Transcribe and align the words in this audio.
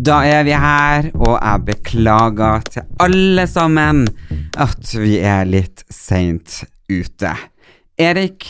Da 0.00 0.20
er 0.24 0.44
vi 0.46 0.54
her, 0.56 1.08
og 1.18 1.34
jeg 1.42 1.64
beklager 1.66 2.62
til 2.70 2.84
alle 3.02 3.44
sammen 3.50 4.04
at 4.60 4.92
vi 4.96 5.16
er 5.26 5.44
litt 5.48 5.82
seint 5.92 6.60
ute. 6.90 7.32
Erik, 8.00 8.46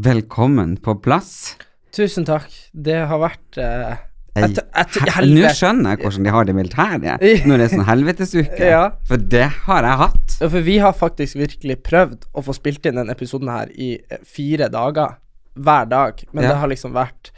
velkommen 0.00 0.76
på 0.82 0.96
plass. 1.04 1.54
Tusen 1.94 2.26
takk. 2.28 2.48
Det 2.72 2.96
har 3.10 3.20
vært 3.22 3.60
eh, 3.62 3.94
Ei, 4.38 4.48
et, 4.48 4.58
et, 4.62 4.98
he- 5.16 5.26
Nå 5.28 5.52
skjønner 5.56 5.94
jeg 5.96 6.02
hvordan 6.04 6.26
de 6.28 6.34
har 6.34 6.46
det 6.48 6.54
i 6.54 6.58
militæret, 6.58 7.24
når 7.46 7.54
det 7.62 7.68
er 7.68 7.72
sånn 7.76 7.88
helvetesuke. 7.88 8.58
Ja. 8.72 8.82
For 9.08 9.20
det 9.36 9.46
har 9.68 9.86
jeg 9.88 10.00
hatt. 10.02 10.36
Ja, 10.40 10.50
For 10.50 10.66
vi 10.66 10.76
har 10.82 10.94
faktisk 10.98 11.38
virkelig 11.40 11.78
prøvd 11.86 12.26
å 12.38 12.44
få 12.46 12.54
spilt 12.56 12.86
inn 12.88 12.98
denne 13.00 13.14
episoden 13.14 13.50
her 13.52 13.70
i 13.74 13.94
eh, 14.00 14.22
fire 14.26 14.70
dager. 14.72 15.18
Hver 15.58 15.88
dag. 15.90 16.20
Men 16.32 16.44
Ja. 16.46 16.52
det 16.54 16.58
har 16.64 16.70
liksom 16.70 16.92
vært 16.94 17.32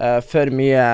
eh, 0.00 0.20
for 0.20 0.50
mye 0.54 0.84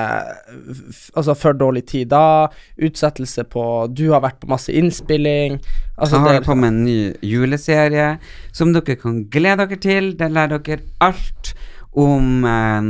Altså 1.15 1.35
for 1.37 1.53
dårlig 1.53 1.85
tid 1.91 2.09
da. 2.13 2.47
Utsettelse 2.81 3.43
på 3.49 3.63
Du 3.93 4.09
har 4.11 4.21
vært 4.23 4.39
på 4.41 4.49
masse 4.51 4.71
innspilling. 4.73 5.59
Altså, 5.97 6.17
Jeg 6.21 6.39
har 6.41 6.47
på 6.47 6.55
med 6.57 6.67
en 6.73 6.83
ny 6.85 7.13
juleserie 7.21 8.17
som 8.51 8.73
dere 8.73 8.95
kan 8.99 9.23
glede 9.29 9.67
dere 9.67 9.79
til. 9.83 10.13
Der 10.19 10.29
lærer 10.33 10.63
dere 10.63 10.81
alt 11.01 11.53
om 11.93 12.43
eh, 12.45 12.81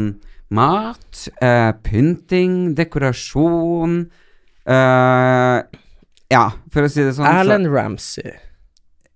mat, 0.54 1.28
eh, 1.42 1.72
pynting, 1.84 2.76
dekorasjon 2.78 4.04
eh, 4.70 5.60
Ja, 6.32 6.46
for 6.72 6.86
å 6.86 6.90
si 6.90 7.04
det 7.04 7.14
sånn. 7.18 7.26
så- 7.26 7.40
Erlend 7.42 7.68
Ramsey. 7.74 8.32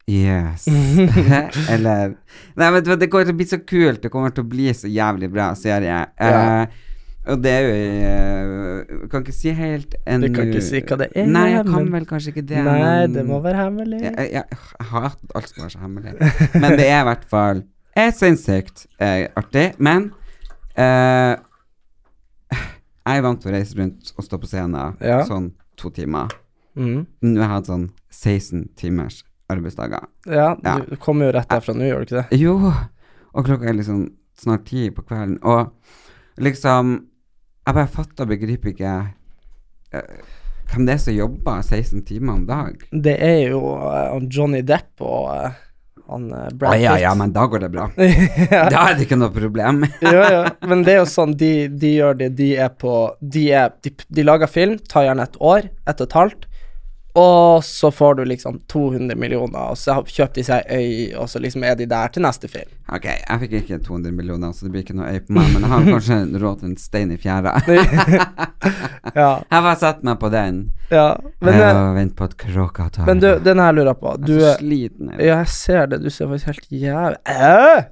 Yes. 0.08 0.68
Eller 1.70 2.14
Nei, 2.56 2.70
vet 2.72 2.86
du 2.86 2.92
hva, 2.94 2.96
det 3.00 3.10
kommer 3.12 3.26
til 3.28 3.34
å 3.36 3.38
bli 3.42 3.46
så 3.50 3.58
kult. 3.68 4.02
Det 4.06 4.12
kommer 4.14 4.32
til 4.32 4.46
å 4.46 4.48
bli 4.48 4.70
så 4.74 4.88
jævlig 4.88 5.28
bra 5.34 5.50
serie. 5.60 5.98
Ja. 6.20 6.62
Eh, 6.62 6.68
og 7.28 7.42
det 7.44 7.52
er 7.52 7.62
jo 7.66 7.72
jeg 7.78 9.10
Kan 9.12 9.24
ikke 9.26 9.34
si 9.36 9.52
helt 9.56 9.96
ennå 10.08 10.28
Du 10.30 10.34
kan 10.36 10.48
ikke 10.52 10.62
si 10.64 10.80
hva 10.82 10.98
det 11.02 11.08
er, 11.16 11.26
Nei, 11.28 11.46
jeg 11.54 11.66
kan 11.68 11.90
vel 11.94 12.06
kanskje 12.10 12.32
ikke 12.34 12.44
det. 12.50 12.62
Nei, 12.66 13.08
det 13.12 13.24
må 13.28 13.40
være 13.44 13.58
hemmelig. 13.66 14.00
jeg, 14.04 14.14
jeg, 14.18 14.44
jeg 14.52 14.88
hater 14.92 15.36
alt 15.36 15.50
som 15.52 15.66
er 15.66 15.74
så 15.74 15.80
hemmelig. 15.84 16.14
Men 16.62 16.78
det 16.80 16.88
er 16.88 17.02
i 17.02 17.08
hvert 17.10 17.26
fall 17.32 17.64
er 17.98 18.12
sinnssykt 18.14 18.86
eh, 19.02 19.26
artig. 19.40 19.72
Men 19.82 20.12
eh, 20.78 21.36
jeg 23.08 23.18
er 23.22 23.24
vant 23.26 23.42
til 23.42 23.52
å 23.52 23.56
reise 23.56 23.78
rundt 23.80 24.12
og 24.18 24.26
stå 24.28 24.40
på 24.44 24.50
scenen 24.52 24.98
Ja. 25.02 25.22
sånn 25.28 25.52
to 25.80 25.90
timer. 25.96 26.28
Mm. 26.78 27.06
Nå 27.24 27.40
har 27.42 27.48
jeg 27.48 27.54
hatt 27.56 27.70
sånn 27.72 27.88
16 28.14 28.66
timers 28.78 29.24
arbeidsdager. 29.50 30.06
Ja, 30.28 30.56
Ja. 30.64 30.78
du 30.86 30.96
kommer 31.02 31.26
jo 31.30 31.32
rett 31.38 31.50
derfra 31.50 31.74
nå, 31.74 31.88
gjør 31.88 32.04
du 32.04 32.06
ikke 32.10 32.22
det? 32.30 32.40
Jo, 32.40 32.58
og 33.34 33.46
klokka 33.48 33.70
er 33.70 33.78
liksom 33.80 34.10
snart 34.38 34.66
ti 34.70 34.90
på 34.94 35.02
kvelden. 35.08 35.40
Og 35.44 35.72
liksom 36.38 37.08
Jeg 37.68 37.76
bare 37.76 37.92
fatter 37.92 38.24
og 38.24 38.30
begriper 38.32 38.72
ikke 38.72 38.92
eh, 39.92 40.20
hvem 40.72 40.86
det 40.88 40.94
er 40.94 41.00
som 41.04 41.16
jobber 41.16 41.64
16 41.66 42.04
timer 42.08 42.38
om 42.38 42.46
dag. 42.48 42.84
Det 42.92 43.16
er 43.24 43.50
jo 43.50 43.60
uh, 43.76 44.16
Johnny 44.24 44.62
Depp 44.64 45.04
og 45.04 45.26
uh, 45.34 45.58
han 46.08 46.30
uh, 46.32 46.46
Brad 46.56 46.78
Ja, 46.78 46.80
ja, 46.80 46.94
Pitt. 46.94 47.04
ja, 47.04 47.12
men 47.20 47.34
da 47.36 47.44
går 47.52 47.66
det 47.66 47.70
bra. 47.74 47.90
ja. 47.98 48.62
Da 48.72 48.86
er 48.86 48.96
det 48.96 49.08
ikke 49.10 49.20
noe 49.20 49.36
problem. 49.36 49.84
ja, 50.06 50.24
ja. 50.32 50.46
Men 50.64 50.86
det 50.88 50.96
er 50.96 51.02
jo 51.02 51.10
sånn, 51.12 51.36
de, 51.40 51.52
de 51.68 51.92
gjør 51.98 52.20
det, 52.22 52.30
de 52.40 52.54
er 52.56 52.72
på 52.72 52.94
De, 53.20 53.44
er, 53.52 53.76
de, 53.84 53.92
de 53.92 54.28
lager 54.28 54.52
film, 54.52 54.78
tar 54.88 55.10
gjerne 55.10 55.28
et 55.28 55.36
år, 55.52 55.68
et 55.92 56.00
og 56.00 56.08
et 56.08 56.18
halvt, 56.22 56.48
og 57.18 57.64
så 57.66 57.90
får 57.92 58.20
du 58.20 58.24
liksom 58.30 58.60
200 58.70 59.16
millioner, 59.18 59.72
og 59.74 59.78
så 59.80 59.96
kjøper 60.06 60.36
de 60.38 60.44
seg 60.46 60.68
øy, 60.70 61.16
og 61.18 61.30
så 61.32 61.42
liksom 61.42 61.64
er 61.66 61.76
de 61.80 61.88
der 61.90 62.12
til 62.14 62.22
neste 62.26 62.50
film. 62.52 62.70
Ok, 62.94 63.08
jeg 63.10 63.40
fikk 63.44 63.56
ikke 63.62 63.80
200 63.88 64.14
millioner, 64.16 64.52
så 64.54 64.68
det 64.68 64.74
blir 64.76 64.84
ikke 64.86 64.96
noe 65.00 65.10
øy 65.10 65.20
på 65.26 65.34
meg, 65.36 65.50
men 65.56 65.66
jeg 65.66 65.72
har 65.74 65.88
kanskje 65.90 66.20
råd 66.44 66.62
til 66.62 66.70
en 66.70 66.78
stein 66.82 67.14
i 67.16 67.20
fjæra. 67.22 67.56
Ja, 69.16 69.30
Jeg 69.52 69.64
bare 69.64 69.78
setter 69.80 70.04
meg 70.04 70.18
på 70.20 70.30
den 70.34 70.58
ja. 70.92 71.06
Men, 71.40 71.54
eh, 71.54 71.62
eh, 71.64 71.78
og 71.80 71.96
venter 71.96 72.18
på 72.20 72.26
at 72.28 72.34
kråka 72.42 72.88
tar 72.94 73.08
men 73.08 73.22
du, 73.24 73.28
den 73.46 73.62
her 73.62 73.72
lurer 73.76 73.94
jeg 73.94 74.00
på. 74.02 74.14
Du 74.20 74.34
Jeg 74.34 74.42
er 74.44 74.58
så 74.58 74.60
sliten. 74.60 75.12
jeg. 75.14 75.22
Ja, 75.30 75.38
jeg 75.40 75.52
ser 75.54 75.88
det. 75.94 76.00
Du 76.04 76.10
ser 76.12 76.28
faktisk 76.32 76.50
helt 76.52 76.68
jævlig 76.84 77.18
Øh! 77.32 77.86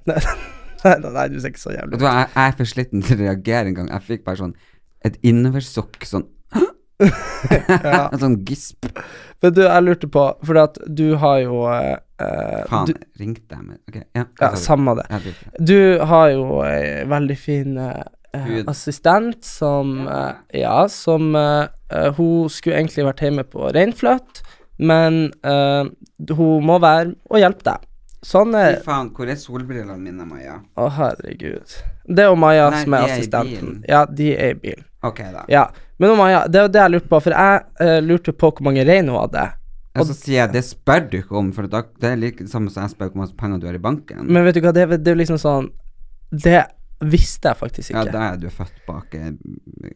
Nei, 0.86 0.96
nei, 1.02 1.12
nei, 1.16 1.26
du 1.32 1.40
ser 1.40 1.54
ikke 1.54 1.64
så 1.64 1.72
jævlig 1.74 1.98
ut. 1.98 2.04
jeg, 2.06 2.28
jeg 2.36 2.52
er 2.52 2.58
for 2.60 2.70
sliten 2.70 3.06
til 3.06 3.16
å 3.18 3.22
reagere 3.24 3.72
en 3.72 3.78
gang. 3.80 3.88
Jeg 3.96 4.06
fikk 4.12 4.26
bare 4.28 4.42
sånn 4.44 4.54
et 5.06 5.16
innoversukk, 5.26 6.04
sånn 6.06 6.28
Ja. 7.00 8.10
En 8.14 8.20
sånn 8.22 8.36
gisp. 8.48 8.88
Men 9.44 9.54
du, 9.54 9.62
jeg 9.66 9.84
lurte 9.84 10.08
på, 10.12 10.24
for 10.48 10.60
at 10.62 10.78
du 10.88 11.16
har 11.22 11.42
jo 11.44 11.64
eh, 11.70 11.98
eh, 12.24 12.62
Faen, 12.70 12.88
du, 12.90 12.94
ringte 13.20 13.58
jeg 13.58 13.66
med 13.68 13.80
Ok, 13.92 13.98
ja. 14.16 14.24
Ja, 14.42 14.50
samme 14.60 14.96
det. 15.02 15.06
Du- 15.60 16.00
har 16.08 16.30
jo 16.32 16.62
ei 16.66 17.04
veldig 17.12 17.38
fin 17.38 17.78
eh, 17.78 18.04
assistent 18.72 19.44
som 19.46 20.08
eh, 20.08 20.62
Ja, 20.62 20.86
som 20.92 21.36
eh, 21.36 21.68
eh, 21.92 22.08
Hun 22.18 22.48
skulle 22.50 22.80
egentlig 22.80 23.06
vært 23.10 23.22
hjemme 23.28 23.44
på 23.48 23.68
reinfløtt, 23.76 24.42
men 24.80 25.28
eh, 25.44 25.84
hun 26.32 26.66
må 26.68 26.80
være 26.84 27.14
og 27.30 27.40
hjelpe 27.44 27.68
deg. 27.70 27.86
Sånn 28.26 28.56
er 28.58 28.80
Fy 28.80 28.88
faen, 28.88 29.12
hvor 29.14 29.30
er 29.30 29.38
solbrillene 29.38 30.00
mine, 30.02 30.26
Maja? 30.26 30.56
Å, 30.82 30.88
herregud. 30.96 31.76
Det 32.10 32.24
er 32.24 32.32
jo 32.32 32.40
Maja 32.42 32.72
Nei, 32.74 32.80
som 32.82 32.96
er 32.98 33.04
er 33.06 33.14
assistenten. 33.14 33.76
Ja, 33.92 34.06
de 34.10 34.32
er 34.34 34.56
i 34.56 34.60
bilen. 34.64 34.88
Ok, 35.08 35.22
da. 35.34 35.46
Ja. 35.52 35.68
Men 36.02 36.12
oh, 36.12 36.18
Maja, 36.20 36.42
det 36.52 36.60
er 36.60 36.66
jo 36.68 36.72
det 36.76 36.82
jeg 36.84 36.94
lurte 36.96 37.12
på, 37.14 37.20
for 37.24 37.36
jeg 37.38 37.62
eh, 37.86 38.00
lurte 38.04 38.34
på 38.36 38.50
hvor 38.52 38.66
mange 38.68 38.84
rein 38.88 39.08
hun 39.12 39.22
hadde. 39.22 39.46
Og 39.96 40.10
så 40.10 40.16
sier 40.18 40.42
jeg 40.42 40.52
det 40.58 40.66
spør 40.68 41.06
du 41.08 41.20
ikke 41.22 41.38
om, 41.40 41.54
for 41.56 41.70
da, 41.72 41.86
det 42.04 42.10
er 42.10 42.18
like 42.20 42.44
det 42.44 42.52
samme 42.52 42.68
som 42.74 42.84
jeg 42.84 42.92
spør 42.98 43.14
hvor 43.14 43.22
mange 43.24 43.38
penger 43.40 43.62
du 43.64 43.68
har 43.70 43.78
i 43.78 43.84
banken. 43.86 44.26
Men 44.28 44.44
vet 44.44 44.58
du 44.58 44.66
hva, 44.66 44.74
det, 44.76 44.84
er- 44.90 44.98
det 45.00 45.08
er 45.08 45.16
jo 45.16 45.22
liksom 45.22 45.40
sånn 45.40 45.70
Det 46.36 46.66
visste 47.06 47.52
jeg 47.52 47.60
faktisk 47.60 47.92
ikke. 47.92 48.02
ja, 48.02 48.12
det 48.12 48.20
er 48.26 48.38
du 48.40 48.46
født 48.56 48.78
bak 48.88 49.16
en 49.20 49.34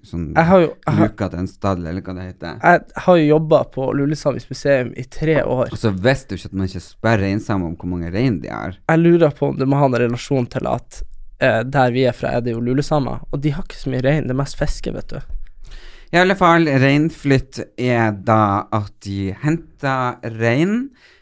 sånn 0.03 0.25
jeg 0.35 0.45
har 0.49 0.59
jo 0.65 0.67
jeg 0.69 0.93
har, 0.97 1.07
luka 1.07 1.29
til 1.31 1.39
en 1.39 1.47
stall, 1.47 1.85
eller 1.87 2.03
hva 2.03 2.15
det 2.17 2.25
heter. 2.27 2.57
jeg 2.63 3.03
har 3.05 3.19
jo 3.21 3.27
jobba 3.29 3.61
på 3.75 3.85
Lulesamisk 3.95 4.51
museum 4.51 4.91
i 4.99 5.05
tre 5.07 5.37
år. 5.43 5.71
Og 5.71 5.79
så 5.79 5.91
visste 5.95 6.35
du 6.35 6.39
ikke 6.39 6.51
at 6.51 6.57
man 6.59 6.67
ikke 6.67 6.83
spør 6.83 7.23
reinsamer 7.23 7.71
om 7.71 7.75
hvor 7.79 7.91
mange 7.93 8.11
rein 8.13 8.39
de 8.43 8.51
har. 8.51 8.75
Jeg 8.91 8.99
lurer 9.03 9.31
på 9.35 9.47
om 9.51 9.57
det 9.59 9.67
må 9.71 9.79
ha 9.79 9.87
en 9.89 9.99
relasjon 10.03 10.47
til 10.51 10.67
at 10.71 11.01
eh, 11.41 11.61
der 11.65 11.91
vi 11.95 12.05
er 12.09 12.15
fra, 12.15 12.35
er 12.35 12.45
det 12.45 12.53
jo 12.55 12.63
lulesamer, 12.63 13.23
og 13.31 13.43
de 13.43 13.53
har 13.55 13.65
ikke 13.65 13.79
så 13.79 13.91
mye 13.93 14.05
rein, 14.05 14.27
det 14.27 14.35
er 14.35 14.41
mest 14.41 14.59
fiske, 14.59 14.93
vet 14.95 15.15
du. 15.15 15.19
I 16.09 16.17
alle 16.23 16.33
fall, 16.37 16.65
reinflytt 16.81 17.61
er 17.77 18.15
da 18.25 18.65
at 18.73 18.93
de 19.05 19.29
henter 19.43 20.17
rein 20.39 20.77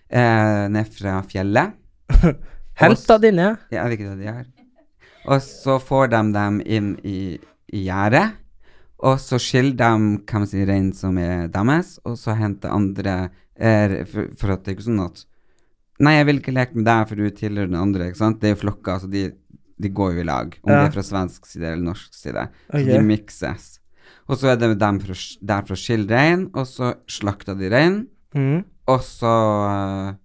eh, 0.08 0.64
ned 0.72 0.92
fra 0.96 1.20
fjellet. 1.28 1.76
henter 2.82 3.20
de 3.20 3.34
ned? 3.36 3.66
Ja, 3.74 3.84
er 3.84 3.96
ikke 3.98 4.14
det 4.14 4.22
de 4.22 4.30
gjør? 4.30 4.46
Og 5.28 5.42
så 5.44 5.76
får 5.84 6.14
de 6.14 6.22
dem 6.38 6.62
inn 6.64 6.94
i, 7.04 7.20
i 7.76 7.84
gjerdet, 7.90 8.38
og 9.04 9.20
så 9.22 9.38
skiller 9.42 9.76
de 9.78 10.22
hvem 10.24 10.46
sin 10.48 10.64
rein 10.70 10.94
som 10.96 11.18
er 11.20 11.50
deres, 11.52 11.98
og 12.08 12.16
så 12.18 12.38
henter 12.40 12.72
andre 12.74 13.18
er, 13.54 14.00
for, 14.08 14.32
for 14.40 14.56
at 14.56 14.64
det 14.64 14.72
er 14.72 14.78
ikke 14.78 14.88
sånn 14.92 15.10
at 15.10 15.26
Nei, 15.98 16.12
jeg 16.14 16.28
vil 16.28 16.40
ikke 16.40 16.54
leke 16.54 16.78
med 16.78 16.86
deg, 16.86 17.08
for 17.10 17.18
du 17.18 17.34
tilhører 17.34 17.72
den 17.72 17.80
andre, 17.80 18.12
ikke 18.12 18.20
sant? 18.20 18.36
Det 18.38 18.52
er 18.52 18.52
jo 18.54 18.60
flokker, 18.62 19.00
så 19.02 19.08
de, 19.10 19.24
de 19.80 19.90
går 19.94 20.14
jo 20.16 20.22
i 20.22 20.28
lag, 20.28 20.56
om 20.64 20.72
Ja. 20.72 20.84
det 20.84 20.88
er 20.90 20.96
fra 21.00 21.04
svensk 21.06 21.46
side 21.46 21.66
eller 21.74 21.84
norsk 21.92 22.14
side. 22.14 22.48
Så 22.72 22.86
de 22.86 23.02
mikses. 23.06 23.80
Og 24.28 24.38
så 24.38 24.50
er 24.52 24.56
det 24.60 24.78
dem 24.80 25.00
for 25.00 25.14
der 25.46 25.62
for 25.68 25.74
å 25.74 25.80
skille 25.80 26.08
rein, 26.10 26.50
og 26.54 26.66
så 26.68 26.96
slakter 27.08 27.56
de 27.58 27.70
rein, 27.72 28.08
mm. 28.36 28.64
og 28.88 29.00
så 29.02 29.36
eh, 29.72 30.16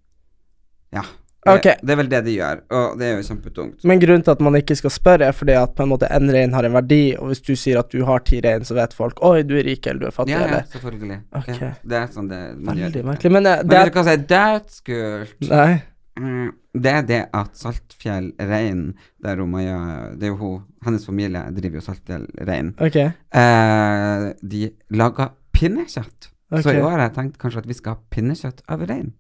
Ja. 0.92 1.02
Det, 1.44 1.62
Det, 1.62 1.72
det 1.82 1.90
er 1.90 1.96
vel 1.98 2.08
det 2.08 2.18
de 2.24 2.32
gjør, 2.36 2.60
og 2.70 2.98
det 3.00 3.06
er 3.08 3.16
jo 3.18 3.22
kjempetungt. 3.26 3.80
Men 3.84 3.98
grunnen 3.98 4.22
til 4.22 4.30
at 4.30 4.40
man 4.46 4.54
ikke 4.54 4.76
skal 4.78 4.92
spørre, 4.94 5.26
er 5.26 5.32
fordi 5.34 5.56
at 5.58 5.72
på 5.74 5.82
en 5.82 5.88
måte 5.90 6.06
en 6.14 6.30
rein 6.30 6.52
har 6.54 6.62
en 6.68 6.72
verdi, 6.76 7.16
og 7.18 7.32
hvis 7.32 7.40
du 7.42 7.56
sier 7.58 7.80
at 7.80 7.90
du 7.90 8.04
har 8.06 8.20
ti 8.22 8.38
rein, 8.44 8.62
så 8.62 8.76
vet 8.78 8.94
folk 8.94 9.18
oi, 9.26 9.42
du 9.42 9.56
er 9.58 9.64
rik 9.66 9.84
eller 9.90 10.00
du 10.04 10.06
er 10.06 10.14
fattig, 10.14 10.36
Ja, 10.36 10.46
ja, 10.46 10.60
selvfølgelig. 10.70 11.16
Okay. 11.40 11.56
Ja, 11.58 11.72
det 11.82 11.98
er 11.98 12.06
sånn 12.14 12.28
det 12.30 12.38
man 12.62 12.76
Veldig 12.78 12.92
gjør. 13.02 13.08
merkelig. 13.10 13.32
Men 13.32 13.46
eh, 13.50 13.56
Men 13.64 13.68
det 13.74 13.84
du 13.88 13.90
kan 13.96 14.04
si, 14.06 14.16
dødskult? 14.34 15.48
Nei. 15.50 15.82
Eh, 16.18 16.50
det 16.72 16.92
er 16.92 17.06
det 17.08 17.20
at 17.36 17.56
Saltfjell 17.56 18.32
rein, 18.40 18.92
der 19.22 19.42
Maja 19.44 19.78
Det 20.16 20.28
er 20.28 20.32
jo 20.32 20.38
hun 20.40 20.60
Hennes 20.84 21.06
familie 21.06 21.44
driver 21.54 21.78
jo 21.78 21.86
Saltfjell 21.86 22.26
rein. 22.48 22.74
Ok. 22.80 22.96
Eh, 22.98 24.28
de 24.42 24.70
lager 24.90 25.34
pinnekjøtt. 25.54 26.32
Så 26.52 26.72
i 26.74 26.80
år 26.82 26.96
har 26.96 27.06
jeg 27.06 27.14
tenkt 27.16 27.38
kanskje 27.40 27.62
at 27.62 27.68
vi 27.68 27.76
skal 27.76 27.94
ha 27.96 28.02
pinnekjøtt 28.12 28.64
av 28.68 28.82
rein. 28.88 29.12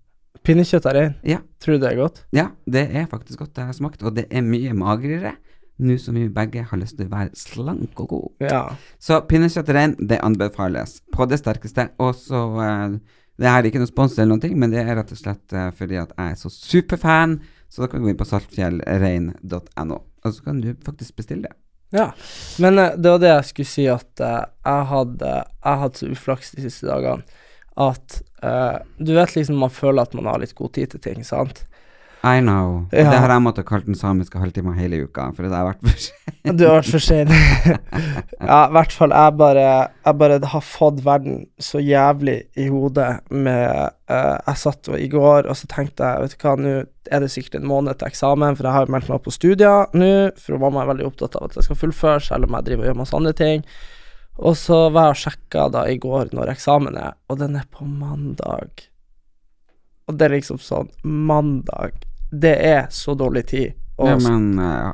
Pinnekjøtt 0.44 0.88
av 0.90 0.96
rein. 0.96 1.14
Ja. 1.24 1.38
Tror 1.62 1.78
du 1.78 1.84
det 1.84 1.92
er 1.92 2.00
godt? 2.00 2.24
Ja, 2.34 2.50
det 2.66 2.88
er 2.90 3.06
faktisk 3.08 3.44
godt 3.44 3.54
det 3.56 3.68
har 3.68 3.76
smakt, 3.76 4.02
og 4.02 4.16
det 4.18 4.26
er 4.28 4.44
mye 4.44 4.74
magrere. 4.76 5.36
Nå 5.82 5.96
som 5.98 6.18
vi 6.18 6.26
begge 6.30 6.66
har 6.68 6.78
lyst 6.78 6.98
til 6.98 7.08
å 7.08 7.14
være 7.14 7.32
slank 7.38 8.02
og 8.02 8.10
god. 8.10 8.28
Ja. 8.44 8.62
Så 9.02 9.22
pinnekjøtt 9.28 9.70
rein, 9.72 9.96
det 9.98 10.20
anbefales 10.22 10.98
på 11.14 11.26
det 11.30 11.40
sterkeste. 11.40 11.88
Og 12.02 12.12
så 12.18 12.42
eh, 12.66 12.98
Det 13.42 13.50
her 13.50 13.60
er 13.60 13.70
ikke 13.72 13.82
noe 13.82 13.90
spons 13.90 14.14
eller 14.16 14.30
noen 14.32 14.44
ting, 14.44 14.54
men 14.60 14.70
det 14.70 14.84
er 14.84 14.94
rett 14.98 15.10
og 15.14 15.18
slett 15.18 15.56
eh, 15.56 15.70
fordi 15.74 15.98
at 15.98 16.14
jeg 16.14 16.36
er 16.36 16.38
så 16.38 16.52
superfan. 16.52 17.40
Så 17.72 17.82
da 17.82 17.88
kan 17.88 18.00
du 18.00 18.06
gå 18.06 18.12
inn 18.12 18.20
på 18.20 18.28
saltfjellrein.no, 18.28 19.98
og 19.98 20.34
så 20.36 20.44
kan 20.44 20.60
du 20.62 20.74
faktisk 20.84 21.16
bestille 21.18 21.48
det. 21.48 21.56
Ja, 21.92 22.12
men 22.62 22.78
eh, 22.78 22.94
det 22.96 23.10
var 23.10 23.22
det 23.22 23.32
jeg 23.32 23.48
skulle 23.50 23.72
si, 23.72 23.86
at 23.90 24.22
eh, 24.24 24.44
jeg 24.64 24.86
hadde 24.92 25.32
Jeg 25.32 25.80
hadde 25.82 26.00
så 26.00 26.12
uflaks 26.14 26.54
de 26.56 26.64
siste 26.64 26.88
dagene 26.88 27.40
at 27.80 28.18
uh, 28.44 28.78
Du 28.98 29.14
vet 29.16 29.34
liksom 29.36 29.56
man 29.60 29.72
føler 29.72 30.02
at 30.02 30.14
man 30.16 30.26
har 30.28 30.42
litt 30.42 30.54
god 30.56 30.74
tid 30.76 30.92
til 30.92 31.00
ting, 31.00 31.22
sant? 31.24 31.64
I 32.22 32.38
know. 32.40 32.86
Ja. 32.92 33.10
Det 33.10 33.18
har 33.18 33.32
jeg 33.34 33.42
måttet 33.42 33.66
kalle 33.66 33.82
den 33.82 33.98
samiske 33.98 34.38
halvtimen 34.38 34.76
hele 34.78 35.00
uka, 35.02 35.24
for 35.34 35.42
jeg 35.42 35.50
har 35.50 35.66
vært 35.66 35.80
for 35.82 36.02
sent. 36.04 36.58
Du 36.58 36.62
har 36.68 36.76
vært 36.76 36.90
for 36.92 37.02
sein. 37.02 37.32
ja, 38.50 38.58
i 38.68 38.74
hvert 38.76 38.94
fall 38.94 39.14
jeg 39.14 39.34
bare 39.38 39.64
Jeg 39.64 40.18
bare 40.18 40.38
har 40.52 40.64
fått 40.66 41.00
verden 41.06 41.44
så 41.62 41.82
jævlig 41.82 42.36
i 42.58 42.68
hodet 42.70 43.08
med 43.30 43.90
uh, 44.10 44.38
Jeg 44.38 44.60
satt 44.62 44.90
i 44.98 45.08
går 45.10 45.46
og 45.50 45.58
så 45.58 45.70
tenkte 45.70 46.06
jeg, 46.06 46.22
vet 46.22 46.36
du 46.36 46.46
hva, 46.46 46.54
nå 46.58 46.74
er 47.10 47.24
det 47.24 47.32
sikkert 47.34 47.58
en 47.58 47.66
måned 47.66 47.98
til 47.98 48.10
eksamen, 48.10 48.54
for 48.54 48.66
jeg 48.68 48.76
har 48.76 48.86
jo 48.86 48.94
meldt 48.94 49.10
meg 49.10 49.18
opp 49.18 49.26
på 49.26 49.34
studier 49.34 49.90
nå, 49.98 50.12
for 50.38 50.62
mamma 50.62 50.84
er 50.84 50.92
veldig 50.92 51.08
opptatt 51.10 51.34
av 51.38 51.48
at 51.48 51.58
jeg 51.58 51.66
skal 51.66 51.80
fullføre, 51.80 52.22
selv 52.22 52.46
om 52.46 52.54
jeg 52.58 52.68
driver 52.68 52.86
og 52.86 52.90
gjør 52.90 53.00
masse 53.00 53.18
andre 53.18 53.34
ting. 53.42 53.66
Og 54.38 54.56
så 54.56 54.78
var 54.94 55.10
jeg 55.10 55.16
og 55.16 55.20
sjekka 55.24 55.66
da 55.74 55.82
i 55.90 55.98
går 56.00 56.30
når 56.36 56.54
eksamen 56.54 56.96
er, 57.02 57.18
og 57.26 57.42
den 57.42 57.58
er 57.58 57.66
på 57.74 57.84
mandag. 57.88 58.86
Og 60.06 60.18
det 60.18 60.28
er 60.28 60.36
liksom 60.36 60.62
sånn 60.62 60.90
Mandag. 61.02 62.06
Det 62.32 62.54
er 62.64 62.86
så 62.94 63.14
dårlig 63.18 63.46
tid. 63.52 63.78
Og 64.00 64.08
Ja, 64.08 64.18
men 64.24 64.56
uh, 64.58 64.92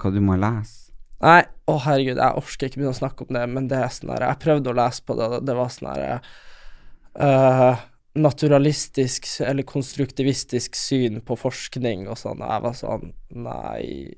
hva 0.00 0.12
du 0.12 0.20
må 0.24 0.38
lese? 0.40 0.88
Nei, 1.20 1.42
å 1.66 1.74
herregud, 1.82 2.16
jeg 2.16 2.38
orker 2.38 2.68
ikke 2.68 2.78
begynne 2.78 2.94
å 2.94 3.00
snakke 3.00 3.24
om 3.26 3.34
det, 3.34 3.44
men 3.50 3.66
det 3.70 3.78
er 3.82 3.88
sånn 3.90 4.12
her 4.14 4.22
Jeg 4.22 4.38
prøvde 4.44 4.70
å 4.70 4.76
lese 4.78 5.02
på 5.02 5.16
det, 5.18 5.26
det 5.48 5.56
var 5.58 5.72
sånn 5.74 5.88
her 5.90 6.28
uh, 7.18 7.80
Naturalistisk 8.18 9.26
eller 9.46 9.66
konstruktivistisk 9.66 10.78
syn 10.78 11.20
på 11.26 11.36
forskning 11.38 12.06
og 12.08 12.18
sånn. 12.18 12.40
Jeg 12.42 12.64
var 12.64 12.78
sånn 12.78 13.12
Nei. 13.34 14.14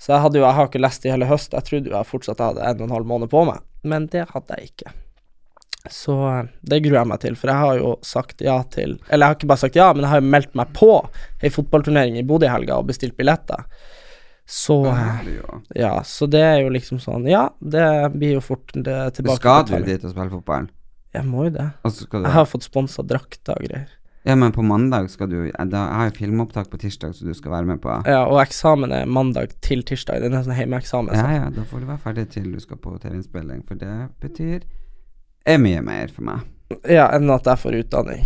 Så 0.00 0.14
jeg 0.14 0.24
hadde 0.24 0.40
jo 0.40 0.46
Jeg 0.46 0.58
har 0.58 0.68
ikke 0.70 0.84
lest 0.84 1.04
i 1.04 1.12
hele 1.12 1.28
høst. 1.28 1.56
Jeg 1.56 1.68
trodde 1.68 1.90
jo 1.90 1.96
jeg 1.96 2.08
fortsatt 2.08 2.44
hadde 2.44 2.64
en 2.64 2.84
og 2.84 2.86
en 2.88 2.96
halv 2.98 3.10
måned 3.10 3.32
på 3.32 3.44
meg, 3.48 3.64
men 3.84 4.08
det 4.12 4.28
hadde 4.30 4.60
jeg 4.60 4.72
ikke. 4.72 4.94
Så 5.90 6.14
eh, 6.28 6.44
det 6.64 6.80
gruer 6.84 7.02
jeg 7.02 7.10
meg 7.10 7.20
til, 7.20 7.34
for 7.36 7.52
jeg 7.52 7.60
har 7.60 7.80
jo 7.80 7.90
sagt 8.06 8.40
ja 8.44 8.56
til 8.72 8.94
Eller 9.10 9.26
jeg 9.26 9.30
har 9.30 9.36
ikke 9.36 9.50
bare 9.50 9.62
sagt 9.66 9.76
ja, 9.76 9.90
men 9.92 10.06
jeg 10.06 10.12
har 10.14 10.22
jo 10.22 10.30
meldt 10.32 10.54
meg 10.56 10.70
på 10.76 10.92
ei 11.44 11.50
fotballturnering 11.52 12.16
i 12.20 12.24
Bodø 12.24 12.48
i 12.48 12.52
helga 12.52 12.78
og 12.80 12.88
bestilt 12.88 13.16
billetter. 13.18 13.66
Så 14.48 14.78
eh, 14.88 15.28
ja, 15.80 15.98
så 16.04 16.28
det 16.28 16.40
er 16.44 16.62
jo 16.64 16.72
liksom 16.72 17.00
sånn 17.00 17.28
Ja, 17.28 17.46
det 17.60 17.84
blir 18.16 18.38
jo 18.38 18.44
fort 18.44 18.72
det 18.76 18.96
tilbake 19.18 19.40
Skal 19.40 19.68
du 19.68 19.90
dit 19.90 20.04
og 20.04 20.12
spille 20.12 20.32
fotball? 20.32 20.70
Jeg 21.14 21.28
må 21.28 21.46
jo 21.46 21.52
det. 21.54 21.68
Skal 21.94 22.24
du 22.24 22.26
Jeg 22.26 22.34
har 22.34 22.48
fått 22.50 22.66
sponsa 22.66 23.04
drakter 23.06 23.54
og 23.54 23.68
greier. 23.68 23.92
Ja, 24.24 24.34
men 24.40 24.54
på 24.56 24.64
mandag 24.64 25.10
skal 25.12 25.28
du 25.28 25.36
da, 25.52 25.52
Jeg 25.52 25.96
har 26.00 26.08
jo 26.08 26.14
filmopptak 26.16 26.70
på 26.72 26.80
tirsdag, 26.80 27.12
så 27.14 27.28
du 27.28 27.34
skal 27.36 27.52
være 27.52 27.68
med 27.68 27.82
på. 27.84 27.92
Ja, 28.08 28.22
og 28.24 28.40
eksamen 28.40 28.92
er 28.96 29.04
mandag 29.04 29.52
til 29.62 29.84
tirsdag. 29.84 30.22
Det 30.24 30.30
er 30.30 30.34
nesten 30.34 30.56
hjemmeeksamen. 30.56 31.12
Ja, 31.12 31.44
ja, 31.44 31.50
da 31.52 31.66
får 31.68 31.84
du 31.84 31.90
være 31.92 32.02
ferdig 32.06 32.24
til 32.32 32.48
du 32.50 32.58
skal 32.62 32.80
på 32.80 32.96
TV-innspilling, 33.02 33.62
for 33.68 33.78
det 33.78 33.92
betyr 34.24 34.64
er 35.46 35.60
mye 35.60 35.82
mer 35.84 36.08
for 36.14 36.26
meg. 36.26 36.46
Ja, 36.88 37.10
enn 37.14 37.30
at 37.34 37.46
jeg 37.50 37.60
får 37.60 37.78
utdanning. 37.82 38.24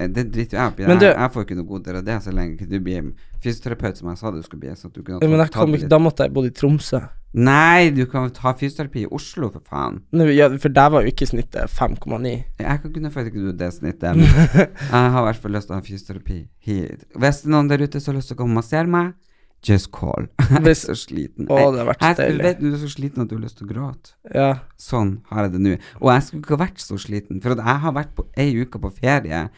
Eh, 0.00 0.08
Det 0.08 0.26
driter 0.32 0.58
jeg 0.58 0.78
i. 0.78 0.86
Jeg, 0.88 1.02
jeg 1.10 1.32
får 1.34 1.44
ikke 1.46 1.58
noe 1.58 1.68
godere 1.68 2.00
av 2.02 2.06
det 2.06 2.20
så 2.24 2.32
lenge 2.34 2.56
ikke 2.56 2.70
du 2.70 2.78
blir 2.82 3.10
fysioterapeut, 3.44 3.98
som 3.98 4.08
jeg 4.10 4.18
sa 4.20 4.32
du 4.34 4.40
skulle 4.42 4.64
bli. 4.64 4.72
Så 4.78 4.90
du 4.92 5.02
kunne 5.02 5.20
men 5.22 5.44
kom 5.54 5.76
da 5.88 6.00
måtte 6.02 6.26
jeg 6.26 6.34
bodd 6.34 6.48
i 6.50 6.54
Tromsø. 6.54 7.02
Nei, 7.34 7.90
du 7.90 8.04
kan 8.06 8.28
ta 8.30 8.52
fysioterapi 8.54 9.02
i 9.02 9.10
Oslo, 9.10 9.48
for 9.50 9.62
faen. 9.66 9.96
Nei, 10.14 10.28
ja, 10.36 10.46
for 10.62 10.70
der 10.70 10.92
var 10.94 11.02
jo 11.02 11.10
ikke 11.10 11.26
snittet 11.26 11.66
5,9. 11.74 12.30
Jeg 12.62 12.82
kan 12.82 12.92
kunne 12.94 13.10
faktisk 13.10 13.34
ikke 13.40 13.56
det 13.58 13.70
snittet, 13.74 14.20
jeg 14.22 14.68
har 14.94 15.18
i 15.18 15.24
hvert 15.26 15.40
fall 15.42 15.56
lyst 15.56 15.66
til 15.66 15.74
å 15.74 15.80
ha 15.80 15.86
fysioterapi 15.88 16.38
hit. 16.68 17.02
Hvis 17.18 17.42
noen 17.50 17.70
der 17.72 17.82
ute 17.82 17.98
som 17.98 18.14
har 18.14 18.20
lyst 18.20 18.30
til 18.30 18.38
å 18.38 18.42
komme 18.44 18.54
og 18.54 18.60
massere 18.62 18.86
meg, 18.86 19.16
just 19.64 19.90
call. 19.92 20.26
Jeg 20.50 20.62
er 20.70 20.74
så 20.78 20.94
sliten. 20.98 21.48
Å, 21.48 21.60
det 21.72 21.80
har 21.82 21.88
vært 21.92 22.02
jeg, 22.04 22.16
så 22.16 22.22
jeg, 22.26 22.32
deilig. 22.34 22.44
vet 22.48 22.60
du 22.60 22.66
er 22.72 22.80
så 22.82 22.90
sliten 22.94 23.24
at 23.24 23.30
du 23.30 23.36
har 23.38 23.44
lyst 23.46 23.58
til 23.60 23.66
å 23.68 23.72
gråte. 23.74 24.12
Ja. 24.34 24.50
Sånn 24.80 25.14
har 25.30 25.46
jeg 25.48 25.54
det 25.56 25.62
nå. 25.64 25.76
Og 26.02 26.10
jeg 26.12 26.26
skulle 26.26 26.42
ikke 26.44 26.56
ha 26.58 26.62
vært 26.66 26.84
så 26.84 26.98
sliten, 27.00 27.40
for 27.44 27.56
jeg 27.56 27.80
har 27.86 27.96
vært 27.96 28.12
på 28.18 28.26
ei 28.36 28.50
uke 28.60 28.80
på 28.82 28.92
ferie 28.98 29.48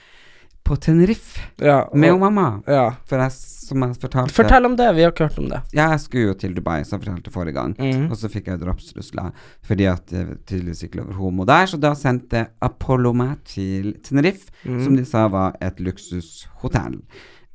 på 0.66 0.74
Tenerife 0.82 1.38
ja 1.62 1.84
med 1.94 2.10
og- 2.10 2.16
og 2.16 2.20
mamma. 2.24 2.46
ja. 2.66 2.88
For 3.06 3.18
jeg, 3.22 3.30
som 3.30 3.82
jeg 3.84 3.94
fortalte 4.02 4.34
Fortell 4.34 4.66
om 4.66 4.74
det, 4.74 4.88
vi 4.96 5.02
har 5.04 5.12
ikke 5.12 5.28
hørt 5.28 5.38
om 5.38 5.48
det. 5.48 5.60
Ja, 5.72 5.90
jeg 5.92 6.00
skulle 6.02 6.26
jo 6.26 6.34
til 6.34 6.54
Dubai, 6.56 6.80
som 6.84 6.98
jeg 6.98 7.06
fortalte 7.06 7.30
forrige 7.30 7.54
gang. 7.54 7.74
Mm. 7.78 8.10
Og 8.10 8.16
så 8.18 8.26
fikk 8.30 8.46
jeg 8.50 8.58
drapstrusler 8.64 9.30
fordi 9.62 9.86
at 9.86 10.06
det 10.10 10.24
tydeligvis 10.46 10.82
gikk 10.82 10.98
over 11.04 11.12
homo 11.20 11.44
der. 11.46 11.66
Så 11.70 11.78
da 11.78 11.94
sendte 11.94 12.48
Apollo 12.60 13.12
meg 13.14 13.44
til 13.44 13.92
Tenerife, 14.02 14.50
mm. 14.64 14.82
som 14.84 14.96
de 14.96 15.04
sa 15.04 15.28
var 15.28 15.54
et 15.62 15.78
luksushotell. 15.78 16.98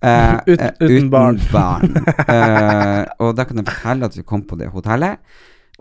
Eh, 0.02 0.38
Uten- 0.52 0.68
eh, 0.68 0.88
uten 0.90 1.10
barn. 1.14 1.40
barn. 1.54 1.96
Uh, 2.26 3.06
og 3.22 3.36
da 3.38 3.46
kan 3.46 3.62
jeg 3.62 3.68
fortelle 3.70 4.06
at 4.10 4.18
vi 4.18 4.24
kom 4.28 4.44
på 4.50 4.58
det 4.60 4.72
hotellet. 4.74 5.20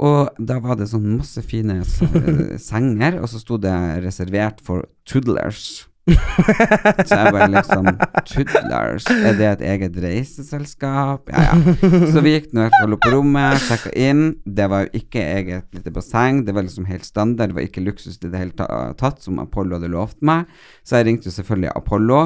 Og 0.00 0.30
da 0.40 0.56
var 0.64 0.78
det 0.80 0.88
sånn 0.88 1.18
masse 1.18 1.42
fine 1.44 1.80
senger, 2.70 3.18
og 3.20 3.28
så 3.28 3.40
sto 3.42 3.58
det 3.60 3.72
'reservert 4.04 4.60
for 4.64 4.86
toodlers'. 5.08 5.86
Så 6.10 7.14
jeg 7.14 7.32
bare 7.36 7.46
liksom 7.52 7.86
Toodlers, 8.26 9.04
er 9.12 9.36
det 9.38 9.46
et 9.46 9.60
eget 9.68 9.98
reiseselskap? 10.02 11.28
Ja, 11.30 11.42
ja. 11.52 12.06
Så 12.10 12.22
vi 12.24 12.32
gikk 12.34 12.48
nå 12.56 12.64
i 12.64 12.66
hvert 12.66 12.78
fall 12.80 12.96
opp 12.96 13.04
på 13.04 13.12
rommet, 13.14 13.60
sjekka 13.62 13.92
inn. 13.94 14.22
Det 14.46 14.66
var 14.72 14.86
jo 14.86 14.90
ikke 15.02 15.22
eget 15.22 15.68
lite 15.76 15.92
basseng, 15.94 16.42
det 16.46 16.54
var 16.56 16.66
liksom 16.66 16.88
helt 16.90 17.04
standard, 17.06 17.52
det 17.52 17.58
var 17.60 17.68
ikke 17.68 17.84
luksus 17.84 18.18
i 18.18 18.28
det 18.32 18.40
hele 18.40 18.94
tatt, 18.98 19.20
som 19.22 19.38
Apollo 19.42 19.78
hadde 19.78 19.92
lovt 19.92 20.18
meg. 20.26 20.46
Så 20.82 20.98
jeg 20.98 21.06
ringte 21.10 21.30
jo 21.30 21.36
selvfølgelig 21.36 21.72
Apollo. 21.76 22.20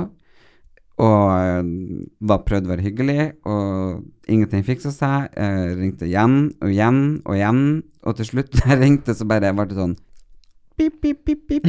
Og 1.03 1.23
øh, 1.35 1.71
var 2.23 2.45
prøvd 2.47 2.69
å 2.69 2.71
være 2.71 2.85
hyggelig, 2.87 3.33
og 3.51 4.05
ingenting 4.31 4.63
fiksa 4.67 4.93
seg. 4.95 5.33
Jeg 5.35 5.77
ringte 5.81 6.07
igjen 6.07 6.37
og 6.63 6.71
igjen 6.71 7.01
og 7.25 7.35
igjen, 7.35 7.63
og 8.07 8.19
til 8.21 8.29
slutt 8.31 8.61
jeg 8.63 8.79
ringte, 8.81 9.17
så 9.19 9.27
bare 9.27 9.51
ble 9.55 9.67
det 9.71 9.79
sånn 9.81 9.97
Pip, 10.75 10.97
pip, 11.03 11.21
pip, 11.23 11.45
pip. 11.47 11.67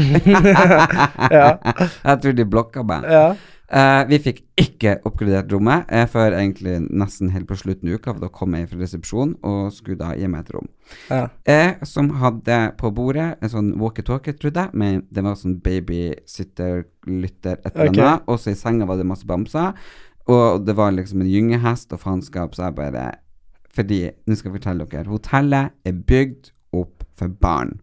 Ja. 1.36 1.52
Jeg 2.08 2.22
tror 2.24 2.34
de 2.34 2.46
blokka 2.50 2.82
meg. 2.82 3.04
Ja. 3.06 3.36
Eh, 3.72 4.04
vi 4.12 4.20
fikk 4.22 4.44
ikke 4.62 4.92
oppgradert 5.10 5.50
rommet 5.52 5.88
eh, 5.90 6.06
før 6.06 6.36
egentlig 6.38 6.76
nesten 6.94 7.32
helt 7.34 7.48
på 7.50 7.58
slutten 7.58 7.90
av 7.90 7.96
uka, 7.98 8.14
da 8.22 8.28
kom 8.30 8.54
jeg 8.54 8.68
fra 8.70 8.78
resepsjonen 8.84 9.32
og 9.42 9.72
skulle 9.74 9.98
da 9.98 10.12
gi 10.14 10.28
meg 10.30 10.44
et 10.46 10.52
rom. 10.54 10.68
Ja. 11.10 11.24
Jeg 11.50 11.88
som 11.90 12.12
hadde 12.22 12.60
på 12.78 12.92
bordet 12.94 13.32
en 13.42 13.50
sånn 13.50 13.72
walkietalkie, 13.82 14.36
trodde 14.38 14.68
jeg, 14.68 14.78
men 14.78 15.02
det 15.10 15.24
var 15.26 15.34
sånn 15.40 15.58
babysitter, 15.66 16.84
lytter, 17.10 17.58
et 17.66 17.74
eller 17.76 17.90
annet. 17.96 18.28
Og 18.30 18.38
så 18.40 18.54
i 18.54 18.60
senga 18.60 18.86
var 18.86 19.02
det 19.02 19.08
masse 19.10 19.26
bamser, 19.26 19.74
og 20.30 20.66
det 20.66 20.76
var 20.78 20.94
liksom 20.94 21.22
en 21.26 21.30
gyngehest 21.30 21.94
og 21.94 22.02
faenskap, 22.06 22.54
så 22.58 22.70
jeg 22.70 22.78
bare 22.82 23.12
Fordi, 23.76 24.06
nå 24.24 24.36
skal 24.40 24.54
jeg 24.54 24.62
fortelle 24.62 24.86
dere, 24.88 25.10
hotellet 25.12 25.74
er 25.84 25.92
bygd 26.08 26.54
opp 26.72 27.04
for 27.20 27.28
barn. 27.28 27.82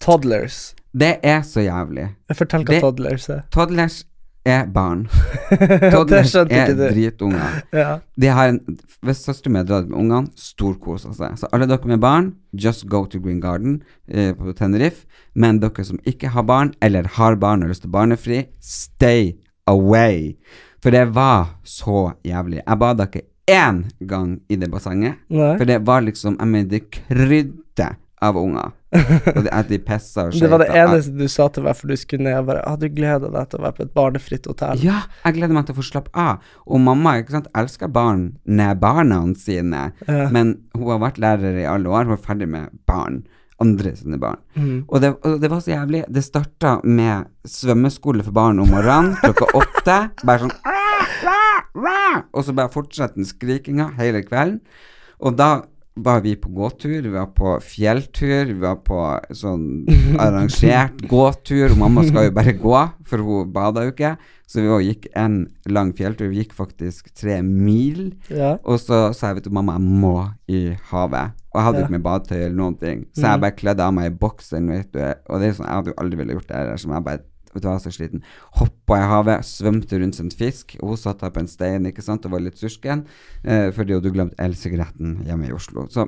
Toddlers. 0.00 0.74
Det 0.96 1.18
er 1.22 1.42
så 1.44 1.60
jævlig. 1.66 2.06
Fortell 2.32 2.64
hva 2.64 2.72
Det- 2.72 2.80
toddlers 2.80 3.28
er. 3.28 3.42
Toddlers 3.52 4.04
er 4.48 4.68
barn. 4.72 5.06
skjønte 6.28 6.56
er 6.56 6.74
dritunger. 6.92 7.58
Ja. 7.74 7.90
De 8.18 8.30
har 8.32 8.52
en, 8.52 8.60
hvis 9.04 9.22
søsteren 9.26 9.56
min 9.56 9.68
drar 9.68 9.86
med 9.86 9.98
ungene, 10.00 10.32
storkoser 10.38 11.14
seg. 11.16 11.36
Så 11.40 11.50
alle 11.52 11.68
dere 11.70 11.90
med 11.90 12.02
barn, 12.02 12.32
just 12.52 12.86
go 12.90 13.04
to 13.06 13.20
Green 13.22 13.40
Garden 13.44 13.80
eh, 14.08 14.32
på 14.36 14.54
Tenerife. 14.58 15.06
Men 15.38 15.60
dere 15.62 15.84
som 15.86 16.00
ikke 16.08 16.32
har 16.34 16.46
barn, 16.48 16.72
eller 16.84 17.08
har 17.18 17.38
barn 17.40 17.62
og 17.62 17.68
har 17.68 17.74
lyst 17.76 17.86
til 17.86 17.94
barnefri, 17.94 18.44
stay 18.60 19.34
away. 19.68 20.34
For 20.82 20.94
det 20.94 21.08
var 21.14 21.54
så 21.66 22.12
jævlig. 22.26 22.62
Jeg 22.64 22.80
bada 22.80 23.08
ikke 23.08 23.26
én 23.48 23.84
gang 24.08 24.38
i 24.48 24.56
det 24.56 24.70
bassenget. 24.70 25.20
For 25.58 25.64
det 25.68 25.80
var 25.86 26.04
liksom 26.04 26.36
Jeg 26.38 26.48
mener, 26.48 26.70
det 26.70 26.90
krydde 26.90 27.94
av 28.22 28.36
unger. 28.36 28.74
Og 28.92 29.48
at 29.52 29.68
de 29.68 29.76
pissa 29.84 30.24
og 30.28 30.32
Det 30.32 30.48
var 30.48 30.62
det 30.62 30.68
eneste 30.72 31.12
du 31.18 31.26
sa 31.28 31.48
til 31.52 31.66
meg 31.66 31.76
for 31.76 31.90
du 31.90 31.96
skulle 32.00 32.24
ned. 32.24 32.32
Jeg 32.38 32.46
bare, 32.48 32.62
ah, 32.64 32.76
du 32.80 32.86
gleder 32.88 33.32
deg 33.34 33.48
til 33.50 33.60
å 33.60 33.64
være 33.66 33.76
på 33.76 33.82
et 33.84 33.94
barnefritt 33.98 34.46
hotell. 34.48 34.80
Ja, 34.80 35.02
jeg 35.26 35.36
gleder 35.36 35.52
meg 35.58 35.66
til 35.68 35.76
å 35.76 35.80
få 35.80 35.84
slappe 35.90 36.12
av. 36.16 36.38
Og 36.66 36.80
mamma 36.80 37.18
ikke 37.20 37.36
sant, 37.36 37.50
elsker 37.58 37.90
barna 37.92 39.20
sine, 39.36 39.92
Ja. 40.08 40.28
men 40.32 40.54
hun 40.74 40.88
har 40.94 41.02
vært 41.04 41.18
lærer 41.20 41.60
i 41.60 41.66
alle 41.68 41.88
år, 41.92 42.04
hun 42.08 42.16
er 42.16 42.24
ferdig 42.24 42.48
med 42.48 42.70
barn. 42.88 43.26
Andre 43.60 43.90
sine 43.98 44.16
barn. 44.22 44.38
Mm. 44.54 44.84
Og, 44.88 45.00
det, 45.02 45.08
og 45.26 45.40
det 45.42 45.48
var 45.50 45.58
så 45.60 45.72
jævlig. 45.74 46.04
Det 46.08 46.22
starta 46.22 46.76
med 46.84 47.26
svømmeskole 47.44 48.22
for 48.22 48.30
barn 48.32 48.60
om 48.62 48.68
morgenen 48.70 49.16
klokka 49.18 49.48
åtte. 49.60 49.96
Bare 50.24 50.46
sånn! 50.46 50.54
Og 52.32 52.44
så 52.46 52.54
bare 52.54 52.70
fortsetter 52.72 53.18
den 53.18 53.26
skrikinga 53.26 53.90
hele 53.98 54.22
kvelden. 54.22 54.60
Og 55.18 55.34
da 55.38 55.50
var 56.04 56.20
vi 56.24 56.34
på 56.40 56.48
gåtur, 56.54 57.00
vi 57.02 57.10
var 57.12 57.26
på 57.36 57.56
fjelltur, 57.64 58.46
vi 58.52 58.58
var 58.62 58.76
på 58.86 58.98
sånn 59.36 59.64
arrangert 60.24 61.02
gåtur. 61.10 61.72
Og 61.74 61.78
mamma 61.80 62.04
skal 62.08 62.28
jo 62.28 62.34
bare 62.36 62.54
gå, 62.58 62.74
for 63.08 63.24
hun 63.24 63.52
bada 63.54 63.84
jo 63.86 63.92
ikke. 63.94 64.16
Så 64.48 64.62
vi 64.64 64.88
gikk 64.88 65.10
en 65.18 65.42
lang 65.68 65.90
fjelltur. 65.96 66.30
Vi 66.32 66.40
gikk 66.42 66.54
faktisk 66.56 67.10
tre 67.18 67.40
mil. 67.44 68.14
Ja. 68.32 68.54
Og 68.64 68.80
så 68.80 69.08
sa 69.16 69.28
jeg 69.32 69.40
vet 69.42 69.48
du, 69.50 69.52
mamma, 69.58 69.76
jeg 69.76 70.00
må 70.04 70.14
i 70.48 70.62
havet. 70.92 71.34
Og 71.52 71.60
jeg 71.60 71.66
hadde 71.66 71.78
Ja. 71.78 71.84
ikke 71.86 71.96
med 71.96 72.04
badetøy 72.06 72.36
eller 72.38 72.56
noen 72.56 72.78
ting. 72.80 73.06
Så 73.16 73.26
jeg 73.28 73.40
bare 73.44 73.56
kledde 73.56 73.84
av 73.84 73.92
meg 73.96 74.12
i 74.12 74.16
bokseren, 74.24 74.68
vet 74.72 74.92
du. 74.92 75.02
Og 75.28 75.40
det 75.40 75.50
er 75.50 75.58
sånn, 75.58 75.68
jeg 75.68 75.76
hadde 75.82 75.92
jo 75.92 75.98
aldri 76.00 76.16
ville 76.22 76.36
gjort 76.38 76.48
det 76.48 76.56
her, 76.62 76.76
som 76.80 76.92
jeg 76.96 77.04
bare 77.04 77.24
Vet 77.54 77.64
du, 77.64 77.68
var 77.68 77.82
så 77.82 77.92
sliten. 77.94 78.24
Hoppa 78.60 78.98
i 79.00 79.06
havet, 79.08 79.46
svømte 79.46 80.00
rundt 80.00 80.20
en 80.22 80.32
fisk. 80.32 80.76
Og 80.82 80.94
hun 80.94 81.00
satt 81.00 81.22
der 81.22 81.32
på 81.34 81.42
en 81.42 81.50
stein 81.50 81.88
ikke 81.88 82.04
sant, 82.04 82.26
og 82.26 82.34
var 82.34 82.44
litt 82.44 82.60
sursken 82.60 83.06
eh, 83.44 83.68
fordi 83.74 83.94
hun 83.94 84.02
hadde 84.02 84.14
glemt 84.16 84.42
elsigaretten 84.42 85.18
hjemme 85.28 85.48
i 85.48 85.54
Oslo. 85.56 85.86
Så, 85.92 86.06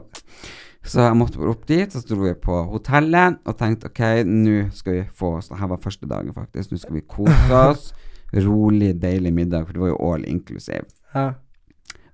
så 0.84 1.06
jeg 1.08 1.18
måtte 1.18 1.40
bare 1.40 1.54
opp 1.54 1.66
dit. 1.70 1.92
Så 1.92 2.04
dro 2.08 2.22
vi 2.24 2.36
på 2.38 2.62
hotellet 2.72 3.40
og 3.44 3.58
tenkte 3.60 3.90
ok, 3.90 4.04
nå 4.28 4.56
skal 4.76 5.00
vi 5.00 5.04
få 5.22 5.36
oss 5.40 5.50
Dette 5.52 5.70
var 5.74 5.84
første 5.84 6.08
dagen, 6.10 6.34
faktisk. 6.36 6.72
Nå 6.72 6.82
skal 6.84 7.00
vi 7.00 7.06
kose 7.08 7.62
oss. 7.72 7.90
Rolig, 8.30 8.94
deilig 9.02 9.32
middag, 9.34 9.64
for 9.66 9.74
det 9.74 9.82
var 9.82 9.94
jo 9.94 10.02
all 10.12 10.26
inclusive. 10.28 10.86
Ja. 11.16 11.32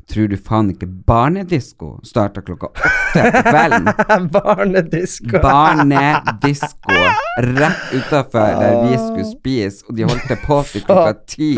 Tror 0.06 0.28
du 0.30 0.36
faen 0.38 0.68
ikke 0.70 0.86
barnedisko 1.08 1.96
starta 2.06 2.42
klokka 2.46 2.68
åtte 2.70 3.24
på 3.34 3.40
kvelden? 3.48 3.88
Barnedisko. 4.36 5.40
Barnedisko 5.42 6.94
rett 7.42 7.94
utafor 7.98 8.54
der 8.60 8.76
vi 8.86 8.98
skulle 9.00 9.24
spise, 9.32 9.84
og 9.88 9.96
de 9.98 10.06
holdt 10.06 10.28
det 10.30 10.38
på 10.46 10.60
til 10.70 10.84
klokka 10.86 11.16
ti. 11.26 11.50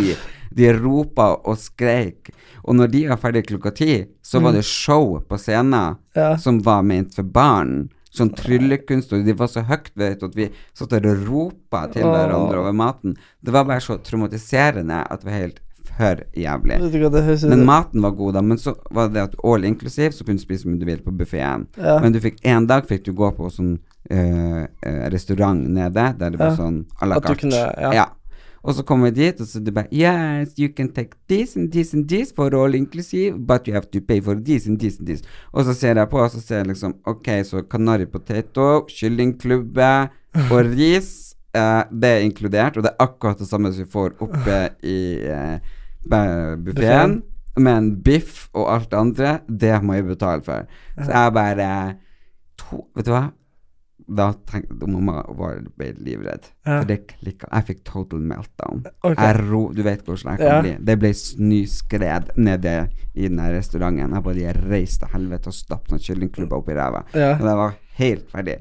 De 0.58 0.70
ropa 0.78 1.34
og 1.44 1.58
skreik. 1.60 2.32
Og 2.64 2.76
når 2.80 2.90
de 2.92 3.04
var 3.10 3.20
ferdig 3.20 3.44
klokka 3.50 3.70
ti, 3.76 3.92
så 4.24 4.40
var 4.42 4.56
det 4.56 4.64
show 4.66 5.18
på 5.28 5.38
scenen 5.40 5.96
Ja. 6.16 6.32
som 6.40 6.62
var 6.64 6.82
ment 6.82 7.14
for 7.14 7.22
barn. 7.28 7.90
Sånn 8.10 8.32
tryllekunst, 8.34 9.12
og 9.12 9.26
de 9.28 9.34
var 9.36 9.46
så 9.52 9.60
høyt, 9.68 9.92
vet 9.94 10.22
at 10.24 10.34
vi 10.34 10.48
satt 10.74 10.90
der 10.96 11.04
og 11.12 11.26
ropa 11.28 11.84
til 11.92 12.02
hverandre 12.08 12.58
over 12.64 12.72
maten. 12.74 13.14
Det 13.44 13.52
var 13.54 13.68
bare 13.68 13.84
så 13.84 13.98
traumatiserende 14.02 15.04
at 15.04 15.20
det 15.20 15.28
var 15.28 15.36
helt 15.36 15.60
for 15.98 16.22
jævlig. 16.38 16.78
Men 17.50 17.64
maten 17.66 18.02
var 18.02 18.10
god, 18.16 18.34
da. 18.38 18.42
Men 18.42 18.58
så 18.58 18.74
var 18.94 19.08
det 19.12 19.22
at 19.28 19.34
all 19.44 19.64
inclusive, 19.64 20.12
så 20.14 20.24
kunne 20.24 20.38
du 20.38 20.44
spise 20.46 20.62
som 20.62 20.78
du 20.78 20.86
vil 20.86 21.02
på 21.04 21.10
buffeen. 21.18 21.66
Ja. 21.76 21.98
Men 22.00 22.12
du 22.14 22.20
fikk 22.22 22.38
en 22.46 22.66
dag 22.70 22.86
fikk 22.88 23.04
du 23.08 23.12
gå 23.18 23.32
på 23.36 23.50
sånn 23.50 23.78
eh, 24.10 24.62
eh, 24.86 25.02
restaurant 25.12 25.66
nede, 25.68 26.14
der 26.18 26.30
det 26.30 26.38
var 26.40 26.54
Ja. 26.54 26.56
sånn 26.56 26.84
à 27.02 27.06
la 27.08 27.20
carte. 27.20 27.40
kunne- 27.42 27.92
ja. 27.94 28.06
Og 28.64 28.74
så 28.74 28.82
kommer 28.82 29.10
vi 29.10 29.24
dit, 29.24 29.40
og 29.40 29.46
så 29.46 29.60
det 29.64 29.72
bare 29.74 29.86
Yes, 29.92 30.54
you 30.58 30.68
can 30.74 30.88
take 30.88 31.14
this 31.28 31.56
and 31.56 31.70
this 31.72 31.94
and 31.94 32.08
this 32.08 32.32
for 32.32 32.52
all 32.54 32.74
inclusive, 32.74 33.38
but 33.46 33.68
you 33.68 33.74
have 33.74 33.86
to 33.90 34.00
pay 34.00 34.20
for 34.20 34.34
this 34.34 34.66
and 34.66 34.78
this 34.80 34.98
and 34.98 35.06
this. 35.06 35.22
Og 35.54 35.64
så 35.64 35.74
ser 35.74 35.94
jeg 35.94 36.08
på, 36.10 36.18
og 36.18 36.30
så 36.30 36.40
ser 36.40 36.56
jeg 36.64 36.66
liksom 36.66 36.94
Ok, 37.06 37.26
så 37.44 37.62
kanari 37.68 38.06
potato, 38.06 38.84
kyllingklubbe 38.88 40.08
og 40.52 40.64
ris. 40.76 41.34
eh, 41.54 41.84
det 41.90 42.04
er 42.08 42.20
inkludert, 42.26 42.76
og 42.76 42.82
det 42.84 42.90
er 42.92 43.04
akkurat 43.06 43.38
det 43.38 43.46
samme 43.48 43.72
som 43.72 43.84
vi 43.84 43.90
får 43.90 44.12
oppe 44.20 44.58
i 44.84 44.98
uh, 45.28 45.58
buffeen. 46.06 47.22
Men 47.58 47.96
biff 48.06 48.48
og 48.54 48.68
alt 48.70 48.90
det 48.92 48.98
andre, 48.98 49.40
det 49.50 49.72
må 49.82 49.94
jeg 49.98 50.06
betale 50.06 50.44
for. 50.46 50.68
Så 51.00 51.10
jeg 51.10 51.32
bare 51.34 51.70
to, 52.58 52.84
Vet 52.94 53.06
du 53.08 53.10
hva? 53.16 53.24
Da 54.08 54.30
tenkte 54.48 54.86
mamma 54.88 55.20
var 55.36 55.58
livredd. 55.76 56.46
For 56.64 56.86
det 56.88 57.00
klikka. 57.10 57.48
Jeg 57.52 57.66
fikk 57.66 57.82
total 57.84 58.22
meltdown. 58.24 58.84
Okay. 59.04 59.34
Ro, 59.50 59.66
du 59.74 59.82
vet 59.84 60.00
hvordan 60.06 60.30
jeg 60.32 60.38
kan 60.38 60.46
Ja. 60.46 60.60
bli. 60.62 60.76
Det 60.80 60.98
ble 60.98 61.10
snøskred 61.12 62.30
nede 62.36 62.88
i 63.14 63.28
den 63.28 63.38
restauranten. 63.38 64.14
Jeg 64.14 64.22
bare 64.24 64.54
reiste 64.70 65.04
til 65.04 65.12
helvete 65.12 65.48
og 65.48 65.52
stappet 65.58 65.90
noen 65.90 66.00
kyllingklubber 66.00 66.56
opp 66.56 66.68
i 66.70 66.74
ræva. 66.78 67.02
Ja. 67.12 67.34
Og 67.34 67.44
jeg 67.50 67.56
var 67.56 67.74
helt 67.98 68.30
ferdig. 68.30 68.56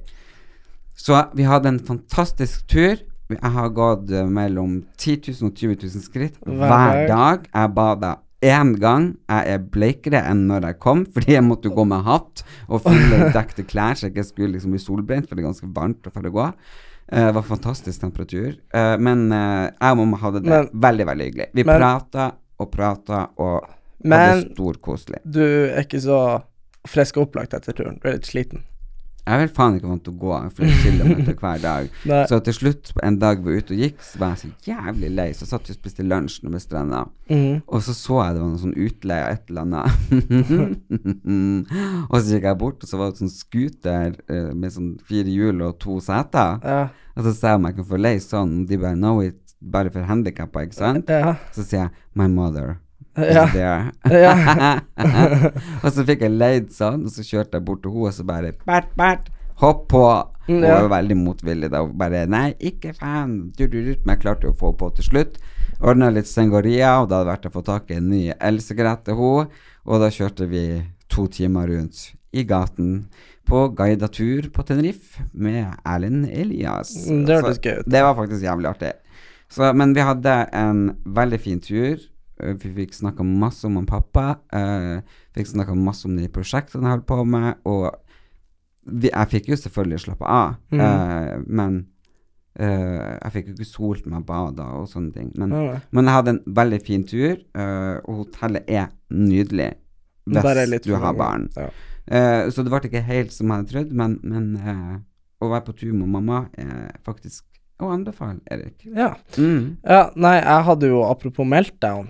Så 0.98 1.22
vi 1.36 1.44
hadde 1.44 1.70
en 1.70 1.80
fantastisk 1.80 2.68
tur. 2.68 2.98
Jeg 3.30 3.52
har 3.52 3.70
gått 3.76 4.12
eh, 4.16 4.26
mellom 4.32 4.78
10 4.98 5.18
000 5.34 5.50
og 5.50 5.56
20 5.60 5.76
000 5.84 6.04
skritt 6.06 6.38
Hver 6.48 7.08
dag. 7.10 7.48
Jeg 7.52 7.74
bada 7.76 8.14
én 8.46 8.76
gang. 8.80 9.08
Jeg 9.28 9.54
er 9.56 9.64
bleikere 9.74 10.22
enn 10.30 10.46
når 10.48 10.68
jeg 10.70 10.80
kom, 10.80 11.06
fordi 11.14 11.34
jeg 11.36 11.44
måtte 11.44 11.72
gå 11.74 11.84
med 11.90 12.06
hatt 12.08 12.44
og 12.70 12.84
fylle 12.86 13.32
dekte 13.38 13.66
klær, 13.68 13.98
så 14.00 14.08
jeg 14.08 14.16
ikke 14.16 14.28
skulle 14.30 14.54
liksom 14.56 14.72
bli 14.76 14.80
solbrent, 14.84 15.28
for 15.28 15.36
det 15.36 15.44
er 15.44 15.50
ganske 15.50 15.72
varmt 15.76 16.08
for 16.14 16.30
å 16.30 16.34
gå. 16.38 16.46
Eh, 17.12 17.26
det 17.28 17.34
var 17.36 17.48
fantastisk 17.50 18.00
temperatur. 18.06 18.54
Eh, 18.74 18.96
men 19.04 19.28
jeg 19.34 19.92
og 19.92 20.00
mamma 20.04 20.22
hadde 20.24 20.44
det 20.46 20.54
Men- 20.54 20.72
veldig, 20.88 21.10
veldig 21.12 21.28
hyggelig. 21.32 21.50
Vi 21.58 21.64
Men- 21.68 21.82
prata 21.82 22.30
og 22.60 22.72
prata 22.74 23.26
og 23.38 23.68
Men 24.04 24.20
hadde 24.24 24.54
storkoselig. 24.56 25.20
du 25.26 25.42
er 25.44 25.84
ikke 25.84 26.00
så 26.06 26.22
frisk 26.88 27.18
og 27.18 27.28
opplagt 27.28 27.54
etter 27.58 27.74
turen. 27.76 28.00
Du 28.00 28.08
er 28.08 28.14
litt 28.22 28.30
sliten. 28.30 28.64
Jeg 29.28 29.42
vel 29.42 29.50
faen 29.52 29.76
ikke 29.76 29.90
vant 29.90 30.04
til 30.06 30.14
å 30.14 30.20
gå 30.22 30.36
flere 30.56 30.76
kilometer 30.84 31.36
hver 31.42 31.60
dag. 31.64 31.90
Så 32.30 32.40
til 32.46 32.56
slutt, 32.56 32.92
en 33.04 33.18
dag 33.20 33.42
vi 33.42 33.50
var 33.50 33.64
ute 33.64 33.76
og 33.76 33.82
gikk, 33.84 33.98
så 34.06 34.22
var 34.22 34.34
jeg 34.34 34.40
så 34.40 34.72
jævlig 34.72 35.10
lei. 35.18 35.28
Så 35.36 35.48
satt 35.50 35.68
vi 35.68 35.76
og 35.76 35.80
spiste 35.82 36.06
lunsj 36.08 36.38
når 36.46 36.56
vi 36.56 36.62
stranda. 36.64 37.02
mm. 37.28 37.66
Og 37.68 37.84
så 37.84 37.96
så 37.98 38.22
jeg 38.22 38.38
det 38.38 38.44
var 38.44 38.54
noe 38.54 38.62
sånn 38.62 38.78
utleie 38.88 39.26
av 39.26 39.36
et 39.36 39.52
eller 39.52 39.68
annet. 39.68 39.92
og 42.12 42.16
så 42.22 42.26
gikk 42.32 42.48
jeg 42.48 42.60
bort, 42.64 42.80
og 42.84 42.90
så 42.90 43.02
var 43.02 43.12
det 43.12 43.22
sånn 43.24 43.34
scooter 43.34 44.16
uh, 44.32 44.54
med 44.56 44.74
sånn 44.74 44.94
fire 45.10 45.34
hjul 45.34 45.66
og 45.68 45.78
to 45.84 46.00
seter. 46.04 46.58
Ja. 46.64 46.82
Og 47.18 47.28
så 47.28 47.36
sa 47.36 47.54
jeg 47.54 47.62
om 47.62 47.68
jeg 47.68 47.80
kunne 47.80 47.92
få 47.92 48.02
leie 48.02 48.24
sånn, 48.24 48.58
og 48.62 48.72
de 48.72 48.80
bare 48.82 48.96
No, 48.98 49.18
it', 49.26 49.56
bare 49.62 49.92
for 49.94 50.08
handikappa, 50.08 50.68
ikke 50.68 50.78
sant? 50.78 51.10
Ja. 51.10 51.36
Så 51.56 51.66
sier 51.66 51.88
jeg 51.88 51.96
My 52.18 52.30
mother. 52.32 52.78
Ja. 53.18 53.46
Ja. 54.24 54.80
og 55.84 55.90
så 55.94 56.06
fikk 56.08 56.22
jeg 56.28 56.34
leid 56.38 56.72
sånn, 56.76 57.06
og 57.08 57.14
så 57.14 57.26
kjørte 57.26 57.58
jeg 57.60 57.66
bort 57.68 57.82
til 57.84 57.92
henne, 57.94 58.10
og 58.12 58.16
så 58.16 58.26
bare 58.28 58.54
Bert, 58.68 58.90
Bert, 59.00 59.30
hopp 59.64 59.88
på! 59.94 60.04
Hun 60.48 60.62
Ja. 60.64 60.78
var 60.86 61.02
veldig 61.02 61.18
motvillig 61.20 61.68
da. 61.74 61.82
Og 61.84 61.92
bare 62.00 62.22
Nei, 62.32 62.54
ikke 62.64 62.94
fan. 62.96 63.50
Du, 63.58 63.66
du, 63.68 63.82
du. 63.84 63.94
Men 64.06 64.14
jeg 64.16 64.22
klarte 64.24 64.48
å 64.48 64.56
få 64.56 64.70
på 64.80 64.88
til 64.96 65.04
slutt. 65.10 65.40
Ordna 65.84 66.08
litt 66.14 66.30
sengoria, 66.30 66.94
og 67.02 67.10
da 67.12 67.18
hadde 67.20 67.28
det 67.28 67.34
vært 67.34 67.48
å 67.50 67.52
få 67.58 67.64
tak 67.68 67.92
i 67.92 67.98
en 68.00 68.08
ny 68.14 68.22
elsigarett 68.40 69.04
til 69.10 69.18
henne. 69.20 69.50
Og 69.88 70.00
da 70.06 70.08
kjørte 70.14 70.48
vi 70.48 70.62
to 71.12 71.26
timer 71.32 71.68
rundt 71.68 72.00
i 72.32 72.46
gaten 72.48 73.08
på 73.48 73.66
guida 73.76 74.08
tur 74.12 74.48
på 74.56 74.64
Tenerife 74.68 75.26
med 75.34 75.68
Erlend 75.88 76.30
Elias. 76.32 76.94
Mm, 77.08 77.26
det 77.28 77.38
hørtes 77.42 77.60
gøy 77.64 77.82
ut. 77.82 77.92
Det 77.92 78.02
var 78.08 78.16
faktisk 78.18 78.44
jævlig 78.48 78.72
artig. 78.72 78.94
Så, 79.52 79.70
men 79.76 79.94
vi 79.96 80.04
hadde 80.04 80.34
en 80.56 80.82
veldig 81.06 81.40
fin 81.44 81.60
tur. 81.64 82.00
Eh, 82.40 82.54
Vi 82.62 82.72
fikk 82.76 82.94
snakka 82.94 83.24
masse 83.26 83.66
om 83.66 83.76
han 83.80 83.86
pappa. 83.90 84.40
Uh, 84.54 85.02
fikk 85.36 85.48
snakka 85.54 85.76
masse 85.76 86.06
om 86.06 86.16
de 86.18 86.28
prosjektene 86.30 86.84
jeg 86.88 86.98
holdt 86.98 87.08
på 87.10 87.20
med. 87.26 87.56
Og 87.66 87.92
vi, 88.88 89.10
jeg 89.12 89.28
fikk 89.34 89.50
jo 89.52 89.56
selvfølgelig 89.60 90.00
slappe 90.06 90.26
av, 90.26 90.56
Mhm. 90.72 90.80
eh, 90.82 91.38
men 91.48 91.88
eh, 92.60 93.18
jeg 93.24 93.32
fikk 93.34 93.48
jo 93.50 93.54
ikke 93.58 93.68
solt 93.70 94.06
meg 94.10 94.24
bada 94.26 94.64
og 94.80 94.88
sånne 94.90 95.14
ting. 95.14 95.32
Men, 95.36 95.50
nei. 95.50 95.80
men 95.92 96.06
jeg 96.06 96.14
hadde 96.16 96.30
en 96.30 96.40
veldig 96.56 96.80
fin 96.86 97.04
tur, 97.04 97.36
eh, 97.54 97.98
og 98.08 98.24
hotellet 98.26 98.64
er 98.68 98.88
nydelig 99.12 99.74
hvis 100.28 100.82
du 100.84 100.96
har 100.96 101.14
barn. 101.14 101.50
Ja. 101.56 101.68
Eh, 102.08 102.48
så 102.50 102.64
det 102.64 102.72
ble 102.72 102.80
ikke 102.90 103.04
helt 103.04 103.32
som 103.36 103.48
jeg 103.52 103.58
hadde 103.60 103.70
trodd, 103.74 103.92
men, 103.92 104.20
men 104.24 104.56
eh, 104.58 104.98
å 105.44 105.50
være 105.52 105.66
på 105.68 105.76
tur 105.78 105.94
med 105.94 106.08
mamma 106.10 106.46
er 106.58 106.96
faktisk 107.06 107.44
å 107.80 107.92
anbefale, 107.94 108.40
Erik. 108.50 108.88
Ja. 108.90 109.12
Mm. 109.38 109.78
ja. 109.86 110.10
Nei, 110.16 110.38
jeg 110.40 110.64
hadde 110.72 110.88
jo 110.90 111.04
apropos 111.06 111.46
meltdown, 111.46 112.08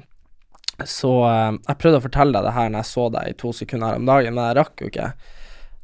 så 0.86 1.12
eh, 1.26 1.52
jeg 1.70 1.80
prøvde 1.82 2.02
å 2.02 2.06
fortelle 2.06 2.38
deg 2.38 2.46
det 2.46 2.56
her 2.58 2.72
når 2.72 2.84
jeg 2.84 2.92
så 2.92 3.06
deg 3.14 3.30
i 3.30 3.38
to 3.42 3.54
sekunder 3.56 3.94
her 3.94 4.02
om 4.02 4.10
dagen, 4.10 4.36
men 4.38 4.50
jeg 4.50 4.58
rakk 4.60 4.84
jo 4.84 4.90
ikke. 4.92 5.12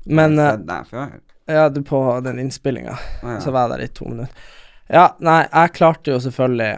Men 0.05 0.35
jeg 0.37 0.43
eh, 0.43 0.49
har 0.49 0.57
sett 0.59 0.67
deg 0.69 0.91
før. 0.91 1.15
Ja, 1.53 1.63
du 1.69 1.81
på 1.83 2.01
den 2.23 2.39
innspillinga. 2.39 2.97
Ah, 3.23 3.33
ja. 3.35 3.39
Så 3.43 3.51
var 3.51 3.67
jeg 3.67 3.73
der 3.73 3.85
i 3.85 3.95
to 3.97 4.07
minutter. 4.07 4.51
Ja, 4.93 5.07
nei, 5.23 5.41
jeg 5.47 5.73
klarte 5.77 6.11
jo 6.11 6.19
selvfølgelig 6.21 6.71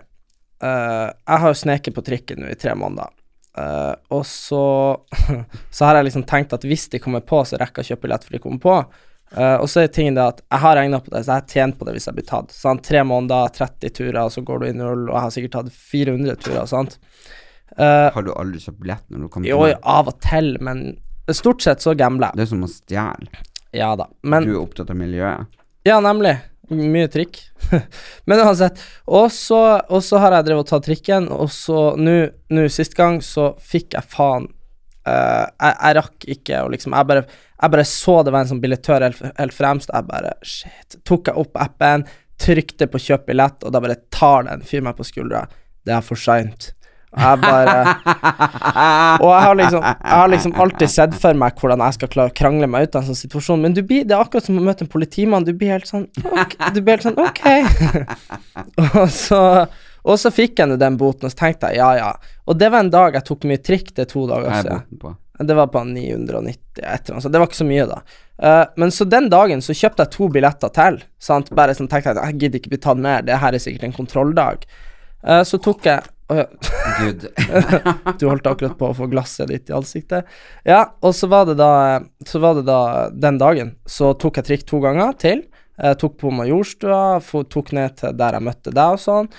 uh, 0.63 1.09
Jeg 1.09 1.41
har 1.41 1.49
jo 1.49 1.57
sneket 1.57 1.95
på 1.95 2.03
trikken 2.05 2.41
nå 2.41 2.51
i 2.53 2.57
tre 2.57 2.75
måneder. 2.77 3.11
Uh, 3.55 3.93
og 4.13 4.25
så 4.27 4.61
Så 5.73 5.87
har 5.87 5.97
jeg 5.97 6.07
liksom 6.09 6.25
tenkt 6.29 6.53
at 6.55 6.65
hvis 6.67 6.87
de 6.93 7.01
kommer 7.01 7.25
på, 7.25 7.41
så 7.45 7.59
rekker 7.61 7.81
jeg 7.81 7.85
å 7.85 7.93
kjøpe 7.93 8.07
billett 8.07 8.25
for 8.25 8.37
de 8.37 8.41
kommer 8.43 8.63
på. 8.63 8.77
Uh, 9.35 9.57
og 9.57 9.67
så 9.69 9.83
er 9.83 9.93
tingen 9.93 10.17
det 10.17 10.25
at 10.25 10.43
jeg 10.43 10.63
har 10.63 10.77
regna 10.79 11.01
på 11.01 11.11
det, 11.11 11.23
så 11.25 11.33
jeg 11.33 11.43
har 11.43 11.55
tjent 11.57 11.79
på 11.79 11.87
det 11.87 11.95
hvis 11.97 12.09
jeg 12.09 12.17
blir 12.17 12.29
tatt. 12.29 12.53
Sånn, 12.55 12.81
tre 12.85 13.01
måneder, 13.05 13.53
30 13.57 13.95
turer, 13.97 14.21
og 14.23 14.33
så 14.33 14.45
går 14.45 14.61
du 14.61 14.67
i 14.69 14.75
null, 14.77 15.07
og 15.09 15.15
jeg 15.15 15.23
har 15.25 15.33
sikkert 15.37 15.57
tatt 15.59 15.81
400 15.93 16.37
turer, 16.45 16.69
sant. 16.69 16.99
Eh, 17.77 18.07
Har 18.13 18.25
du 18.25 18.31
aldri 18.33 18.61
kjøpt 18.63 18.81
billett 18.81 19.05
når 19.11 19.25
du 19.25 19.29
kommer 19.33 19.49
jo, 19.49 19.61
til 19.65 19.77
av 19.95 20.11
og 20.11 20.19
til, 20.23 20.55
men 20.63 20.85
stort 21.33 21.65
sett 21.65 21.83
så 21.83 21.95
gambler 21.97 22.31
jeg. 22.31 22.39
Det 22.39 22.45
er 22.45 22.51
som 22.53 22.65
å 22.65 22.71
stjele. 22.71 23.45
Ja 23.75 23.93
da. 23.99 24.07
Men 24.23 24.45
Du 24.47 24.53
er 24.53 24.61
opptatt 24.61 24.91
av 24.93 24.99
miljøet. 24.99 25.55
Ja, 25.85 25.99
nemlig. 26.01 26.37
Mye 26.69 27.07
trikk. 27.11 27.41
Men 28.25 28.41
uansett. 28.41 28.79
Og 29.05 29.27
så, 29.33 29.59
har 30.17 30.33
jeg 30.33 30.47
drevet 30.47 30.63
og 30.63 30.69
tatt 30.69 30.87
trikken, 30.87 31.27
og 31.29 31.51
så 31.53 31.91
nå 31.99 32.69
sist 32.73 32.95
gang 32.97 33.19
så 33.21 33.51
fikk 33.61 33.93
jeg 33.97 34.09
faen 34.09 34.47
uh, 35.05 35.45
jeg, 35.45 35.73
jeg 35.75 35.97
rakk 35.99 36.27
ikke 36.35 36.63
å 36.65 36.71
liksom 36.73 36.95
jeg 36.97 37.09
bare, 37.11 37.25
jeg 37.53 37.73
bare 37.75 37.85
så 37.89 38.15
det 38.25 38.33
var 38.33 38.45
en 38.45 38.51
sånn 38.53 38.63
billettør 38.63 39.05
helt, 39.05 39.21
helt 39.37 39.55
fremst, 39.55 39.93
jeg 39.93 40.09
bare 40.09 40.33
Shit. 40.41 40.97
Tok 41.05 41.29
jeg 41.29 41.43
opp 41.43 41.61
appen, 41.61 42.07
trykte 42.41 42.89
på 42.89 43.01
kjøp 43.01 43.29
billett, 43.29 43.61
og 43.61 43.75
da 43.75 43.83
bare 43.83 44.01
tar 44.13 44.49
den 44.49 44.65
fyr 44.65 44.83
meg 44.85 44.97
på 44.97 45.05
skuldra. 45.07 45.45
Det 45.85 45.93
er 45.93 46.03
for 46.05 46.19
seint. 46.19 46.71
Jeg 47.15 47.39
bare 47.41 47.75
Og 49.23 49.29
jeg 49.29 49.41
har 49.45 49.55
liksom 49.55 49.83
Jeg 49.85 50.11
har 50.19 50.31
liksom 50.33 50.55
alltid 50.65 50.91
sett 50.91 51.15
for 51.19 51.39
meg 51.39 51.57
hvordan 51.61 51.83
jeg 51.85 51.97
skal 51.97 52.11
klare 52.11 52.33
å 52.33 52.35
krangle 52.35 52.69
meg 52.71 52.87
ut 52.87 52.97
av 52.97 53.03
en 53.03 53.09
sånn 53.11 53.21
situasjon, 53.23 53.63
men 53.63 53.75
du 53.77 53.81
blir, 53.87 54.03
det 54.07 54.17
er 54.17 54.23
akkurat 54.23 54.47
som 54.47 54.59
å 54.59 54.63
møte 54.65 54.85
en 54.85 54.91
politimann. 54.91 55.45
Du 55.47 55.53
blir 55.55 55.75
helt 55.75 55.89
sånn 55.89 56.07
Ok. 56.31 56.57
Du 56.75 56.81
blir 56.81 56.97
helt 56.97 57.07
sånn 57.07 57.19
okay. 57.21 57.63
og 59.01 59.09
så 59.13 59.41
og 60.05 60.19
så 60.21 60.29
fikk 60.33 60.59
jeg 60.61 60.69
nå 60.69 60.77
den 60.77 60.97
boten, 61.01 61.25
og 61.25 61.33
så 61.33 61.39
tenkte 61.39 61.71
jeg 61.73 61.81
ja, 61.81 61.89
ja. 61.97 62.39
Og 62.45 62.57
det 62.61 62.69
var 62.69 62.83
en 62.85 62.91
dag 62.93 63.15
jeg 63.17 63.25
tok 63.25 63.47
mye 63.49 63.61
trikk, 63.65 63.87
det 63.97 64.05
er 64.05 64.11
to 64.11 64.25
dager 64.29 64.51
er 64.51 64.61
siden. 64.61 65.15
Det 65.49 65.55
var 65.57 65.71
på 65.73 65.81
990 65.83 66.61
et 66.77 67.09
eller 67.09 67.15
annet, 67.17 67.31
det 67.33 67.41
var 67.41 67.49
ikke 67.49 67.57
så 67.57 67.67
mye, 67.67 67.87
da. 67.89 67.97
Uh, 68.35 68.65
men 68.79 68.91
så 68.93 69.07
den 69.09 69.29
dagen 69.31 69.63
så 69.65 69.73
kjøpte 69.75 70.05
jeg 70.05 70.13
to 70.13 70.27
billetter 70.31 70.73
til. 70.75 70.99
Sant? 71.17 71.49
Bare 71.57 71.75
sånn 71.75 71.89
tenkte 71.91 72.13
jeg 72.13 72.21
jeg 72.21 72.39
gidder 72.43 72.61
ikke 72.61 72.73
bli 72.75 72.81
tatt 72.85 73.01
mer, 73.01 73.25
det 73.25 73.39
her 73.41 73.57
er 73.57 73.63
sikkert 73.63 73.87
en 73.89 73.97
kontrolldag. 73.97 74.67
Uh, 75.25 75.41
så 75.47 75.59
tok 75.63 75.89
jeg 75.89 76.05
Å 76.31 76.37
ja. 76.39 76.45
Gud. 76.99 77.27
Du 78.19 78.25
holdt 78.29 78.47
akkurat 78.49 78.77
på 78.79 78.89
å 78.89 78.95
få 78.97 79.07
glasset 79.11 79.51
ditt 79.51 79.69
i 79.69 79.75
ansiktet. 79.77 80.29
Ja, 80.65 80.95
og 81.05 81.13
så 81.17 81.29
var 81.29 81.45
det 81.49 81.57
da 81.59 82.01
Så 82.25 82.41
var 82.41 82.57
det 82.57 82.65
da 82.69 83.09
den 83.13 83.37
dagen 83.41 83.75
så 83.85 84.13
tok 84.17 84.41
jeg 84.41 84.49
trikk 84.49 84.65
to 84.69 84.81
ganger 84.83 85.13
til. 85.21 85.45
Jeg 85.75 85.99
tok 86.01 86.17
på 86.21 86.31
Majorstua, 86.31 87.19
tok 87.51 87.73
ned 87.75 87.97
til 87.99 88.15
der 88.17 88.37
jeg 88.37 88.47
møtte 88.47 88.73
deg 88.73 88.95
og 88.95 89.01
sånn. 89.03 89.29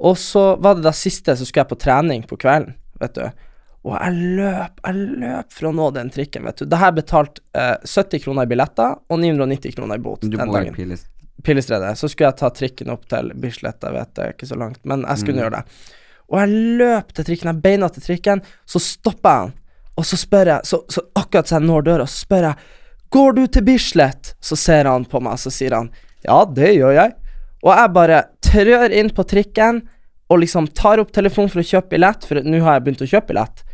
Og 0.00 0.16
så 0.16 0.54
var 0.62 0.78
det 0.78 0.86
da 0.86 0.94
siste, 0.96 1.34
så 1.36 1.44
skulle 1.44 1.66
jeg 1.66 1.72
på 1.74 1.80
trening 1.82 2.22
på 2.28 2.38
kvelden, 2.40 2.76
vet 3.02 3.18
du. 3.18 3.46
Og 3.84 3.94
jeg 3.96 4.36
løp, 4.38 4.80
jeg 4.84 5.06
løp 5.20 5.54
for 5.56 5.70
å 5.70 5.72
nå 5.76 5.88
den 5.96 6.10
trikken, 6.12 6.46
vet 6.48 6.62
du. 6.62 6.66
Da 6.68 6.78
har 6.80 6.92
jeg 6.92 7.00
betalt 7.02 7.40
eh, 7.56 7.76
70 7.84 8.22
kroner 8.24 8.48
i 8.48 8.50
billetter 8.52 8.96
og 8.96 9.20
990 9.20 9.76
kroner 9.76 10.00
i 10.00 10.04
bot 10.04 10.24
Du 10.24 10.36
den 10.36 10.52
dagen. 10.52 10.76
Piles. 10.76 11.06
Pilestredet. 11.44 11.94
Så 11.98 12.08
skulle 12.12 12.30
jeg 12.30 12.40
ta 12.40 12.50
trikken 12.52 12.92
opp 12.92 13.06
til 13.10 13.32
Bislett, 13.40 13.80
jeg 13.80 13.96
vet 13.96 14.12
det 14.16 14.26
er 14.26 14.34
ikke 14.36 14.48
så 14.48 14.58
langt, 14.60 14.80
men 14.88 15.04
jeg 15.08 15.22
skulle 15.22 15.44
gjøre 15.44 15.60
det. 15.60 15.96
Og 16.30 16.38
jeg 16.38 16.66
løp 16.78 17.14
til 17.14 17.26
trikken, 17.26 17.50
jeg 17.50 17.62
beina 17.64 17.88
til 17.90 18.04
trikken, 18.04 18.42
så 18.68 18.82
stopper 18.82 19.30
jeg 19.30 19.46
han, 19.46 19.54
og 19.98 20.06
så 20.06 20.16
spør 20.16 20.52
jeg, 20.54 20.68
så, 20.70 20.78
så 20.88 21.02
akkurat 21.18 21.50
så 21.50 21.58
jeg 21.58 21.66
når 21.66 21.86
døra, 21.88 22.06
så 22.08 22.24
spør 22.24 22.46
jeg, 22.48 22.68
går 23.10 23.32
du 23.36 23.42
til 23.46 23.66
Bislett? 23.66 24.34
Så 24.40 24.56
ser 24.56 24.88
han 24.88 25.04
på 25.10 25.20
meg, 25.24 25.40
så 25.42 25.50
sier 25.52 25.74
han, 25.76 25.90
ja, 26.24 26.38
det 26.46 26.76
gjør 26.76 26.94
jeg. 26.94 27.16
Og 27.64 27.72
jeg 27.74 27.94
bare 27.96 28.20
trør 28.46 28.94
inn 28.96 29.10
på 29.14 29.26
trikken, 29.28 29.82
og 30.30 30.40
liksom 30.44 30.70
tar 30.78 31.02
opp 31.02 31.10
telefonen 31.12 31.50
for 31.50 31.62
å 31.62 31.66
kjøpe 31.66 31.96
billett, 31.96 32.24
for 32.26 32.38
nå 32.46 32.62
har 32.62 32.78
jeg 32.78 32.86
begynt 32.86 33.04
å 33.04 33.10
kjøpe 33.10 33.32
billett, 33.32 33.64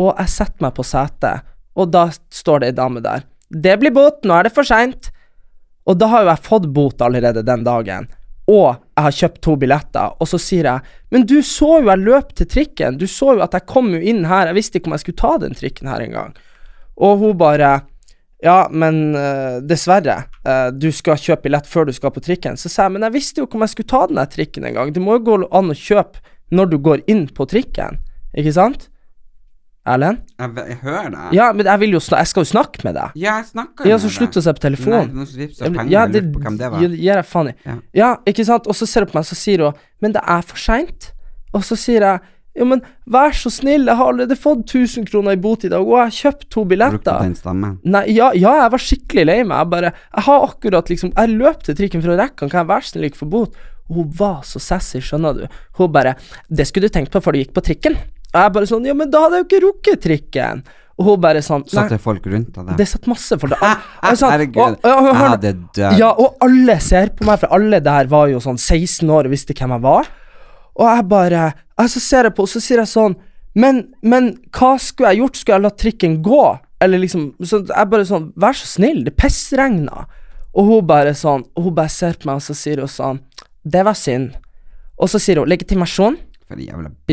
og 0.00 0.14
jeg 0.14 0.32
setter 0.32 0.64
meg 0.64 0.74
på 0.78 0.86
setet, 0.86 1.44
og 1.78 1.92
da 1.92 2.08
står 2.14 2.62
det 2.62 2.72
ei 2.72 2.78
dame 2.78 3.02
der. 3.04 3.26
Det 3.48 3.76
blir 3.80 3.92
bot, 3.94 4.24
nå 4.24 4.34
er 4.34 4.48
det 4.48 4.54
for 4.56 4.66
seint. 4.66 5.10
Og 5.88 5.96
da 5.96 6.08
har 6.12 6.24
jo 6.24 6.32
jeg 6.32 6.44
fått 6.44 6.66
bot 6.76 7.04
allerede 7.04 7.44
den 7.46 7.62
dagen, 7.64 8.08
og 8.48 8.78
jeg 8.96 9.04
har 9.04 9.14
kjøpt 9.14 9.42
to 9.44 9.54
billetter, 9.60 10.14
og 10.16 10.28
så 10.30 10.40
sier 10.40 10.66
jeg 10.70 10.94
Men 11.12 11.26
du 11.28 11.38
så 11.44 11.78
jo 11.82 11.90
jeg 11.90 12.04
løp 12.04 12.32
til 12.36 12.48
trikken, 12.48 12.98
du 13.00 13.06
så 13.08 13.34
jo 13.36 13.44
at 13.44 13.54
jeg 13.56 13.68
kom 13.68 13.92
jo 13.92 14.00
inn 14.00 14.24
her, 14.28 14.48
jeg 14.48 14.56
visste 14.58 14.80
ikke 14.80 14.90
om 14.90 14.96
jeg 14.96 15.04
skulle 15.04 15.20
ta 15.20 15.32
den 15.44 15.56
trikken 15.56 15.88
her 15.88 16.04
engang. 16.04 16.34
Og 16.96 17.22
hun 17.22 17.38
bare 17.38 17.78
Ja, 18.38 18.68
men 18.70 19.16
uh, 19.18 19.58
dessverre, 19.66 20.24
Uh, 20.48 20.70
du 20.72 20.86
skal 20.94 21.18
kjøpe 21.20 21.44
billett 21.44 21.66
før 21.68 21.84
du 21.84 21.92
skal 21.92 22.12
på 22.14 22.22
trikken. 22.24 22.54
Så 22.56 22.70
sa 22.72 22.86
jeg, 22.86 22.94
men 22.94 23.02
jeg 23.04 23.12
visste 23.12 23.42
jo 23.42 23.44
ikke 23.44 23.58
om 23.58 23.64
jeg 23.66 23.72
skulle 23.74 23.90
ta 23.90 24.06
den 24.08 24.20
trikken 24.32 24.64
engang. 24.64 24.92
Det 24.94 25.02
må 25.02 25.18
jo 25.18 25.24
gå 25.26 25.34
an 25.44 25.74
å 25.74 25.76
kjøpe 25.76 26.22
når 26.56 26.70
du 26.70 26.76
går 26.80 27.02
inn 27.12 27.26
på 27.28 27.44
trikken, 27.50 27.98
ikke 28.32 28.54
sant? 28.56 28.86
Erlend? 29.94 30.20
Jeg, 30.38 30.54
jeg 30.68 30.78
hører 30.82 31.10
deg. 31.14 31.32
Ja, 31.38 31.46
men 31.52 31.66
jeg 31.66 31.90
jo 31.92 32.00
jeg 32.00 32.26
skal 32.30 32.44
jo 32.44 32.48
snakke 32.52 32.84
med 32.86 32.94
deg. 32.98 33.16
Ja, 33.18 33.36
jeg 33.40 33.46
snakker 33.50 33.86
Ja, 33.88 33.96
med 33.96 34.04
så 34.04 34.08
deg. 34.10 34.16
slutt 34.18 34.36
å 34.40 34.42
se 34.44 34.52
på 34.58 34.64
telefonen. 34.64 35.26
Ja, 35.26 35.70
penger. 35.70 35.90
Ja, 35.92 36.06
det 36.06 36.22
gjør 36.24 36.32
på 36.34 36.42
hvem 36.46 36.58
det 36.58 36.70
var. 36.72 36.80
gir 36.84 36.96
gir 36.96 37.14
jeg 37.22 37.26
faen 37.26 37.48
i. 37.48 37.54
Ja. 37.66 37.76
Ja, 38.02 38.10
ikke 38.26 38.44
sant? 38.48 38.66
Og 38.70 38.74
så 38.78 38.86
ser 38.86 39.06
hun 39.06 39.12
på 39.12 39.18
meg, 39.20 39.24
så 39.28 39.34
sier 39.38 39.64
hun 39.64 39.72
Men 40.00 40.12
det 40.12 40.22
er 40.26 40.42
for 40.42 40.56
seint. 40.56 41.12
Og 41.54 41.64
så 41.64 41.76
sier 41.76 42.00
jeg 42.06 42.20
Jo, 42.58 42.64
men 42.66 42.80
vær 43.06 43.30
så 43.38 43.50
snill, 43.54 43.84
jeg 43.86 43.94
har 43.94 44.08
allerede 44.10 44.34
fått 44.34 44.64
1000 44.74 45.04
kroner 45.06 45.36
i 45.36 45.38
bot 45.38 45.62
i 45.62 45.68
dag, 45.70 45.78
og 45.84 45.94
jeg 45.94 46.08
har 46.08 46.16
kjøpt 46.32 46.48
to 46.50 46.64
Brukte 46.64 46.68
billetter. 46.72 47.20
den 47.22 47.34
stemmen. 47.38 47.76
Nei, 47.84 48.00
ja, 48.16 48.32
ja, 48.34 48.54
jeg 48.64 48.72
var 48.72 48.82
skikkelig 48.82 49.24
lei 49.28 49.36
meg. 49.44 49.58
Jeg 49.60 49.70
bare 49.70 49.92
Jeg 49.92 50.24
har 50.26 50.46
akkurat 50.48 50.88
liksom 50.90 51.12
Jeg 51.14 51.36
løp 51.38 51.62
til 51.62 51.74
trikken 51.78 52.02
for 52.02 52.10
å 52.10 52.18
rekke 52.18 52.40
den, 52.42 52.50
kan 52.50 52.64
jeg 52.64 52.68
være 52.72 52.88
snill 52.88 53.04
ikke 53.10 53.22
få 53.22 53.30
bot? 53.30 53.54
Hun 53.88 54.10
var 54.18 54.42
så 54.44 54.58
sassy, 54.60 54.98
skjønner 55.00 55.34
du. 55.38 55.46
Hun 55.78 55.92
bare 55.92 56.16
Det 56.50 56.66
skulle 56.66 56.88
du 56.90 56.92
tenkt 56.98 57.12
på 57.14 57.22
før 57.22 57.32
du 57.32 57.38
gikk 57.44 57.54
på 57.54 57.62
trikken. 57.64 57.94
Og 58.34 58.42
jeg 58.42 58.52
bare 58.58 58.68
sånn 58.68 58.84
Ja, 58.88 58.94
men 58.94 59.10
da 59.10 59.24
hadde 59.24 59.40
jeg 59.40 59.44
jo 59.44 59.48
ikke 59.48 59.64
rukket 59.66 60.04
trikken. 60.04 60.62
Og 60.98 61.06
hun 61.06 61.20
bare 61.22 61.40
sånn 61.46 61.62
Satt 61.70 61.92
det 61.94 62.00
folk 62.02 62.24
rundt 62.26 62.56
deg 62.56 62.72
det 62.78 62.86
satt 62.90 63.06
masse 63.06 63.36
folk 63.38 63.54
der. 63.54 63.76
Herregud, 64.02 64.78
jeg 64.82 65.18
hadde 65.20 65.52
dødd. 65.54 65.78
Ja, 66.00 66.10
og 66.10 66.40
alle 66.42 66.78
ser 66.82 67.12
på 67.14 67.26
meg, 67.28 67.38
for 67.38 67.54
alle 67.54 67.78
der 67.84 68.10
var 68.10 68.26
jo 68.32 68.40
sånn 68.42 68.58
16 68.58 69.06
år 69.14 69.28
og 69.28 69.34
visste 69.36 69.54
hvem 69.54 69.76
jeg 69.76 69.84
var. 69.84 70.10
Og 70.78 70.86
jeg 70.86 71.08
bare 71.10 71.44
Og 71.78 71.88
Så 71.90 72.00
ser 72.02 72.26
jeg 72.28 72.34
på, 72.34 72.42
og 72.42 72.50
så 72.50 72.60
sier 72.62 72.82
jeg 72.82 72.90
sånn 72.90 73.16
Men, 73.58 73.88
men 74.02 74.32
hva 74.54 74.76
skulle 74.78 75.10
jeg 75.14 75.22
gjort? 75.22 75.38
Skulle 75.38 75.56
jeg 75.56 75.66
latt 75.66 75.78
trikken 75.78 76.18
gå? 76.22 76.42
Eller 76.82 76.98
liksom 77.02 77.32
så 77.42 77.62
Jeg 77.66 77.90
bare 77.90 78.06
sånn 78.06 78.28
Vær 78.38 78.54
så 78.58 78.66
snill, 78.66 79.04
det 79.06 79.16
pissregna. 79.18 80.04
Og 80.54 80.66
hun 80.70 80.86
bare 80.86 81.14
sånn 81.18 81.46
Og 81.56 81.68
hun 81.68 81.74
bare 81.78 81.90
ser 81.94 82.18
på 82.18 82.30
meg, 82.30 82.42
og 82.42 82.46
så 82.46 82.54
sier 82.58 82.82
hun 82.82 82.90
sånn 82.90 83.22
Det 83.62 83.82
var 83.86 83.94
synd. 83.98 84.34
Og 84.98 85.10
så 85.10 85.18
sier 85.22 85.38
hun 85.38 85.50
legitimasjon. 85.50 86.16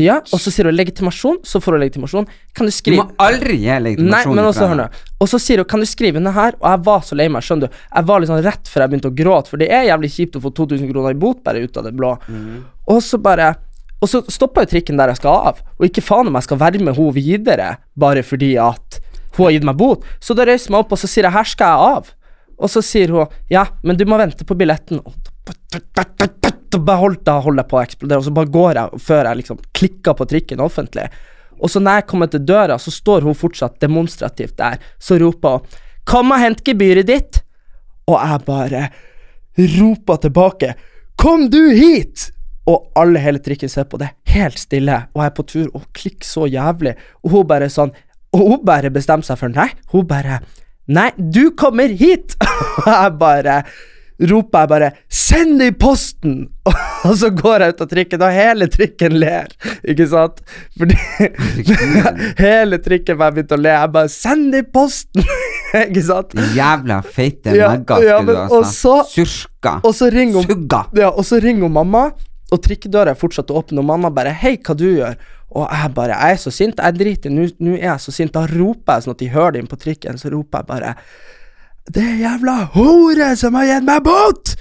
Ja, 0.00 0.16
og 0.32 0.40
så 0.40 0.50
sier 0.52 0.68
hun 0.70 0.76
legitimasjon, 0.76 1.42
så 1.44 1.60
får 1.60 1.76
hun 1.76 1.82
legitimasjon. 1.84 2.28
Kan 2.56 2.68
du 2.68 2.72
Du 2.72 2.96
må 3.02 3.06
aldri 3.20 3.58
gi 3.60 3.68
Nei, 3.68 3.80
legitimasjon 3.84 4.38
men 4.38 4.48
også 4.48 4.68
hør 4.70 4.78
nå. 4.80 4.86
Og 5.20 5.28
så 5.28 5.40
sier 5.42 5.60
hun 5.60 5.68
'kan 5.68 5.80
du 5.80 5.86
skrive 5.86 6.16
under 6.16 6.32
her', 6.32 6.56
og 6.60 6.70
jeg 6.70 6.84
var 6.86 7.00
så 7.00 7.14
lei 7.16 7.28
meg, 7.28 7.42
skjønner 7.42 7.68
du. 7.68 7.76
Jeg 7.94 8.04
var 8.06 8.20
liksom 8.20 8.42
rett 8.44 8.64
før 8.68 8.80
jeg 8.82 8.90
begynte 8.90 9.10
å 9.10 9.16
gråte, 9.16 9.48
for 9.48 9.56
det 9.58 9.70
er 9.70 9.84
jævlig 9.90 10.10
kjipt 10.16 10.36
å 10.36 10.40
få 10.40 10.50
2000 10.54 10.92
kroner 10.92 11.10
i 11.10 11.14
bot 11.14 11.44
bare 11.44 11.62
ut 11.62 11.76
av 11.76 11.84
det 11.84 11.94
blå. 11.96 12.18
Og 12.88 13.02
så 13.02 13.18
bare 13.22 13.56
Og 14.02 14.08
så 14.08 14.20
stoppa 14.28 14.60
jo 14.60 14.66
trikken 14.66 14.98
der 14.98 15.08
jeg 15.08 15.16
skal 15.16 15.46
av, 15.48 15.62
og 15.80 15.86
ikke 15.86 16.02
faen 16.04 16.26
om 16.28 16.34
jeg 16.34 16.42
skal 16.42 16.58
være 16.58 16.84
med 16.84 16.94
henne 16.94 17.14
videre 17.14 17.78
bare 17.98 18.22
fordi 18.22 18.58
at 18.60 19.00
hun 19.36 19.46
har 19.46 19.52
gitt 19.52 19.64
meg 19.64 19.76
bot. 19.76 20.04
Så 20.20 20.34
da 20.36 20.44
reiser 20.44 20.68
jeg 20.68 20.72
meg 20.72 20.80
opp, 20.80 20.92
og 20.92 20.98
så 20.98 21.08
sier 21.08 21.24
jeg 21.24 21.32
'her 21.32 21.44
skal 21.44 21.66
jeg 21.66 21.96
av'. 21.96 22.12
Og 22.58 22.68
så 22.68 22.82
sier 22.82 23.08
hun 23.08 23.26
'ja, 23.50 23.66
men 23.82 23.96
du 23.96 24.04
må 24.04 24.18
vente 24.18 24.44
på 24.44 24.54
billetten'. 24.54 25.00
Og 25.04 25.14
da 26.76 26.82
bare 26.84 27.02
holdt 27.02 27.26
jeg, 27.28 27.44
holder 27.46 27.62
jeg 27.64 27.70
på 27.70 27.78
å 27.78 27.82
eksplodere, 27.82 28.20
og 28.20 28.26
så 28.26 28.34
bare 28.36 28.52
går 28.56 28.78
jeg 28.80 29.00
før 29.06 29.30
jeg 29.30 29.40
liksom 29.40 29.64
klikker 29.80 30.16
på 30.18 30.28
trikken 30.30 30.62
offentlig. 30.64 31.08
Og 31.56 31.72
så 31.72 31.80
når 31.80 32.00
jeg 32.00 32.08
kommer 32.10 32.30
til 32.30 32.44
døra, 32.44 32.76
så 32.78 32.92
står 32.92 33.24
hun 33.26 33.36
fortsatt 33.36 33.80
demonstrativt 33.80 34.56
der. 34.60 34.78
Så 34.98 35.18
roper 35.20 35.58
hun 35.58 35.82
'Kom 36.06 36.30
og 36.30 36.38
hent 36.38 36.62
gebyret 36.62 37.08
ditt'. 37.08 37.42
Og 38.06 38.20
jeg 38.20 38.44
bare 38.46 38.90
roper 39.58 40.16
tilbake 40.16 40.74
'Kom 41.16 41.50
du 41.50 41.70
hit!' 41.74 42.30
Og 42.66 42.90
alle 42.96 43.18
hele 43.18 43.38
trikken 43.38 43.68
ser 43.68 43.84
på 43.84 43.98
det, 43.98 44.10
helt 44.26 44.58
stille, 44.58 45.06
og 45.14 45.22
jeg 45.22 45.26
er 45.26 45.34
på 45.36 45.46
tur 45.46 45.68
og 45.74 45.82
klikker 45.94 46.26
så 46.26 46.46
jævlig. 46.50 46.94
Og 47.24 47.30
hun 47.30 47.46
bare 47.46 47.68
sånn 47.68 47.92
Og 48.32 48.40
hun 48.40 48.64
bare 48.64 48.90
bestemmer 48.90 49.24
seg 49.24 49.38
for 49.38 49.48
nei. 49.48 49.70
Hun 49.92 50.06
bare 50.06 50.40
Nei, 50.88 51.10
du 51.16 51.50
kommer 51.50 51.88
hit! 51.88 52.36
Og 52.78 52.86
jeg 52.86 53.18
bare 53.18 53.64
roper 54.20 54.58
jeg 54.64 54.68
bare 54.68 54.90
'Send 55.08 55.58
det 55.60 55.66
i 55.66 55.76
posten!' 55.76 56.48
Og 57.06 57.14
så 57.20 57.28
går 57.30 57.60
jeg 57.62 57.74
ut 57.74 57.80
av 57.84 57.88
trikken, 57.88 58.22
og 58.22 58.32
hele 58.32 58.66
trikken 58.72 59.18
ler, 59.20 59.46
ikke 59.86 60.06
sant? 60.08 60.40
Fordi 60.78 60.96
Hele 62.40 62.78
trikken 62.82 63.18
bare 63.20 63.34
begynte 63.36 63.56
å 63.56 63.60
le. 63.60 63.74
Jeg 63.74 63.92
bare 63.92 64.08
'Send 64.12 64.52
det 64.54 64.62
i 64.64 64.68
posten!' 64.72 65.24
ikke 65.86 66.02
sant? 66.06 66.34
Jævla 66.56 67.00
feite 67.04 67.54
Ja, 67.56 67.70
megger 67.74 68.02
ja, 68.06 68.20
men- 68.22 68.34
du 68.34 68.54
ha 68.56 68.62
sagt. 68.64 69.12
Surka. 69.14 69.80
Og 69.84 69.94
så 69.94 70.10
ringer 70.12 70.40
hun 70.40 70.48
Sugga. 70.48 70.86
Ja, 70.96 71.10
og 71.10 71.24
så 71.24 71.40
ringer 71.42 71.68
mamma, 71.68 72.10
og 72.52 72.62
trikkedøra 72.62 73.10
er 73.10 73.18
fortsatt 73.18 73.50
åpen, 73.50 73.78
og 73.78 73.84
mamma 73.84 74.10
bare 74.10 74.32
'Hei, 74.32 74.56
hva 74.58 74.74
du 74.76 74.86
gjør?' 74.96 75.16
Og 75.56 75.68
jeg 75.70 75.94
bare 75.94 76.08
'Jeg 76.16 76.32
er 76.32 76.36
så 76.42 76.50
sint. 76.50 76.76
Jeg 76.82 76.94
driter 76.98 77.30
Nå 77.30 77.46
nå 77.60 77.74
er 77.78 77.92
jeg 77.94 78.00
så 78.00 78.12
sint.' 78.12 78.32
Da 78.32 78.46
roper 78.46 78.94
jeg 78.94 79.02
sånn 79.04 79.14
at 79.14 79.18
de 79.18 79.28
hører 79.28 79.52
det 79.52 79.60
inn 79.60 79.66
på 79.70 79.78
trikken, 79.78 80.18
så 80.18 80.30
roper 80.32 80.58
jeg 80.58 80.66
bare 80.66 80.94
'Det 81.86 82.02
er 82.02 82.16
jævla 82.24 82.56
hore 82.74 83.36
som 83.36 83.54
har 83.54 83.64
gitt 83.64 83.84
meg 83.86 84.02
bot!' 84.04 84.56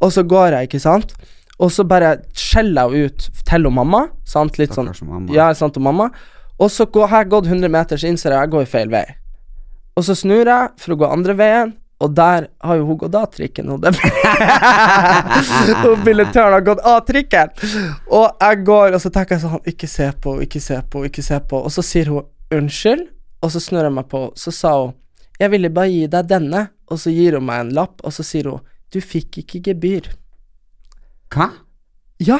Og 0.00 0.12
så 0.12 0.22
går 0.22 0.54
jeg, 0.54 0.68
ikke 0.68 0.80
sant? 0.80 1.14
Og 1.58 1.72
så 1.74 1.82
bare 1.84 2.16
skjeller 2.38 2.92
jeg 2.94 3.10
ut 3.10 3.30
til 3.48 3.66
og 3.66 3.72
mamma, 3.74 4.08
sant? 4.24 4.58
Litt 4.58 4.74
sånn 4.76 4.86
Stakkars 4.86 5.02
mamma. 5.08 5.32
Ja, 5.34 5.54
sant, 5.58 5.76
og 5.76 5.82
mamma. 5.82 6.10
Og 6.58 6.70
så 6.70 6.86
går, 6.86 7.08
har 7.10 7.24
jeg 7.24 7.30
gått 7.34 7.46
100 7.50 7.68
meter, 7.68 7.96
så 7.98 8.06
innser 8.06 8.30
jeg 8.30 8.38
at 8.38 8.46
jeg 8.46 8.54
går 8.54 8.64
feil 8.70 8.88
vei. 8.94 9.04
Og 9.98 10.06
så 10.06 10.14
snur 10.14 10.46
jeg 10.46 10.68
for 10.78 10.94
å 10.94 10.98
gå 11.00 11.06
andre 11.10 11.34
veien, 11.34 11.74
og 11.98 12.14
der 12.14 12.46
har 12.62 12.78
jo 12.78 12.86
hun 12.86 12.98
gått 13.00 13.14
av 13.18 13.26
trikken. 13.34 13.70
Og 13.74 13.80
billettøren 16.06 16.54
har 16.56 16.62
gått 16.66 16.82
av 16.86 17.00
trikken. 17.06 17.50
Og 18.06 18.30
jeg 18.38 18.62
går, 18.70 18.94
og 18.94 19.02
så 19.02 19.10
tenker 19.10 19.34
jeg 19.34 19.42
sånn 19.42 19.66
Ikke 19.66 19.90
se 19.90 20.06
på, 20.22 20.36
ikke 20.46 20.62
se 20.62 20.78
på, 20.90 21.02
ikke 21.10 21.24
se 21.26 21.40
på. 21.42 21.58
Og 21.58 21.74
så 21.74 21.82
sier 21.82 22.06
hun 22.12 22.22
unnskyld, 22.54 23.02
og 23.42 23.50
så 23.54 23.62
snur 23.62 23.82
jeg 23.82 23.94
meg 23.98 24.06
på, 24.10 24.20
så 24.38 24.54
sa 24.54 24.70
hun 24.78 24.94
Jeg 25.38 25.52
ville 25.54 25.70
bare 25.70 25.90
gi 25.92 26.06
deg 26.10 26.28
denne, 26.30 26.66
og 26.90 27.00
så 27.00 27.12
gir 27.14 27.36
hun 27.38 27.46
meg 27.46 27.62
en 27.62 27.74
lapp, 27.76 28.00
og 28.02 28.14
så 28.14 28.26
sier 28.26 28.50
hun 28.50 28.64
Du 28.92 29.00
fikk 29.04 29.42
ikke 29.42 29.60
gebyr. 29.68 30.06
Hva? 31.34 31.50
Ja, 32.24 32.38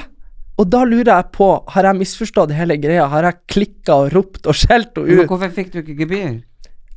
og 0.59 0.67
da 0.73 0.83
lurer 0.89 1.13
jeg 1.13 1.31
på, 1.37 1.49
har 1.71 1.87
jeg 1.87 1.99
misforstått 2.01 2.55
hele 2.57 2.79
greia? 2.83 3.07
Har 3.13 3.27
jeg 3.29 3.39
klikka 3.53 3.99
og 4.03 4.15
ropt 4.17 4.49
og 4.49 4.57
skjelt 4.59 4.97
henne 4.99 5.21
Men 5.21 5.31
hvorfor 5.31 5.53
fikk 5.55 5.71
du 5.75 5.83
ikke 5.83 5.99
gebyr? 6.01 6.39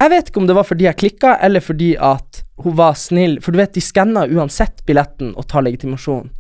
Jeg 0.02 0.10
vet 0.10 0.32
ikke 0.32 0.42
om 0.42 0.48
det 0.50 0.56
var 0.58 0.66
fordi 0.66 0.88
jeg 0.88 0.98
klikka, 0.98 1.36
eller 1.46 1.62
fordi 1.62 1.92
at 2.02 2.42
hun 2.64 2.74
var 2.80 2.96
snill. 2.98 3.38
For 3.44 3.54
du 3.54 3.60
vet, 3.62 3.76
de 3.76 3.84
skanner 3.86 4.32
uansett 4.34 4.82
billetten 4.88 5.36
og 5.38 5.46
tar 5.52 5.62
legitimasjon. 5.68 6.32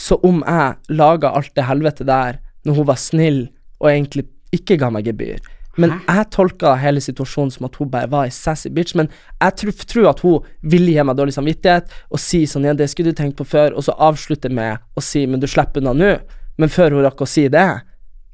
Så 0.00 0.16
om 0.24 0.40
jeg 0.46 0.96
laga 0.96 1.34
alt 1.36 1.52
det 1.58 1.66
helvete 1.68 2.06
der, 2.08 2.38
når 2.64 2.78
hun 2.78 2.88
var 2.88 3.00
snill 3.00 3.42
og 3.82 3.90
egentlig 3.90 4.24
ikke 4.56 4.78
ga 4.80 4.88
meg 4.94 5.10
gebyr. 5.10 5.44
Men 5.80 5.94
jeg 6.04 6.28
tolka 6.34 6.74
hele 6.80 7.00
situasjonen 7.02 7.52
som 7.54 7.66
at 7.68 7.76
hun 7.80 7.90
bare 7.92 8.10
var 8.12 8.28
ei 8.28 8.34
sassy 8.34 8.70
bitch. 8.74 8.96
Men 8.98 9.08
jeg 9.40 9.56
tror, 9.60 9.84
tror 9.92 10.08
at 10.10 10.22
hun 10.24 10.48
ville 10.72 10.92
gi 10.92 11.06
meg 11.06 11.18
dårlig 11.18 11.36
samvittighet 11.36 11.94
og 12.10 12.20
si 12.22 12.42
sånn 12.50 12.68
ja, 12.68 12.74
det 12.76 12.90
skulle 12.92 13.14
du 13.14 13.20
tenkt 13.20 13.38
på 13.38 13.46
før, 13.48 13.74
og 13.74 13.86
så 13.86 13.96
avslutte 13.96 14.52
med 14.52 14.82
å 14.94 15.04
si 15.04 15.24
men 15.26 15.42
du 15.42 15.48
slipper 15.50 15.82
unna 15.82 15.94
nå. 15.96 16.16
Men 16.60 16.72
før 16.72 16.96
hun 16.96 17.06
rakk 17.06 17.22
å 17.24 17.28
si 17.28 17.46
det, 17.52 17.68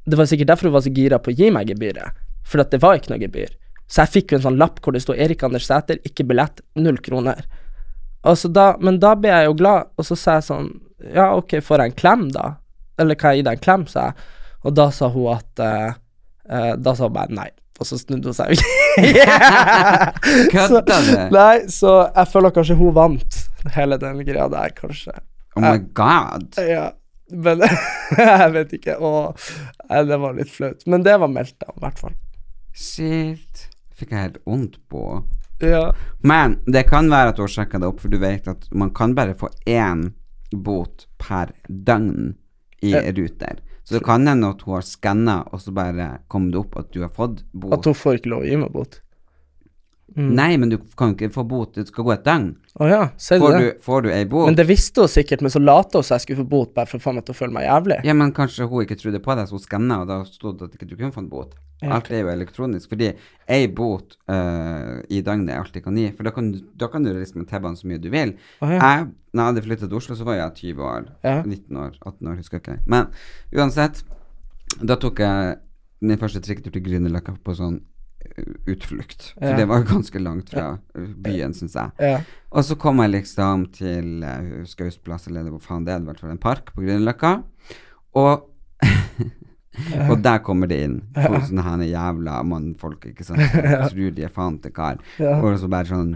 det 0.07 0.19
var 0.19 0.27
sikkert 0.29 0.51
derfor 0.51 0.69
hun 0.69 0.77
var 0.77 0.83
så 0.85 0.93
gira 0.93 1.19
på 1.19 1.31
å 1.31 1.37
gi 1.37 1.51
meg 1.53 1.71
gebyret. 1.71 2.25
For 2.47 2.63
det 2.63 2.81
var 2.83 2.99
ikke 2.99 3.13
noe 3.13 3.23
gebyr. 3.23 3.53
Så 3.87 4.03
jeg 4.03 4.13
fikk 4.17 4.33
jo 4.33 4.39
en 4.39 4.45
sånn 4.49 4.59
lapp 4.59 4.81
hvor 4.83 4.95
det 4.95 5.03
sto 5.03 5.15
Erik 5.15 5.43
Anders 5.47 5.67
Sæter, 5.67 5.99
ikke 6.07 6.25
billett, 6.27 6.59
null 6.79 6.99
kroner. 7.03 7.45
Da, 8.51 8.73
men 8.83 8.99
da 8.99 9.13
ble 9.15 9.31
jeg 9.31 9.47
jo 9.47 9.55
glad, 9.61 9.91
og 9.95 10.07
så 10.07 10.17
sa 10.19 10.39
jeg 10.39 10.47
sånn 10.49 10.65
Ja, 11.13 11.29
ok, 11.37 11.59
får 11.63 11.83
jeg 11.83 11.91
en 11.91 11.99
klem, 11.99 12.23
da? 12.33 12.57
Eller 12.99 13.15
kan 13.15 13.31
jeg 13.31 13.43
gi 13.43 13.47
deg 13.47 13.59
en 13.59 13.63
klem, 13.63 13.85
sa 13.87 14.09
jeg. 14.09 14.27
Og 14.65 14.73
da 14.75 14.87
sa 14.91 15.07
hun 15.13 15.29
at 15.35 15.61
eh, 15.63 15.99
Da 16.47 16.93
sa 16.95 17.07
hun 17.07 17.15
bare 17.15 17.33
nei. 17.35 17.49
Og 17.77 17.85
så 17.85 17.97
snudde 17.99 18.31
hun 18.31 18.37
seg. 18.37 18.57
Kødder 20.53 21.03
du? 21.07 21.15
Nei, 21.35 21.67
så 21.71 21.97
jeg 22.07 22.31
føler 22.31 22.53
kanskje 22.55 22.77
hun 22.79 22.95
vant 22.95 23.41
hele 23.75 23.97
den 24.01 24.21
greia 24.25 24.47
der, 24.51 24.73
kanskje. 24.77 25.13
Oh 25.57 25.63
my 25.65 25.77
god. 25.97 26.57
Ja, 26.61 26.91
men 27.33 27.63
jeg 28.17 28.51
vet 28.55 28.75
ikke. 28.77 28.97
Og 29.03 29.37
nei, 29.89 30.03
det 30.09 30.19
var 30.23 30.37
litt 30.37 30.53
flaut. 30.53 30.85
Men 30.89 31.05
det 31.05 31.17
var 31.21 31.31
meldt, 31.31 31.57
da, 31.63 31.73
i 31.73 31.83
hvert 31.83 32.01
fall. 32.01 32.15
Shit. 32.77 33.67
Fikk 33.97 34.13
jeg 34.13 34.27
helt 34.27 34.41
vondt 34.45 34.77
på. 34.91 35.03
Ja. 35.65 35.89
Men 36.21 36.59
det 36.69 36.85
kan 36.89 37.09
være 37.09 37.33
at 37.33 37.39
har 37.41 37.49
sjekka 37.49 37.81
det 37.81 37.89
opp, 37.89 38.01
for 38.03 38.13
du 38.13 38.19
vet 38.21 38.45
at 38.49 38.67
man 38.77 38.91
kan 38.95 39.15
bare 39.17 39.33
få 39.37 39.49
én 39.65 40.11
bot 40.53 41.07
per 41.17 41.53
døgn 41.67 42.35
i 42.85 42.93
Ja. 42.93 43.01
Ruter. 43.17 43.57
Så 43.87 43.95
det 43.95 44.03
kan 44.03 44.27
hende 44.27 44.49
at 44.51 44.61
hun 44.67 44.73
har 44.75 44.83
skanna, 44.83 45.37
og 45.55 45.61
så 45.63 45.71
bare 45.71 46.09
kom 46.27 46.49
det 46.51 46.59
opp 46.59 46.73
at 46.75 46.89
du 46.91 47.05
har 47.05 47.11
fått 47.15 47.45
bot. 47.55 47.71
At 47.77 47.87
hun 47.87 47.95
får 47.95 48.17
ikke 48.19 48.33
lov 48.33 48.41
å 48.43 48.49
gi 48.49 48.57
meg 48.59 48.73
bot. 48.73 48.97
Mm. 50.15 50.29
Nei, 50.37 50.55
men 50.57 50.69
du 50.71 50.77
kan 50.97 51.11
ikke 51.13 51.27
få 51.33 51.43
bot. 51.45 51.73
Det 51.75 51.87
skal 51.89 52.05
gå 52.07 52.13
et 52.13 52.23
døgn. 52.25 52.45
Oh, 52.79 52.87
ja, 52.89 53.09
sier 53.21 53.41
Får 53.43 53.57
du, 53.59 53.65
får 53.83 54.01
du 54.05 54.09
ei 54.13 54.23
bot 54.29 54.47
Men 54.47 54.55
det 54.55 54.63
visste 54.69 55.01
hun 55.03 55.09
sikkert, 55.11 55.41
men 55.43 55.51
så 55.51 55.59
lata 55.59 55.99
hun 55.99 56.03
som 56.07 56.15
jeg 56.15 56.23
skulle 56.23 56.39
få 56.45 56.49
bot 56.49 56.71
bare 56.73 56.87
for 56.89 57.03
få 57.03 57.11
meg 57.13 57.25
til 57.27 57.35
å 57.35 57.37
føle 57.37 57.53
meg 57.53 57.65
jævlig. 57.67 57.97
Ja, 58.07 58.13
men 58.17 58.31
kanskje 58.33 58.65
hun 58.71 58.85
ikke 58.85 58.95
trodde 59.01 59.19
på 59.21 59.35
det, 59.37 59.47
så 59.49 59.57
hun 59.57 59.63
skanna, 59.65 59.99
og 60.01 60.07
da 60.09 60.21
stod 60.29 60.57
det 60.61 60.69
at 60.69 60.77
ikke 60.79 60.87
du 60.89 60.95
kunne 60.95 61.11
få 61.13 61.21
en 61.25 61.29
bot. 61.29 61.53
Ja, 61.83 61.91
Alt 61.99 62.07
er 62.09 62.23
jo 62.23 62.29
elektronisk, 62.33 62.89
fordi 62.89 63.11
ei 63.53 63.67
bot 63.67 64.15
uh, 64.31 65.03
i 65.13 65.19
døgnet 65.21 65.51
er 65.53 65.59
alt 65.61 65.73
de 65.75 65.83
kan 65.85 65.99
gi. 65.99 66.07
For 66.17 66.23
da 66.25 66.31
kan, 66.33 66.51
du- 66.55 66.63
da 66.73 66.87
kan 66.89 67.03
du 67.05 67.11
liksom 67.13 67.45
T-banen 67.45 67.77
så 67.77 67.85
mye 67.91 68.01
du 68.01 68.07
vil. 68.09 68.33
Oh, 68.63 68.71
ja. 68.71 68.79
Jeg, 68.79 69.11
når 69.33 69.43
jeg 69.43 69.51
hadde 69.53 69.65
flyttet 69.67 69.89
til 69.91 69.97
Oslo, 69.99 70.15
så 70.17 70.25
var 70.25 70.39
jeg 70.39 70.55
20 70.73 70.81
år. 70.87 71.05
Ja. 71.27 71.35
19 71.43 71.77
år, 71.83 71.91
18 72.01 72.31
år, 72.31 72.39
husker 72.41 72.57
jeg 72.57 72.63
ikke. 72.65 72.79
Men 72.89 73.11
uansett, 73.53 74.01
da 74.81 74.95
tok 74.97 75.19
jeg 75.21 75.57
min 76.01 76.17
første 76.17 76.41
trikketur 76.41 76.73
til 76.73 76.83
Grünerløkka 76.87 77.37
på 77.43 77.53
sånn 77.57 77.81
utflukt. 78.67 79.33
For 79.37 79.49
Ja. 79.49 79.57
det 79.57 79.67
var 79.67 79.83
ganske 79.87 80.19
langt 80.19 80.49
fra 80.53 80.79
eh, 80.95 81.07
byen, 81.25 81.53
syns 81.53 81.75
jeg. 81.75 81.91
Ja. 81.99 82.19
Og 82.51 82.63
så 82.63 82.77
kom 82.79 82.99
jeg 83.03 83.11
liksom 83.15 83.65
til 83.73 84.23
uh, 84.23 84.63
Skausplass, 84.65 85.27
eller 85.27 85.49
hvor 85.49 85.61
faen 85.63 85.85
det 85.85 85.93
er, 85.93 86.01
i 86.01 86.07
hvert 86.09 86.19
fall 86.19 86.31
en 86.35 86.41
park 86.41 86.73
på 86.75 86.81
Grünerløkka. 86.85 87.43
Og 88.15 88.47
Og 90.09 90.17
der 90.25 90.39
kommer 90.41 90.65
det 90.69 90.77
inn 90.87 90.95
to 91.13 91.37
sånne 91.45 91.61
her 91.61 91.83
jævla 91.85 92.39
mannfolk, 92.49 93.03
ikke 93.11 93.25
sant, 93.25 93.43
som 93.51 93.91
tror 93.91 94.15
de 94.15 94.23
er 94.25 94.31
faen 94.33 94.57
til 94.63 94.73
kar. 94.73 94.97
Og 95.21 95.59
så 95.61 95.69
bare 95.69 95.85
sånn 95.85 96.15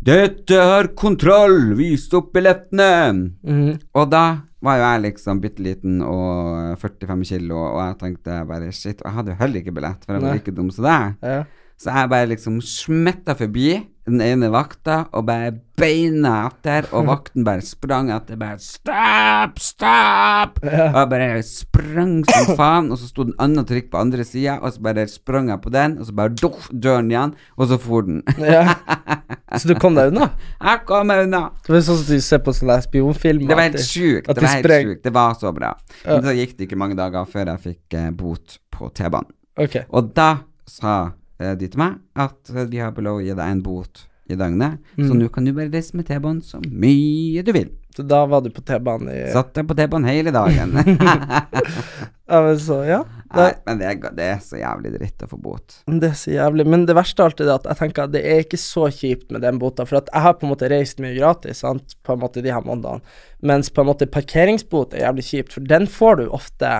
Dette 0.00 0.56
er 0.56 0.88
kontroll! 0.96 1.74
Vis 1.76 2.06
opp 2.16 2.30
billettene! 2.32 3.34
Mm. 3.44 3.74
Og 3.92 4.06
da 4.08 4.24
var 4.64 4.76
jo 4.76 4.84
jeg 4.84 5.02
liksom 5.06 5.40
bitte 5.40 5.64
liten 5.64 6.02
og 6.04 6.76
45 6.80 7.24
kilo, 7.32 7.58
og 7.70 7.80
jeg 7.80 7.98
tenkte 8.02 8.42
bare 8.48 8.72
shit, 8.76 9.00
og 9.00 9.08
jeg 9.08 9.16
hadde 9.16 9.32
jo 9.32 9.40
heller 9.40 9.62
ikke 9.62 9.74
billett, 9.76 10.04
for 10.04 10.16
jeg 10.16 10.24
var 10.24 10.36
like 10.36 10.54
dum 10.56 10.70
som 10.74 10.86
deg. 10.86 11.16
Ja. 11.24 11.40
Så 11.80 11.94
jeg 11.96 12.12
bare 12.12 12.28
liksom 12.28 12.58
smetta 12.60 13.32
forbi 13.38 13.68
den 14.10 14.22
ene 14.24 14.50
vakta 14.52 15.04
og 15.16 15.26
bare 15.28 15.52
beina 15.80 16.32
etter, 16.48 16.88
og 16.92 17.06
vakten 17.12 17.46
bare 17.46 17.64
sprang 17.64 18.10
etter. 18.12 18.38
Bare 18.40 18.58
'stopp, 18.60 19.60
stopp!' 19.60 20.60
Og 20.64 20.98
jeg 20.98 21.10
bare 21.14 21.42
sprang 21.46 22.18
som 22.28 22.52
faen, 22.60 22.90
og 22.92 23.00
så 23.00 23.08
sto 23.08 23.26
den 23.28 23.36
andre 23.40 23.64
trikk 23.68 23.90
på 23.92 24.00
andre 24.02 24.26
sida, 24.26 24.58
og 24.60 24.74
så 24.74 24.84
bare 24.84 25.06
sprang 25.08 25.48
jeg 25.52 25.62
på 25.64 25.72
den, 25.74 25.98
og 25.98 26.10
så 26.10 26.16
bare 26.16 26.34
duff, 26.36 26.68
døren 26.70 27.10
igjen, 27.10 27.34
og 27.56 27.70
så 27.70 27.80
for 27.80 28.06
den. 28.08 28.22
ja. 28.38 28.66
Så 29.58 29.66
du 29.66 29.74
kom 29.82 29.96
deg 29.98 30.12
unna? 30.12 30.28
jeg 30.62 30.82
kom 30.86 31.08
meg 31.10 31.24
unna! 31.24 31.40
Det 31.66 31.72
var 31.74 31.80
sånn 31.82 31.96
som 31.98 32.14
du 32.14 32.22
ser 32.22 32.38
på 32.46 32.52
sånne 32.54 32.76
spionfilmer. 32.84 33.50
Det 33.50 33.56
var 33.58 33.66
helt 33.66 33.82
sjukt. 33.82 34.28
Det 34.28 34.36
de 34.38 34.44
var 34.44 34.52
helt 34.54 34.68
sjukt. 34.86 35.00
Det 35.02 35.12
var 35.16 35.34
så 35.40 35.50
bra. 35.56 35.72
Ja. 36.04 36.12
Men 36.12 36.22
så 36.28 36.34
gikk 36.38 36.52
det 36.54 36.68
ikke 36.68 36.78
mange 36.78 36.98
dager 36.98 37.26
før 37.26 37.50
jeg 37.50 37.62
fikk 37.64 37.96
eh, 37.98 38.12
bot 38.14 38.60
på 38.70 38.92
T-banen. 38.94 39.32
Okay. 39.58 39.82
Og 39.90 40.12
da 40.14 40.28
sa 40.70 40.94
de 41.40 41.68
til 41.72 41.80
meg 41.80 41.98
at 42.20 42.52
de 42.70 42.78
har 42.82 42.92
lov 43.02 43.20
å 43.20 43.24
gi 43.24 43.32
deg 43.34 43.46
en 43.56 43.62
bot 43.64 44.06
i 44.30 44.36
døgnet, 44.38 44.78
Mm. 44.96 45.08
så 45.08 45.14
nå 45.18 45.28
kan 45.34 45.44
du 45.48 45.50
bare 45.56 45.72
reise 45.72 45.96
med 45.98 46.06
T-banen 46.06 46.42
så 46.46 46.60
mye 46.62 47.42
du 47.42 47.50
vil. 47.56 47.70
Så 47.96 48.04
da 48.06 48.20
var 48.30 48.44
du 48.44 48.50
på 48.54 48.62
T-banen 48.62 49.08
i 49.10 49.24
Satt 49.34 49.50
deg 49.56 49.66
på 49.66 49.74
T-banen 49.74 50.06
hele 50.06 50.30
dagen. 50.30 50.76
Ja, 52.30 52.38
men 52.46 52.58
så, 52.62 52.76
ja. 52.86 53.00
Nei, 53.34 53.48
Det, 53.48 53.56
men 53.66 53.78
det 53.80 53.86
er, 53.88 53.96
det 54.14 54.26
er 54.36 54.36
så 54.44 54.58
jævlig 54.60 54.92
dritt 54.94 55.22
å 55.24 55.28
få 55.32 55.38
bot. 55.42 55.80
det 55.90 56.12
er 56.12 56.18
så 56.18 56.30
jævlig. 56.30 56.62
Men 56.70 56.84
det 56.86 56.94
verste 56.94 57.24
alt 57.24 57.40
er 57.42 57.50
at 57.56 57.66
jeg 57.66 57.78
tenker 57.80 58.04
at 58.06 58.12
det 58.14 58.22
er 58.22 58.44
ikke 58.44 58.60
så 58.62 58.84
kjipt 58.94 59.32
med 59.34 59.42
den 59.42 59.58
bota, 59.58 59.82
for 59.88 59.98
at 59.98 60.12
jeg 60.14 60.22
har 60.22 60.36
på 60.38 60.46
en 60.46 60.52
måte 60.52 60.70
reist 60.70 61.02
mye 61.02 61.16
gratis, 61.16 61.64
sant, 61.64 61.96
på 62.06 62.14
en 62.14 62.22
måte 62.22 62.38
de 62.44 62.52
her 62.54 62.62
månedene, 62.62 63.02
mens 63.42 63.72
på 63.74 63.82
en 63.82 63.90
måte 63.90 64.06
parkeringsbot 64.14 64.94
er 64.94 65.08
jævlig 65.08 65.26
kjipt, 65.26 65.56
for 65.58 65.66
den 65.74 65.90
får 65.90 66.20
du 66.22 66.24
ofte 66.38 66.70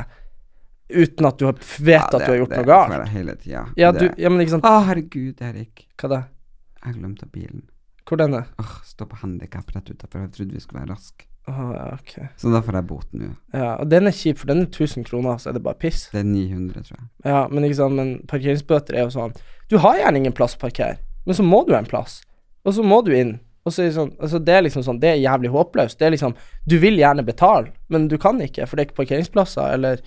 uten 0.92 1.26
at 1.26 1.38
du 1.38 1.44
har- 1.46 1.54
vet 1.80 2.14
at 2.14 2.20
du 2.20 2.26
har 2.32 2.36
gjort 2.40 2.50
Det 2.50 2.58
noe 2.58 2.66
galt. 2.66 2.90
jeg 2.98 3.08
hele 3.14 3.34
tida. 3.36 3.64
Ja, 3.76 3.92
du, 3.92 4.10
ja, 4.16 4.28
men 4.28 4.40
ikke 4.40 4.50
sant 4.56 4.64
Å, 4.64 4.84
herregud, 4.86 5.40
Erik. 5.40 5.86
Hva 5.98 6.08
da? 6.08 6.22
Jeg 6.84 6.94
glemte 6.96 7.26
bilen. 7.30 7.62
Hvor 8.06 8.16
den 8.18 8.34
er? 8.34 8.46
Åh, 8.58 8.80
Stå 8.84 9.06
på 9.06 9.16
handikap 9.22 9.66
rett 9.74 9.90
utafor. 9.90 10.20
Jeg 10.26 10.32
trodde 10.32 10.52
vi 10.52 10.60
skulle 10.60 10.80
være 10.86 10.94
raske. 10.96 11.26
Oh, 11.48 11.72
ja, 11.74 11.84
ok. 11.94 12.28
Så 12.36 12.50
da 12.52 12.60
får 12.60 12.74
jeg 12.74 12.86
bot 12.86 13.06
nå. 13.12 13.30
Ja, 13.54 13.76
og 13.80 13.88
den 13.88 14.06
er 14.06 14.10
kjip, 14.12 14.38
for 14.38 14.46
den 14.46 14.60
er 14.62 14.66
1000 14.66 15.04
kroner, 15.06 15.38
så 15.38 15.48
er 15.50 15.52
det 15.54 15.62
bare 15.62 15.74
piss. 15.80 16.08
Det 16.12 16.20
er 16.20 16.24
900, 16.28 16.82
tror 16.84 16.98
jeg. 16.98 17.06
Ja, 17.24 17.48
men 17.48 17.64
ikke 17.64 17.76
sant, 17.76 17.94
men 17.94 18.10
parkeringsbøter 18.28 18.94
er 18.94 19.06
jo 19.08 19.14
sånn 19.14 19.32
Du 19.68 19.78
har 19.78 19.96
gjerne 19.96 20.16
ingen 20.20 20.32
plass 20.32 20.54
å 20.56 20.58
parkere, 20.60 20.98
men 21.26 21.34
så 21.34 21.42
må 21.46 21.64
du 21.66 21.74
en 21.74 21.86
plass, 21.86 22.20
og 22.64 22.74
så 22.74 22.82
må 22.84 23.04
du 23.04 23.12
inn. 23.16 23.38
Og 23.64 23.72
så 23.72 23.82
er 23.82 23.86
det 23.90 23.94
sånn, 23.94 24.12
altså 24.18 24.38
det 24.44 24.54
er 24.54 24.62
liksom 24.62 24.82
sånn, 24.82 25.00
det 25.00 25.08
er 25.14 25.20
jævlig 25.22 25.50
håpløst. 25.52 25.98
Det 25.98 26.06
er 26.06 26.10
liksom, 26.16 26.34
du 26.66 26.78
vil 26.78 26.96
gjerne 26.98 27.24
betale, 27.24 27.72
men 27.88 28.08
du 28.08 28.16
kan 28.18 28.40
ikke, 28.40 28.66
for 28.66 28.76
det 28.76 28.82
er 28.82 28.90
ikke 28.90 29.04
parkeringsplasser, 29.04 29.72
eller 29.74 30.00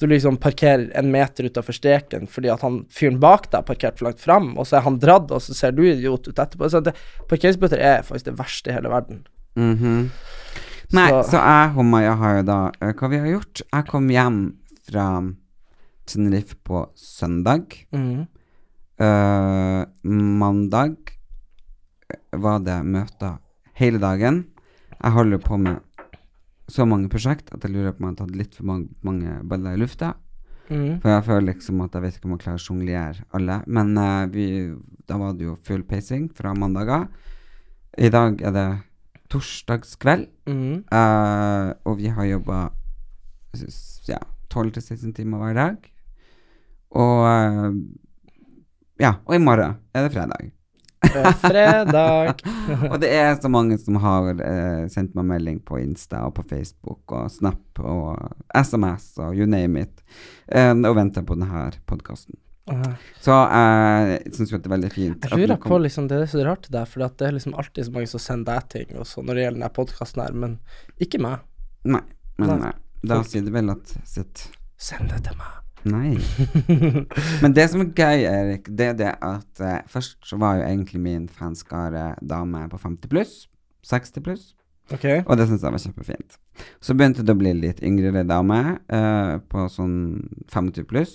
du 0.00 0.06
liksom 0.10 0.36
parkerer 0.42 0.88
en 0.98 1.10
meter 1.12 1.46
utafor 1.46 1.72
streken 1.76 2.26
fordi 2.26 2.50
at 2.50 2.60
han 2.66 2.80
fyren 2.90 3.20
bak 3.22 3.46
deg 3.50 3.60
har 3.60 3.68
parkert 3.68 3.98
for 3.98 4.08
langt 4.08 4.20
fram, 4.20 4.48
og 4.58 4.66
så 4.66 4.76
er 4.80 4.86
han 4.88 4.98
dratt, 4.98 5.30
og 5.30 5.40
så 5.44 5.54
ser 5.54 5.72
du 5.76 5.82
idiot 5.86 6.26
ut 6.28 6.34
etterpå. 6.38 6.68
Så 6.70 6.80
det, 6.82 6.94
parkeringsbøter 7.30 7.78
er 7.78 8.02
faktisk 8.02 8.24
det 8.32 8.38
verste 8.38 8.70
i 8.72 8.74
hele 8.74 8.90
verden. 8.90 9.24
Mhm. 9.56 10.10
Nei, 10.92 11.08
så, 11.10 11.22
Så- 11.30 11.38
jeg 11.40 11.76
og 11.78 11.84
Maja 11.84 12.14
har 12.14 12.36
jo 12.36 12.42
da 12.42 12.58
eh, 12.82 12.92
Hva 12.92 13.08
vi 13.08 13.18
har 13.18 13.26
gjort? 13.26 13.62
Jeg 13.72 13.86
kom 13.88 14.08
hjem 14.10 14.40
fra 14.90 15.06
Tenerife 16.06 16.54
på 16.64 16.88
søndag. 16.94 17.86
Mhm. 17.92 18.26
uh, 19.00 19.84
mandag 20.04 20.96
var 22.32 22.58
det 22.60 22.76
møter 22.84 23.38
hele 23.74 23.98
dagen. 23.98 24.44
Jeg 25.02 25.12
holder 25.12 25.38
på 25.38 25.58
med 25.58 25.80
så 26.70 26.86
mange 26.88 27.10
prosjekt 27.12 27.50
at 27.52 27.64
jeg 27.64 27.74
lurer 27.74 27.92
på 27.92 28.02
om 28.02 28.08
jeg 28.08 28.14
har 28.14 28.20
tatt 28.22 28.38
litt 28.38 28.54
for 28.56 28.68
mange, 28.68 28.88
mange 29.04 29.38
baller 29.48 29.76
i 29.76 29.80
lufta. 29.80 30.14
Mm. 30.70 31.00
For 31.02 31.10
jeg 31.12 31.24
føler 31.26 31.46
liksom 31.50 31.82
at 31.84 31.96
jeg 31.96 32.04
vet 32.04 32.16
ikke 32.16 32.28
om 32.28 32.34
jeg 32.34 32.42
klarer 32.44 32.60
å 32.60 32.64
sjonglere 32.64 33.26
alle. 33.36 33.58
Men 33.68 33.92
uh, 34.00 34.24
vi, 34.32 34.46
da 35.08 35.18
var 35.20 35.36
det 35.36 35.48
jo 35.48 35.58
full 35.66 35.84
pacing 35.88 36.30
fra 36.36 36.54
mandager. 36.56 37.06
I 38.00 38.10
dag 38.10 38.40
er 38.42 38.54
det 38.54 38.68
torsdagskveld, 39.32 40.26
mm. 40.48 40.86
uh, 40.88 41.74
og 41.88 41.98
vi 42.00 42.10
har 42.12 42.28
jobba 42.28 42.62
ja, 44.08 44.20
12-16 44.50 45.14
timer 45.16 45.42
hver 45.42 45.58
dag. 45.58 45.86
Og 46.94 47.24
uh, 47.28 47.70
ja, 49.02 49.16
og 49.26 49.36
i 49.36 49.42
morgen 49.42 49.80
er 49.94 50.06
det 50.06 50.14
fredag. 50.14 50.52
Det 51.12 51.24
er 51.24 51.36
fredag. 51.42 52.44
Og 52.92 52.96
det 53.02 53.10
er 53.16 53.34
så 53.40 53.50
mange 53.52 53.78
som 53.80 53.98
har 54.02 54.30
eh, 54.34 54.84
sendt 54.92 55.16
meg 55.18 55.28
melding 55.32 55.60
på 55.66 55.80
Insta 55.82 56.24
og 56.28 56.36
på 56.38 56.46
Facebook 56.54 57.14
og 57.14 57.28
Snap 57.32 57.82
og 57.82 58.16
SMS 58.54 59.12
og 59.22 59.36
you 59.36 59.48
name 59.50 59.84
it, 59.84 60.02
eh, 60.48 60.72
og 60.72 60.96
venter 60.96 61.26
på 61.26 61.36
denne 61.38 61.68
podkasten. 61.88 62.38
Aha. 62.72 62.94
Så 63.20 63.34
jeg 63.36 64.32
syns 64.32 64.52
jo 64.52 64.56
at 64.56 64.64
det 64.64 64.70
er 64.70 64.74
veldig 64.78 64.92
fint. 64.92 65.26
Jeg 65.28 65.42
lurer 65.42 65.58
på 65.60 65.78
liksom, 65.84 66.06
Det 66.08 66.22
er 66.22 66.30
så 66.32 66.46
rart 66.46 66.64
det 66.64 66.72
der, 66.72 66.88
for 66.88 67.04
det 67.04 67.26
er 67.26 67.36
liksom 67.36 67.56
alltid 67.60 67.90
så 67.90 67.92
mange 67.92 68.08
som 68.08 68.22
sender 68.24 68.54
deg 68.54 68.70
ting 68.72 68.94
også, 69.02 69.24
når 69.24 69.36
det 69.36 69.44
gjelder 69.44 69.60
denne 69.60 69.74
podkasten 69.80 70.24
her, 70.24 70.38
men 70.46 70.56
ikke 71.04 71.20
meg. 71.20 71.44
Nei, 71.84 72.00
men 72.40 72.56
nei. 72.64 72.72
Da 73.04 73.20
sier 73.28 73.44
du 73.44 73.52
vel 73.52 73.68
at 73.74 73.98
sitt 74.08 74.48
Send 74.80 75.12
det 75.12 75.20
til 75.28 75.36
meg. 75.38 75.63
Nei. 75.84 76.16
Men 77.42 77.52
det 77.56 77.66
som 77.70 77.82
er 77.84 77.90
gøy, 77.92 78.24
Erik, 78.28 78.68
det 78.76 78.86
er 78.92 78.98
det 78.98 79.12
at 79.20 79.60
eh, 79.60 79.80
først 79.90 80.16
så 80.24 80.38
var 80.40 80.58
jo 80.60 80.66
egentlig 80.68 81.00
min 81.04 81.26
fanskare 81.28 82.14
dame 82.24 82.64
på 82.72 82.78
50 82.80 83.10
pluss. 83.12 83.34
60 83.84 84.24
pluss. 84.24 84.46
Okay. 84.92 85.22
Og 85.26 85.36
det 85.40 85.46
syntes 85.48 85.64
jeg 85.64 85.72
var 85.72 85.80
kjempefint. 85.82 86.38
Så 86.84 86.94
begynte 86.96 87.24
det 87.24 87.32
å 87.34 87.40
bli 87.40 87.52
litt 87.56 87.82
yngre 87.84 88.24
dame, 88.28 88.58
eh, 88.88 89.34
på 89.48 89.66
sånn 89.72 89.96
25 90.52 90.84
pluss, 90.88 91.14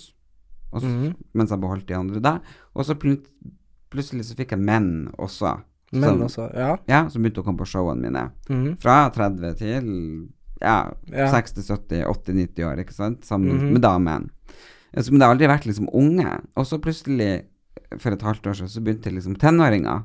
så, 0.73 0.85
Mhm. 0.85 1.15
mens 1.33 1.49
jeg 1.49 1.59
beholdt 1.61 1.87
de 1.87 1.95
andre 1.97 2.19
da. 2.21 2.39
Og 2.75 2.85
så 2.85 2.93
plut 2.97 3.25
plutselig 3.89 4.25
så 4.29 4.35
fikk 4.37 4.51
jeg 4.53 4.59
menn 4.61 5.09
også. 5.17 5.55
Menn 5.93 6.03
som, 6.03 6.21
altså, 6.21 6.43
ja. 6.53 6.77
Ja, 6.87 7.07
som 7.09 7.23
begynte 7.23 7.41
å 7.41 7.45
komme 7.47 7.57
på 7.57 7.65
showene 7.65 8.01
mine. 8.05 8.31
Mhm. 8.49 8.75
Fra 8.81 9.09
30 9.09 9.55
til 9.57 10.29
ja, 10.61 10.91
Ja. 11.11 11.29
60, 11.31 11.63
70, 11.67 12.03
80, 12.05 12.33
90 12.35 12.63
år, 12.67 12.79
ikke 12.83 12.93
sant? 12.93 13.23
Sammen 13.25 13.57
Mhm. 13.57 13.71
med 13.73 13.81
damen. 13.81 14.29
Så, 14.97 15.11
men 15.11 15.19
det 15.19 15.25
har 15.27 15.35
aldri 15.35 15.47
vært 15.47 15.65
liksom 15.69 15.87
unge. 15.93 16.41
Og 16.57 16.65
så 16.65 16.79
plutselig, 16.81 17.43
for 17.99 18.11
et 18.11 18.21
halvt 18.21 18.47
år 18.47 18.53
siden, 18.57 18.69
så 18.69 18.81
begynte 18.83 19.11
liksom 19.13 19.35
tenåringer 19.37 20.03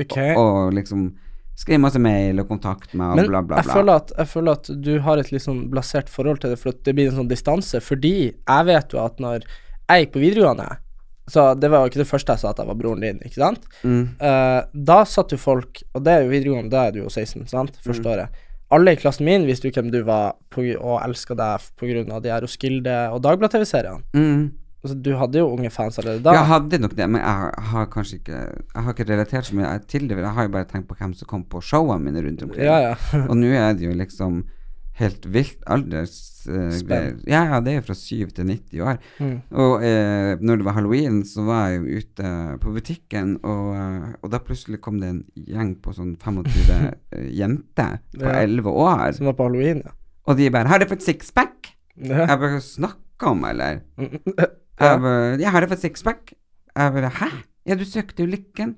okay. 0.00 0.34
å 0.34 0.70
liksom 0.72 1.14
skrive 1.58 1.80
masse 1.82 1.98
mail 1.98 2.38
og 2.40 2.48
kontakte 2.48 2.94
meg 2.96 3.10
og 3.10 3.16
Men 3.18 3.26
bla, 3.28 3.40
bla, 3.42 3.56
jeg 3.56 3.66
føler, 3.74 3.96
at, 3.96 4.12
jeg 4.16 4.28
føler 4.30 4.52
at 4.52 4.68
du 4.80 4.92
har 5.00 5.18
et 5.18 5.32
litt 5.32 5.42
sånn 5.42 5.64
blasert 5.72 6.08
forhold 6.08 6.40
til 6.40 6.50
det, 6.50 6.58
for 6.60 6.72
det 6.72 6.94
blir 6.94 7.08
en 7.10 7.16
sånn 7.18 7.28
distanse. 7.30 7.80
Fordi 7.82 8.12
jeg 8.32 8.66
vet 8.68 8.92
jo 8.94 9.00
at 9.04 9.18
når 9.18 9.42
jeg 9.88 10.06
gikk 10.06 10.12
på 10.14 10.20
videregående 10.22 10.68
Så 11.28 11.42
det 11.60 11.68
var 11.70 11.82
jo 11.84 11.90
ikke 11.90 12.00
det 12.00 12.08
første 12.08 12.32
jeg 12.32 12.40
sa 12.40 12.50
at 12.54 12.56
jeg 12.62 12.66
var 12.70 12.74
broren 12.78 13.00
din, 13.04 13.18
ikke 13.20 13.34
sant? 13.42 13.66
Mm. 13.84 14.16
Uh, 14.20 14.62
da 14.72 15.02
satt 15.04 15.30
jo 15.34 15.36
folk 15.36 15.82
Og 15.94 16.02
det 16.04 16.12
er 16.14 16.22
jo 16.24 16.30
videregående, 16.32 16.70
da 16.72 16.86
er 16.86 16.92
du 16.92 17.02
jo 17.02 17.08
16, 17.10 17.46
sant? 17.48 17.76
Første 17.84 18.00
Mm. 18.06 18.12
året. 18.14 18.28
Alle 18.70 18.92
i 18.92 18.96
klassen 19.00 19.24
min 19.24 19.46
visste 19.48 19.68
jo 19.68 19.72
hvem 19.78 19.90
du 19.92 20.02
var, 20.04 20.34
på, 20.52 20.60
og 20.76 20.98
elska 21.00 21.34
deg 21.34 22.10
av 22.12 22.22
de 22.22 22.28
her 22.32 22.42
Roskilde 22.44 22.96
og 23.14 23.22
Dagblad-TV-seriene. 23.24 24.02
Mm. 24.12 24.50
Altså, 24.84 24.94
du 25.02 25.08
hadde 25.18 25.40
jo 25.40 25.48
unge 25.50 25.70
fans 25.74 25.96
allerede 25.98 26.22
da. 26.22 26.34
Jeg 26.36 26.46
hadde 26.46 26.78
nok 26.78 26.92
det, 26.94 27.08
men 27.10 27.20
jeg 27.20 27.30
har- 27.40 27.54
har 27.72 27.86
kanskje 27.86 28.18
ikke 28.20 28.36
Jeg 28.74 28.82
har 28.84 28.92
ikke 28.92 29.08
relatert 29.12 29.44
så 29.46 29.54
mye 29.56 29.78
til 29.88 30.06
det. 30.08 30.18
Jeg 30.18 30.34
har 30.34 30.42
jo 30.42 30.48
bare 30.48 30.64
tenkt 30.64 30.86
på 30.88 30.94
hvem 30.94 31.14
som 31.14 31.26
kom 31.26 31.44
på 31.44 31.60
showene 31.60 32.04
mine 32.04 32.22
rundt 32.22 32.42
omkring. 32.42 32.64
Ja, 32.64 32.78
ja. 32.78 32.94
Og 33.30 33.36
nå 33.36 33.46
er 33.46 33.72
det 33.72 33.82
jo 33.82 33.90
liksom 33.92 34.44
helt 34.98 35.26
vilt 35.30 35.60
aldersgreier. 35.70 37.14
Uh, 37.18 37.28
ja, 37.30 37.42
ja, 37.52 37.60
det 37.64 37.74
er 37.78 37.84
fra 37.86 37.94
7 37.94 38.32
til 38.34 38.48
90 38.50 38.82
år. 38.82 38.98
Mm. 39.22 39.34
Og 39.62 39.84
eh, 39.86 40.32
når 40.40 40.60
det 40.60 40.66
var 40.66 40.76
halloween, 40.78 41.20
så 41.28 41.44
var 41.46 41.68
jeg 41.68 41.78
jo 41.78 42.00
ute 42.02 42.32
på 42.62 42.72
butikken, 42.74 43.36
og, 43.46 43.68
eh, 43.78 44.08
og 44.22 44.32
da 44.32 44.40
plutselig 44.42 44.80
kom 44.84 44.98
det 45.02 45.12
en 45.12 45.20
gjeng 45.34 45.74
på 45.84 45.94
sånn 45.96 46.16
25 46.18 46.72
eh, 47.14 47.28
jenter 47.38 48.00
på 48.16 48.26
Ja. 48.26 48.40
11 48.42 48.74
år. 48.74 49.04
Som 49.18 49.30
var 49.30 49.38
på 49.38 49.48
halloween, 49.50 49.84
ja. 49.86 49.94
Og 50.28 50.36
de 50.36 50.50
bare 50.52 50.68
'Har 50.68 50.78
du 50.78 50.84
fått 50.86 51.06
sixpack?' 51.06 51.72
ja. 51.96 52.26
Jeg 52.26 52.38
bare 52.38 52.60
'Snakka 52.60 53.30
om, 53.30 53.44
eller?' 53.44 53.80
Ja. 53.96 54.50
Jeg 54.80 55.00
bare 55.00 55.38
'Jeg 55.38 55.50
har 55.50 55.66
fått 55.66 55.84
sixpack'. 55.84 56.34
Jeg 56.76 56.92
bare 56.92 57.10
'Hæ? 57.10 57.30
Ja, 57.66 57.74
du 57.74 57.84
søkte 57.84 58.22
jo 58.22 58.28
lykken'. 58.28 58.74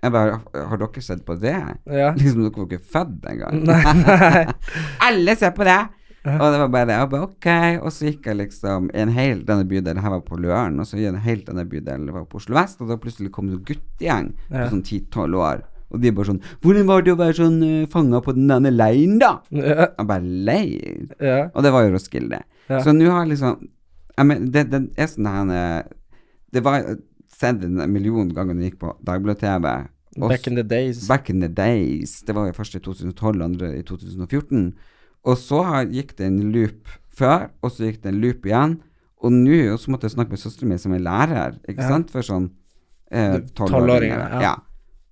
Jeg 0.00 0.12
bare 0.12 0.40
'Har 0.54 0.76
dere 0.80 1.02
sett 1.02 1.24
på 1.26 1.34
det?' 1.36 1.76
ja. 1.86 2.12
Liksom 2.16 2.42
dere 2.42 2.56
var 2.56 2.68
ikke 2.68 2.84
født 2.92 3.26
engang. 3.30 3.64
Alle 5.06 5.36
ser 5.36 5.50
på 5.56 5.64
det! 5.64 5.80
Og 6.24 6.52
det 6.52 6.58
var 6.60 6.68
bare 6.68 6.86
det. 6.86 6.96
Og, 7.00 7.10
bare, 7.10 7.22
okay. 7.22 7.78
Og 7.78 7.92
så 7.92 8.10
gikk 8.10 8.26
jeg 8.28 8.36
liksom 8.36 8.90
i 8.92 9.00
en 9.00 9.12
helt 9.16 9.46
denne 9.48 9.64
bydelen, 9.64 10.02
her 10.04 10.10
var 10.10 10.20
på 10.20 10.36
Løren, 10.36 10.80
og 10.80 10.86
så 10.86 10.98
i 11.00 11.06
en 11.08 11.16
helt 11.16 11.46
denne 11.48 11.64
bydelen, 11.64 12.12
var 12.12 12.26
på 12.28 12.36
Oslo 12.36 12.58
vest, 12.58 12.80
og 12.80 12.92
da 12.92 12.98
plutselig 13.00 13.32
kom 13.32 13.48
det 13.48 13.56
en 13.56 13.64
guttegjeng 13.64 14.32
på 14.50 14.66
sånn 14.68 14.82
10-12 14.84 15.38
år. 15.40 15.64
Og 15.90 16.00
de 16.00 16.12
bare 16.12 16.28
sånn 16.28 16.42
'Hvordan 16.60 16.86
var 16.86 17.02
det 17.02 17.12
å 17.12 17.18
være 17.18 17.34
sånn 17.34 17.62
uh, 17.64 17.88
fanga 17.90 18.20
på 18.20 18.34
den 18.36 18.48
denne 18.48 18.70
leiren, 18.70 19.18
da?' 19.18 19.40
Ja. 19.50 19.88
Jeg 19.96 20.06
bare 20.06 20.22
'Leir?' 20.22 21.14
ja. 21.20 21.50
Og 21.54 21.62
det 21.64 21.72
var 21.72 21.82
jo 21.84 21.94
Roskilde. 21.96 22.42
Ja. 22.68 22.80
Så 22.80 22.92
nå 22.92 23.10
har 23.10 23.26
liksom 23.26 23.68
jeg 24.20 24.26
men, 24.26 24.50
det, 24.52 24.66
det 24.70 24.80
er 25.00 25.08
sånn 25.08 25.26
her 25.26 25.50
eh, 25.54 25.82
Det 26.52 26.62
var 26.64 26.84
sett 27.40 27.64
en 27.64 27.80
million 27.92 28.28
ganger 28.36 28.54
når 28.54 28.62
jeg 28.66 28.72
gikk 28.74 28.80
på 28.84 28.92
Dagbladet-TV. 29.08 29.72
Back 30.20 30.46
in 30.50 30.56
the 30.58 30.64
days. 30.66 31.06
Back 31.08 31.30
in 31.30 31.40
the 31.40 31.48
days. 31.48 32.20
Det 32.26 32.34
var 32.36 32.48
jo 32.50 32.52
først 32.56 32.74
i 32.76 32.80
2012, 32.84 33.42
andre 33.46 33.72
i 33.78 33.82
2014. 33.86 34.72
Og 35.24 35.36
så 35.38 35.62
har- 35.64 35.86
gikk 35.86 36.16
det 36.18 36.26
en 36.26 36.52
loop 36.52 36.88
før, 37.14 37.50
og 37.62 37.70
så 37.70 37.84
gikk 37.90 38.02
det 38.02 38.12
en 38.14 38.20
loop 38.20 38.46
igjen. 38.48 38.78
Og 39.22 39.32
nå 39.32 39.76
så 39.78 39.90
måtte 39.92 40.08
jeg 40.08 40.16
snakke 40.16 40.30
med 40.30 40.38
søsteren 40.40 40.68
min, 40.68 40.78
som 40.78 40.92
er 40.96 40.98
lærer, 41.04 41.58
ikke 41.68 41.82
Ja. 41.82 41.88
sant, 41.88 42.10
for 42.10 42.22
sånn 42.22 42.50
eh, 43.12 43.38
Tolvåringer, 43.54 44.20
Eh, 44.20 44.32
ja. 44.32 44.40
Ja. 44.40 44.54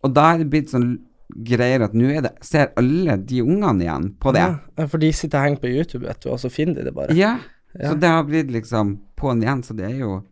Og 0.05 0.15
da 0.15 0.35
er 0.35 0.39
det 0.39 0.51
blitt 0.51 0.71
sånn 0.71 0.99
greier 1.45 1.83
at 1.85 1.93
nå 1.95 2.09
er 2.17 2.23
det 2.23 2.33
ser 2.43 2.71
alle 2.77 3.17
de 3.19 3.41
ungene 3.43 3.83
igjen 3.85 4.15
på 4.19 4.33
det. 4.33 4.41
Ja, 4.79 4.87
for 4.87 4.99
de 4.99 5.11
sitter 5.13 5.39
og 5.39 5.45
henger 5.45 5.61
på 5.61 5.69
YouTube, 5.77 6.07
vet 6.07 6.21
du, 6.23 6.31
og 6.31 6.39
så 6.39 6.49
finner 6.51 6.75
de 6.77 6.85
det 6.85 6.95
bare. 6.95 7.15
Ja. 7.15 7.39
Ja. 7.79 7.91
Så 7.91 8.01
det 8.01 8.09
har 8.09 8.23
blitt 8.25 8.51
liksom 8.51 8.99
på'n 9.17 9.43
igjen, 9.43 9.63
så 9.63 9.77
det 9.77 9.85
er 9.91 9.99
jo 9.99 10.23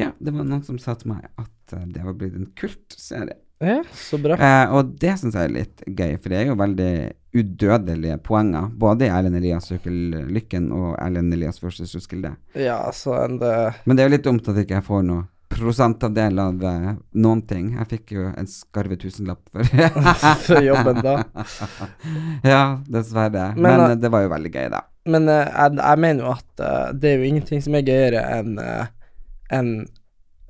Ja, 0.00 0.12
det 0.18 0.32
var 0.32 0.46
noen 0.48 0.62
som 0.66 0.78
sa 0.80 0.94
til 0.98 1.12
meg 1.12 1.26
at 1.40 1.74
eh, 1.76 1.88
det 1.92 2.04
var 2.04 2.16
blitt 2.18 2.36
en 2.38 2.50
kultserie. 2.58 3.38
Ja, 3.62 3.78
så 3.94 4.18
bra. 4.18 4.34
Eh, 4.34 4.72
og 4.74 4.94
det 4.98 5.12
syns 5.20 5.36
jeg 5.38 5.50
er 5.50 5.52
litt 5.54 5.82
gøy, 5.86 6.16
for 6.18 6.32
det 6.32 6.38
er 6.40 6.48
jo 6.48 6.56
veldig 6.58 6.92
udødelige 7.38 8.16
poenger. 8.26 8.72
Både 8.74 9.06
i 9.06 9.12
Erlend 9.14 9.38
Elias 9.38 9.68
søker 9.70 9.92
lykken 10.32 10.72
og 10.74 10.96
Erlend 10.98 11.34
Elias 11.36 11.62
versus 11.62 11.94
Roskilde. 11.94 12.34
Ja, 12.58 12.80
så 12.96 13.14
en 13.22 13.38
det 13.42 13.54
Men 13.84 13.96
det 13.96 14.04
er 14.04 14.10
jo 14.10 14.16
litt 14.16 14.26
dumt 14.26 14.48
at 14.50 14.58
jeg 14.58 14.66
ikke 14.66 14.82
får 14.88 15.06
noe 15.06 15.28
prosentandel 15.52 16.38
av 16.38 16.64
eh, 16.64 16.88
noen 17.22 17.42
ting. 17.46 17.72
Jeg 17.78 17.88
fikk 17.90 18.14
jo 18.16 18.28
en 18.30 18.48
skarve 18.48 18.96
tusenlapp 19.00 19.42
for 19.52 19.68
For 20.46 20.64
jobben 20.64 21.02
da. 21.04 21.18
Ja, 22.52 22.62
dessverre. 22.88 23.52
Men, 23.54 23.62
Men, 23.68 23.80
eh, 23.80 23.90
eh, 23.92 24.00
det 24.00 24.12
var 24.12 24.24
jo 24.24 24.32
veldig 24.32 24.52
gøy, 24.54 24.66
da. 24.72 24.82
Men 25.12 25.28
eh, 25.28 25.44
jeg, 25.46 25.78
jeg 25.78 26.02
mener 26.06 26.26
jo 26.26 26.34
at 26.34 26.64
eh, 26.66 26.90
det 26.98 27.12
er 27.12 27.20
jo 27.20 27.30
ingenting 27.30 27.64
som 27.64 27.78
er 27.78 27.86
gøyere 27.86 28.26
enn 28.38 28.52
uh, 29.52 29.84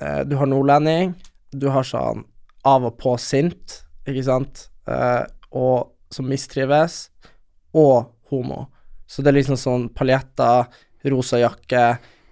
eh, 0.01 0.21
Du 0.25 0.37
har 0.37 0.47
nordlending, 0.47 1.15
du 1.53 1.69
har 1.69 1.87
sånn 1.87 2.25
av 2.65 2.85
og 2.87 2.95
på 2.99 3.17
sint, 3.19 3.83
ikke 4.07 4.23
sant, 4.25 4.69
Eh, 4.89 5.25
og 5.55 5.93
som 6.13 6.29
mistrives, 6.29 7.07
og 7.73 8.13
homo. 8.33 8.67
Så 9.07 9.23
det 9.23 9.33
er 9.33 9.39
liksom 9.39 9.59
sånn 9.61 9.89
paljetter, 9.95 10.67
rosa 11.13 11.41
jakke, 11.41 11.85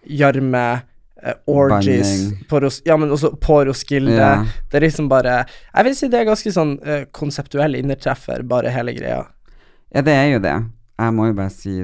gjørme, 0.09 0.67
eh, 1.23 1.39
orgies 1.47 2.33
på 2.49 2.61
Ros 2.61 2.81
Ja, 2.87 2.97
men 2.97 3.11
også 3.11 3.35
på 3.41 3.61
Roskilde. 3.69 4.17
Yeah. 4.17 4.47
Det 4.71 4.79
er 4.79 4.87
liksom 4.87 5.09
bare 5.09 5.47
Jeg 5.75 5.85
vil 5.85 5.97
si 5.97 6.09
det 6.09 6.21
er 6.21 6.29
ganske 6.29 6.53
sånn 6.53 6.79
eh, 6.85 7.05
konseptuell 7.13 7.77
innertreffer, 7.77 8.43
bare 8.43 8.73
hele 8.73 8.95
greia. 8.97 9.27
Ja, 9.93 10.03
det 10.03 10.15
er 10.15 10.29
jo 10.33 10.39
det. 10.39 10.57
Jeg 11.01 11.15
må 11.17 11.27
jo 11.27 11.37
bare 11.37 11.51
si 11.51 11.77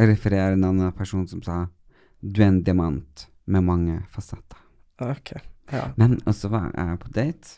referere 0.00 0.54
en 0.54 0.64
annen 0.64 0.92
person 0.96 1.26
som 1.28 1.42
sa 1.42 1.66
du 2.20 2.42
er 2.42 2.48
en 2.48 2.62
diamant 2.62 3.26
med 3.50 3.66
mange 3.66 4.00
fasetter. 4.14 4.60
Ok. 5.02 5.34
Ja. 5.70 5.88
Men 5.96 6.18
også 6.28 6.50
var 6.52 6.70
jeg 6.74 6.98
på 7.02 7.12
date. 7.14 7.56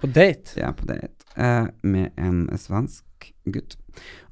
På 0.00 0.10
date? 0.10 0.56
Er 0.58 0.72
på 0.76 0.88
date 0.88 1.28
eh, 1.36 1.68
med 1.82 2.16
en 2.18 2.46
svensk 2.58 3.32
gutt. 3.44 3.76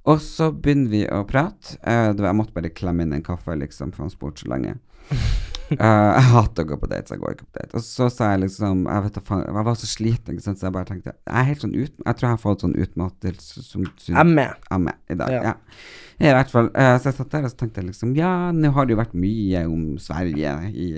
Og 0.09 0.23
så 0.25 0.51
begynner 0.53 0.91
vi 0.91 1.05
å 1.07 1.23
prate. 1.29 1.77
Eh, 1.85 2.11
jeg 2.17 2.37
måtte 2.37 2.57
bare 2.57 2.73
klemme 2.75 3.07
inn 3.07 3.15
en 3.15 3.25
kaffe, 3.27 3.55
liksom, 3.61 3.93
for 3.95 4.07
han 4.07 4.13
spurte 4.13 4.45
så 4.45 4.53
lenge. 4.55 4.79
Eh, 5.81 6.11
jeg 6.17 6.27
hater 6.33 6.65
å 6.65 6.69
gå 6.73 6.77
på 6.83 6.89
date, 6.91 7.07
så 7.07 7.15
jeg 7.15 7.23
går 7.23 7.35
ikke 7.37 7.47
på 7.47 7.61
date. 7.61 7.79
Og 7.79 7.85
så 7.87 8.09
sa 8.11 8.33
jeg 8.33 8.43
liksom 8.43 8.85
Jeg 8.89 9.05
vet 9.05 9.17
da 9.17 9.23
faen, 9.25 9.43
jeg 9.47 9.67
var 9.69 9.77
så 9.79 9.89
sliten, 9.91 10.41
så 10.43 10.55
jeg 10.57 10.75
bare 10.75 10.89
tenkte 10.89 11.13
Jeg 11.15 11.37
er 11.41 11.47
helt 11.47 11.65
sånn 11.65 11.77
ut, 11.77 11.93
Jeg 11.95 12.17
tror 12.19 12.27
jeg 12.27 12.35
har 12.35 12.43
fått 12.43 12.65
sånn 12.65 12.75
utmattelse 12.75 13.63
som 13.67 13.85
med. 14.35 14.57
er 14.71 14.83
i 15.15 15.19
dag. 15.21 15.35
Ja. 15.35 15.43
Ja. 15.51 15.55
I 16.21 16.33
hvert 16.37 16.51
fall. 16.53 16.73
Uh, 16.75 16.97
så 17.01 17.09
jeg 17.09 17.17
satt 17.17 17.31
der 17.33 17.47
og 17.47 17.53
så 17.53 17.61
tenkte 17.63 17.81
jeg 17.81 17.93
liksom 17.93 18.17
Ja, 18.19 18.33
nå 18.53 18.73
har 18.77 18.89
det 18.89 18.97
jo 18.97 19.01
vært 19.01 19.15
mye 19.17 19.63
om 19.71 19.87
Sverige 20.03 20.57
i, 20.75 20.91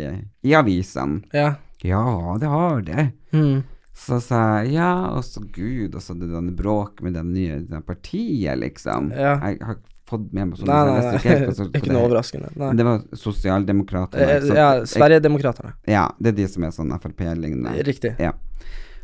i 0.42 0.56
avisene. 0.58 1.20
Ja. 1.36 1.52
Ja, 1.82 2.38
det 2.40 2.50
har 2.50 2.82
det. 2.86 3.06
Mm. 3.34 3.62
Så 4.02 4.18
sa 4.24 4.40
jeg 4.62 4.78
ja, 4.78 4.90
og 5.12 5.22
så 5.26 5.42
gud, 5.52 5.94
og 5.94 6.02
så 6.02 6.14
det 6.16 6.30
denne 6.32 6.54
bråk 6.56 7.02
med 7.04 7.14
det 7.18 7.24
nye 7.28 7.82
partiet, 7.86 8.56
liksom. 8.62 9.10
Ja. 9.14 9.36
Jeg 9.44 9.60
har 9.66 9.78
fått 10.12 10.28
med 10.32 10.48
meg 10.52 10.60
sånn 10.60 10.68
Nei, 10.70 10.80
nei, 10.88 10.94
nei. 11.00 11.12
ikke 11.18 11.36
helt 11.42 11.76
Ikke 11.80 11.92
noe 11.92 12.04
overraskende. 12.06 12.52
Nei. 12.60 12.70
Det 12.78 12.86
var 12.88 13.02
sosialdemokratene. 13.24 14.28
Eh, 14.28 14.48
ja, 14.54 14.68
Jeg- 14.78 14.88
Sverigedemokraterna. 14.94 15.74
Ja, 15.90 16.06
det 16.20 16.32
er 16.34 16.38
de 16.42 16.48
som 16.52 16.64
er 16.68 16.74
sånn 16.76 16.92
Frp-lignende. 17.02 17.74
Riktig. 17.88 18.14
Ja. 18.22 18.32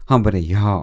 Han 0.08 0.22
bare 0.24 0.40
ja, 0.40 0.78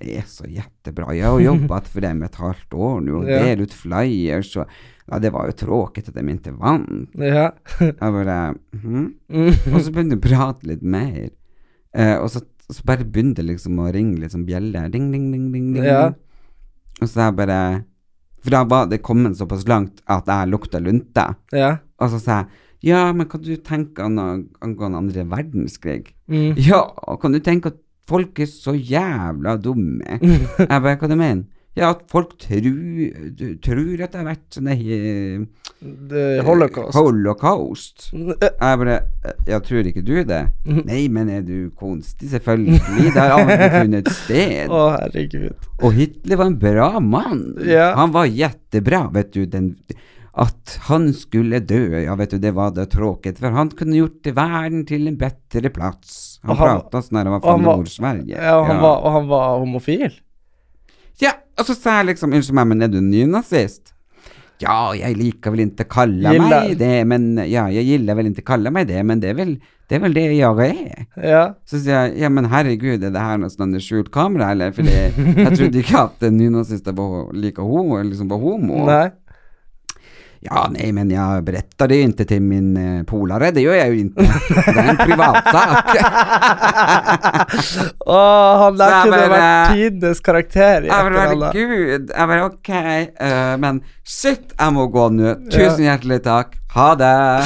det 0.00 0.16
er 0.22 0.24
så 0.30 0.46
jättebra. 0.48 1.12
Jeg 1.14 1.28
har 1.28 1.40
jobbet 1.44 1.90
for 1.92 2.00
dem 2.04 2.22
et 2.26 2.38
halvt 2.40 2.72
år 2.74 3.02
nå, 3.04 3.20
og 3.22 3.28
Ja. 3.28 3.52
ut 3.60 3.72
flyers, 3.76 4.56
og 4.56 4.66
ja, 5.10 5.18
det 5.18 5.32
var 5.34 5.46
jo 5.50 5.52
tråkigt 5.66 6.08
at 6.08 6.14
de 6.14 6.22
ikke 6.32 6.54
vant. 6.56 7.10
Ja. 7.18 7.50
Jeg 7.80 7.98
bare 8.00 8.54
mhm. 8.72 9.14
Mm. 9.28 9.74
Og 9.74 9.80
så 9.82 9.92
begynte 9.92 10.16
jeg 10.16 10.22
å 10.22 10.26
prate 10.28 10.66
litt 10.70 10.82
mer. 10.82 11.30
Eh, 11.94 12.16
og 12.16 12.30
så, 12.32 12.40
så 12.70 12.82
bare 12.88 13.04
begynte 13.04 13.44
liksom 13.44 13.76
å 13.82 13.90
ringe 13.92 14.20
litt 14.22 14.32
sånn 14.32 14.46
bjelle. 14.48 14.86
Ding, 14.90 15.10
ding, 15.12 15.30
ding, 15.32 15.50
ding, 15.52 15.72
ding. 15.74 15.84
Ja. 15.84 16.12
Og 17.02 17.08
så 17.10 17.26
jeg 17.26 17.36
bare 17.36 17.84
For 18.42 18.50
da 18.54 18.64
var 18.66 18.88
det 18.90 19.02
kommet 19.06 19.36
såpass 19.38 19.64
langt 19.70 20.00
at 20.10 20.26
jeg 20.26 20.50
lukta 20.50 20.80
lunte. 20.82 21.28
Ja. 21.54 21.76
Og 22.02 22.10
så 22.10 22.18
sa 22.22 22.40
jeg 22.42 22.46
ja, 22.82 23.12
men 23.14 23.28
kan 23.30 23.38
du 23.44 23.52
tenke 23.62 24.02
an- 24.02 24.48
angående 24.60 24.98
andre 24.98 25.22
verdenskrig? 25.30 26.08
Mm. 26.26 26.56
Ja, 26.58 26.80
kan 27.22 27.30
du 27.30 27.38
tenke 27.38 27.70
at 27.70 27.76
folk 28.10 28.40
er 28.42 28.48
så 28.50 28.74
jævla 28.74 29.54
dumme? 29.62 30.18
Jeg 30.58 30.66
bare, 30.82 30.96
hva 30.98 31.06
du 31.08 31.14
mener? 31.14 31.44
Ja, 31.78 31.92
at 31.94 32.02
folk 32.10 32.34
tror, 32.42 32.66
tror 33.62 34.02
at 34.02 34.10
det 34.12 34.18
har 34.18 34.26
vært 34.26 34.58
sånn 34.58 34.66
Det- 35.82 36.44
Holocaust. 36.46 36.94
Holocaust. 36.94 38.10
Eh, 38.14 38.48
Jeg 38.60 38.78
bare 38.78 39.00
Jeg 39.48 39.62
tror 39.66 39.86
ikke 39.90 40.04
du 40.06 40.14
det? 40.24 40.42
Mhm. 40.64 40.84
Nei, 40.86 41.08
men 41.08 41.28
er 41.28 41.42
du 41.42 41.70
konstig? 41.74 42.28
Selvfølgelig. 42.30 42.78
Det 43.12 43.18
har 43.18 43.34
aldri 43.40 43.68
funnet 43.80 44.08
sted. 44.14 44.70
Å, 44.70 44.82
herregud. 45.00 45.54
Og 45.82 45.92
Hitler 45.98 46.36
var 46.38 46.46
en 46.52 46.58
bra 46.62 46.88
mann. 47.00 47.42
Ja. 47.66 47.94
Han 47.98 48.12
var 48.14 48.26
jettebra, 48.30 49.08
vet 49.12 49.32
du. 49.34 49.44
Den, 49.46 49.72
at 50.34 50.78
han 50.86 51.10
skulle 51.12 51.58
dø, 51.60 51.82
ja, 52.04 52.14
vet 52.16 52.30
du, 52.30 52.38
det 52.38 52.54
var 52.56 52.70
det 52.72 52.86
tråkete 52.94 53.36
For 53.42 53.50
han 53.52 53.68
kunne 53.76 53.98
gjort 53.98 54.30
verden 54.32 54.86
til 54.88 55.08
en 55.10 55.16
bedre 55.20 55.68
plass. 55.74 56.38
Han 56.42 56.54
Og 56.54 56.56
han- 56.62 56.80
prata 56.80 57.02
sånn 57.02 57.18
her, 57.18 57.24
han 57.28 57.34
var 57.40 57.42
fra 57.44 57.56
Nord-Sverige. 57.60 58.30
Ja, 58.38 58.54
og 58.60 58.66
han, 58.70 58.80
Var, 58.80 59.02
og 59.02 59.12
han 59.12 59.26
var 59.28 59.58
homofil. 59.58 60.12
Ja, 61.20 61.32
og 61.58 61.66
så 61.66 61.74
sa 61.76 61.98
jeg 62.00 62.14
liksom, 62.14 62.32
unnskyld 62.32 62.54
meg, 62.54 62.66
men 62.68 62.82
er 62.82 62.88
du 62.88 63.00
nynazist? 63.02 63.92
Ja, 64.62 64.78
jeg 64.96 65.18
liker 65.18 65.54
vel 65.54 65.66
ikke 65.66 65.88
kalle 65.90 66.34
gilla. 66.36 66.48
meg 66.62 66.74
det, 66.80 66.96
men 67.10 67.30
ja, 67.50 67.68
jeg 67.72 67.88
gillar 67.88 68.18
vel 68.18 68.32
ikke 68.32 68.46
kalle 68.54 68.72
meg 68.74 68.88
det, 68.90 69.00
men 69.06 69.22
det 69.22 69.32
er 69.32 69.38
vel 69.38 69.56
det, 69.92 69.98
er 69.98 70.02
vel 70.06 70.14
det 70.16 70.22
jeg 70.32 70.68
er. 70.72 71.06
Ja. 71.20 71.40
Så 71.68 71.82
sier 71.82 72.06
jeg, 72.06 72.14
ja, 72.22 72.30
men 72.32 72.46
herregud, 72.48 73.02
er 73.02 73.10
det 73.12 73.20
her 73.20 73.40
noe 73.42 73.52
sånn 73.52 73.74
skjult 73.82 74.08
kamera, 74.14 74.52
eller? 74.54 74.72
Fordi 74.72 74.94
jeg 74.94 75.50
trodde 75.58 75.82
ikke 75.82 76.04
at 76.06 76.24
nynazister 76.32 76.96
var 76.96 77.28
like 77.36 77.60
homo, 77.60 77.98
liksom 78.00 78.30
var 78.32 78.40
homo. 78.40 78.86
Nei. 78.88 79.10
Ja, 80.44 80.68
nej, 80.70 80.92
men 80.92 81.10
jag 81.10 81.44
berättade 81.44 81.94
det 81.94 82.00
inte 82.00 82.24
till 82.24 82.42
min 82.42 82.76
eh, 82.76 83.02
polare, 83.04 83.50
det 83.50 83.60
gör 83.60 83.74
jag 83.74 83.88
ju 83.94 83.98
inte. 84.00 84.22
Det 84.22 84.80
är 84.80 84.88
en 84.90 84.96
privatsak. 84.96 85.96
Å, 88.06 88.18
han 88.58 88.76
der 88.78 88.88
Så 88.88 88.94
jeg 88.94 89.04
kunne 89.04 89.18
bare- 89.18 89.36
vært 89.36 89.72
tidenes 89.76 90.20
karakter 90.20 90.82
i 90.82 90.86
Jag 90.90 91.04
bara, 91.06 91.22
etter 91.22 91.32
alle. 91.36 91.46
herregud, 91.52 92.10
Ja, 92.16 92.26
men 92.26 92.42
okej, 92.44 93.14
eh, 93.20 93.56
men 93.58 93.80
shit, 94.04 94.52
jag 94.58 94.72
må 94.72 94.86
gå 94.86 95.08
nu. 95.08 95.34
Tusen 95.50 95.84
hjärtligt 95.84 96.24
tack, 96.24 96.56
ha 96.74 96.94
det. 96.94 97.44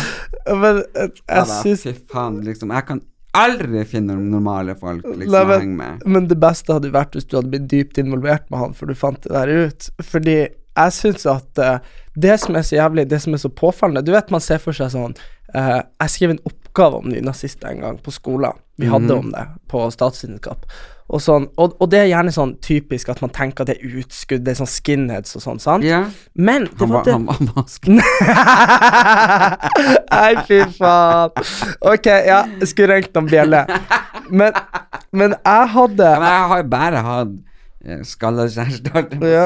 Men 0.57 0.83
jag 1.27 1.47
syns 1.49 1.83
fy 1.83 1.95
fan, 2.13 2.41
liksom, 2.41 2.71
jag 2.71 2.87
kan 2.87 3.01
aldri 3.37 3.85
finne 3.85 4.15
normale 4.17 4.75
folk 4.75 5.05
liksom, 5.05 5.33
Nei, 5.33 5.43
å 5.43 5.47
men- 5.47 5.61
henge 5.61 5.77
med. 5.77 6.03
Men 6.07 6.29
det 6.29 6.37
beste 6.41 6.73
hadde 6.73 6.91
vært 6.91 7.13
hvis 7.19 7.29
du 7.29 7.37
hadde 7.37 7.49
blitt 7.53 7.69
dypt 7.69 7.99
involvert 7.99 8.49
med 8.51 8.59
han, 8.59 8.75
for 8.75 8.87
du 8.87 8.95
fant 8.95 9.21
det 9.23 9.33
der 9.35 9.49
ut. 9.67 9.91
Fordi 10.03 10.47
jeg 10.77 10.93
syns 10.93 11.27
at 11.33 11.59
uh, 11.62 11.79
det 12.17 12.39
som 12.41 12.57
er 12.57 12.62
så 12.65 12.77
jævlig, 12.79 13.07
det 13.11 13.21
som 13.23 13.35
er 13.37 13.41
så 13.43 13.49
påfallende 13.53 14.05
Du 14.07 14.12
vet 14.12 14.31
man 14.33 14.41
ser 14.41 14.59
for 14.62 14.73
seg 14.77 14.89
sånn 14.95 15.15
uh, 15.55 15.81
Jeg 16.03 16.11
skrev 16.15 16.31
en 16.37 16.41
oppgave 16.49 17.01
om 17.03 17.09
nynazister 17.12 17.69
en 17.73 17.81
gang 17.85 17.99
på 18.05 18.11
skolen. 18.15 18.53
Vi 18.77 18.87
hadde 18.93 19.09
Mhm. 19.09 19.19
om 19.19 19.33
det 19.33 19.47
på 19.73 19.87
statsvitenskap. 19.91 20.67
Og, 21.09 21.21
sånn, 21.23 21.45
og, 21.57 21.77
og 21.81 21.87
det 21.93 22.01
er 22.01 22.09
gjerne 22.11 22.33
sånn 22.35 22.57
typisk 22.61 23.09
at 23.12 23.21
man 23.23 23.31
tenker 23.31 23.62
at 23.62 23.69
det 23.71 23.77
er 23.79 23.93
utskudd, 24.01 24.43
det 24.43 24.51
er 24.53 24.59
sånn 24.59 24.67
skinheads 24.73 25.37
og 25.39 25.43
sånn, 25.45 25.61
sant? 25.62 25.85
Yeah. 25.87 26.09
Men 26.35 26.65
det 26.67 26.81
han 26.81 26.91
var 26.91 26.97
var, 26.97 27.05
det 27.07 27.12
han, 27.15 27.51
var 27.55 27.65
sk- 27.71 27.93
Nei, 30.17 30.33
fy 30.49 30.59
faen. 30.77 31.31
Ok, 31.93 32.07
ja, 32.27 32.41
jeg 32.59 32.69
skulle 32.73 32.97
ringt 32.99 33.15
noen 33.15 33.29
bjeller. 33.31 33.71
Men, 34.31 34.57
men 35.15 35.37
jeg 35.39 35.69
hadde 35.77 36.09
men 36.19 36.27
jeg 36.27 36.49
har 36.53 36.67
bare 36.75 37.03
hatt 37.07 37.35
eh, 37.87 38.01
på 38.03 38.31
å 39.22 39.31
Ja. 39.31 39.44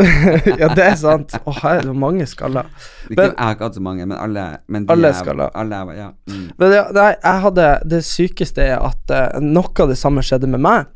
Ja, 0.60 0.68
det 0.74 0.84
er 0.84 0.96
sant. 1.00 1.36
Å, 1.46 1.54
her 1.62 1.78
er 1.80 1.86
det 1.86 1.94
mange 1.96 2.26
skaller. 2.28 2.66
Men- 3.08 3.30
jeg 3.30 3.38
har 3.38 3.54
ikke 3.54 3.68
hatt 3.68 3.78
så 3.78 3.84
mange, 3.84 4.06
men 4.06 4.18
alle 4.18 4.44
men 4.68 4.86
Alle 4.90 5.08
er- 5.12 5.20
skaller. 5.20 5.50
Alle 5.54 5.78
er, 5.82 5.92
ja. 5.96 6.08
Mm. 6.30 6.50
Men 6.58 6.72
ja, 6.76 6.84
nei, 6.96 7.08
jeg 7.22 7.42
hadde 7.46 7.68
Det 7.86 8.02
sykeste 8.04 8.66
er 8.66 8.82
at 8.82 9.14
uh, 9.14 9.40
noe 9.40 9.70
av 9.84 9.88
det 9.92 9.98
samme 10.00 10.24
skjedde 10.26 10.50
med 10.50 10.60
meg. 10.66 10.86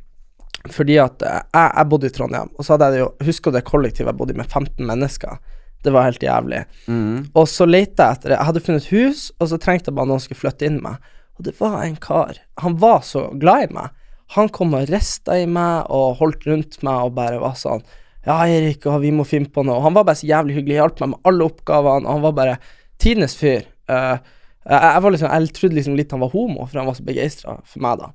Fordi 0.70 0.98
at 1.00 1.22
uh, 1.22 1.38
jeg, 1.55 1.70
jeg 1.76 1.88
bodde 1.94 2.11
i 2.11 2.14
Trondheim, 2.18 2.50
og 2.59 2.66
så 2.66 2.74
hadde 2.76 2.90
jeg 2.92 3.05
jo 3.05 3.11
Husker 3.31 3.50
du 3.55 3.57
det 3.61 3.64
kollektivet 3.70 4.11
jeg 4.12 4.18
bodde 4.18 4.35
i 4.37 4.40
med 4.42 4.50
15 4.50 4.85
mennesker? 4.87 5.38
Det 5.81 5.92
var 5.94 6.05
helt 6.11 6.20
jævlig. 6.20 6.64
Mm. 6.92 7.31
Og 7.33 7.46
så 7.48 7.64
lette 7.64 8.05
jeg 8.05 8.18
etter 8.18 8.29
det. 8.35 8.37
Jeg 8.37 8.46
hadde 8.50 8.61
funnet 8.66 8.90
hus, 8.92 9.22
og 9.40 9.48
så 9.48 9.57
trengte 9.57 9.88
jeg 9.88 9.96
bare 9.96 10.11
noen 10.11 10.20
skulle 10.20 10.42
flytte 10.42 10.66
inn 10.68 10.76
med 10.83 10.90
meg. 10.90 11.14
Og 11.40 11.46
det 11.46 11.55
var 11.57 11.79
en 11.87 11.96
kar. 11.96 12.37
Han 12.61 12.74
var 12.83 13.00
så 13.07 13.31
glad 13.40 13.70
i 13.70 13.72
meg. 13.79 13.94
Han 14.37 14.51
kom 14.55 14.77
og 14.79 14.90
rista 14.90 15.38
i 15.40 15.47
meg 15.51 15.90
og 15.90 16.19
holdt 16.21 16.47
rundt 16.47 16.81
meg 16.87 17.07
og 17.09 17.16
bare 17.19 17.40
var 17.43 17.57
sånn 17.59 17.83
Ja, 18.27 18.37
Erik, 18.45 18.85
vi 19.01 19.14
må 19.16 19.25
finne 19.25 19.49
på 19.51 19.64
noe. 19.64 19.79
Og 19.79 19.87
han 19.88 19.97
var 19.97 20.05
bare 20.05 20.21
så 20.21 20.29
jævlig 20.29 20.59
hyggelig, 20.59 20.77
hjalp 20.77 21.01
meg 21.01 21.14
med 21.14 21.31
alle 21.31 21.47
oppgavene, 21.49 22.05
og 22.05 22.19
han 22.19 22.27
var 22.27 22.35
bare 22.37 22.59
tidenes 23.01 23.33
fyr. 23.38 23.64
Uh, 23.88 24.21
jeg, 24.61 25.12
liksom, 25.14 25.31
jeg 25.33 25.53
trodde 25.57 25.77
liksom 25.79 25.95
litt 25.97 26.11
han 26.12 26.21
var 26.21 26.33
homo, 26.35 26.66
for 26.69 26.79
han 26.83 26.88
var 26.90 26.97
så 26.99 27.05
begeistra 27.07 27.55
for 27.64 27.83
meg, 27.83 28.03
da. 28.03 28.11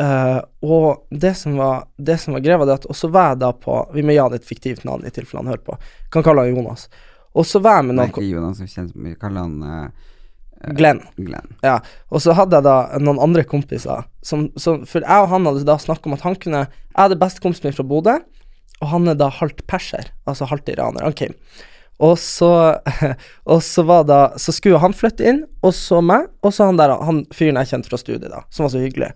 Eh, 0.00 0.38
og 0.64 1.04
det 1.12 1.34
som 1.36 1.58
var 1.60 1.84
Det 1.96 2.16
som 2.18 2.32
var 2.34 2.40
greia, 2.40 2.56
var 2.58 2.66
det 2.70 2.78
at 2.80 2.86
Og 2.86 2.96
så 2.96 3.10
var 3.12 3.28
jeg 3.34 3.42
da 3.42 3.50
på 3.52 3.76
Vi 3.94 4.02
må 4.02 4.14
gi 4.14 4.22
han 4.22 4.34
et 4.34 4.48
fiktivt 4.48 4.86
navn 4.88 5.04
i 5.04 5.12
tilfelle 5.12 5.44
han 5.44 5.52
hører 5.52 5.62
på. 5.66 5.76
Kan 6.10 6.24
kalle 6.24 6.46
han 6.46 6.56
Jonas. 6.56 6.88
Og 7.34 7.46
så 7.46 7.60
var 7.60 7.78
jeg 7.78 7.90
med 7.90 7.98
noen 7.98 8.08
Nei, 8.08 8.14
ikke 8.14 8.24
Jonas, 8.24 8.58
som 8.58 8.70
kjenner 8.70 8.90
som 8.94 9.06
vi 9.06 9.14
kaller 9.20 9.44
han 9.44 9.68
eh, 9.68 10.10
Glenn. 10.78 11.02
Glenn. 11.16 11.52
Ja, 11.64 11.78
og 12.10 12.22
så 12.24 12.34
hadde 12.36 12.58
jeg 12.58 12.66
da 12.66 13.02
noen 13.02 13.20
andre 13.22 13.44
kompiser 13.48 14.06
som, 14.24 14.48
som 14.60 14.84
For 14.88 15.04
jeg 15.04 15.26
og 15.26 15.30
han 15.32 15.46
hadde 15.48 15.66
da 15.68 15.76
snakka 15.80 16.08
om 16.08 16.16
at 16.16 16.24
han 16.24 16.38
kunne 16.40 16.64
Jeg 16.64 16.98
hadde 16.98 17.20
bestekompisen 17.20 17.68
min 17.68 17.76
fra 17.76 17.86
Bodø, 17.86 18.16
og 18.80 18.90
han 18.90 19.08
er 19.10 19.18
da 19.18 19.30
halvt 19.32 19.64
perser, 19.70 20.10
altså 20.28 20.48
halvt 20.50 20.72
iraner. 20.74 21.04
Han 21.06 21.16
Kim. 21.16 21.36
Og 22.02 22.16
så 22.18 22.50
Og 23.52 23.62
så 23.62 23.84
var 23.86 24.06
da 24.08 24.20
Så 24.40 24.54
skulle 24.56 24.80
han 24.82 24.96
flytte 24.96 25.26
inn, 25.28 25.44
og 25.62 25.74
så 25.76 26.00
meg, 26.02 26.26
og 26.42 26.54
så 26.54 26.70
han 26.70 26.80
der 26.80 26.96
Han 27.06 27.22
fyren 27.34 27.60
jeg 27.62 27.70
kjente 27.74 27.92
fra 27.92 28.00
studiet, 28.00 28.30
da, 28.32 28.44
som 28.50 28.66
var 28.66 28.74
så 28.74 28.82
hyggelig. 28.82 29.12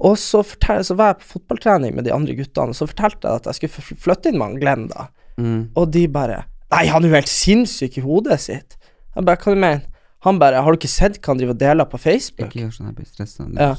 Og 0.00 0.16
så, 0.16 0.40
fortell, 0.46 0.80
så 0.84 0.96
var 0.96 1.12
jeg 1.12 1.20
på 1.20 1.32
fotballtrening 1.34 1.92
med 1.96 2.06
de 2.08 2.12
andre 2.14 2.32
guttene, 2.38 2.72
og 2.72 2.78
så 2.78 2.88
fortalte 2.88 3.28
jeg 3.28 3.42
at 3.42 3.48
jeg 3.50 3.58
skulle 3.58 3.98
flytte 4.00 4.30
inn 4.30 4.38
med 4.40 4.46
han 4.46 4.60
Glenn, 4.62 4.86
da. 4.88 5.10
Mm. 5.36 5.60
Og 5.76 5.90
de 5.92 6.06
bare 6.12 6.44
Nei, 6.70 6.84
han 6.86 7.02
er 7.02 7.10
jo 7.10 7.18
helt 7.18 7.30
sinnssyk 7.30 7.96
i 7.98 8.04
hodet 8.04 8.36
sitt. 8.44 8.76
Jeg 9.16 9.26
bare, 9.26 9.40
hva 9.42 9.52
du 9.52 9.58
mener? 9.58 9.86
Han 10.26 10.38
bare 10.40 10.60
Har 10.60 10.72
du 10.72 10.78
ikke 10.80 10.90
sett 10.92 11.18
hva 11.18 11.32
han 11.32 11.40
driver 11.40 11.56
og 11.56 11.60
deler 11.62 11.88
på 11.88 12.00
Facebook? 12.00 12.50
Ikke 12.50 12.64
gjør 12.66 12.72
sånn, 12.74 12.90
jeg 12.90 12.96
blir 12.98 13.08
stressa 13.08 13.46
Ja. 13.56 13.70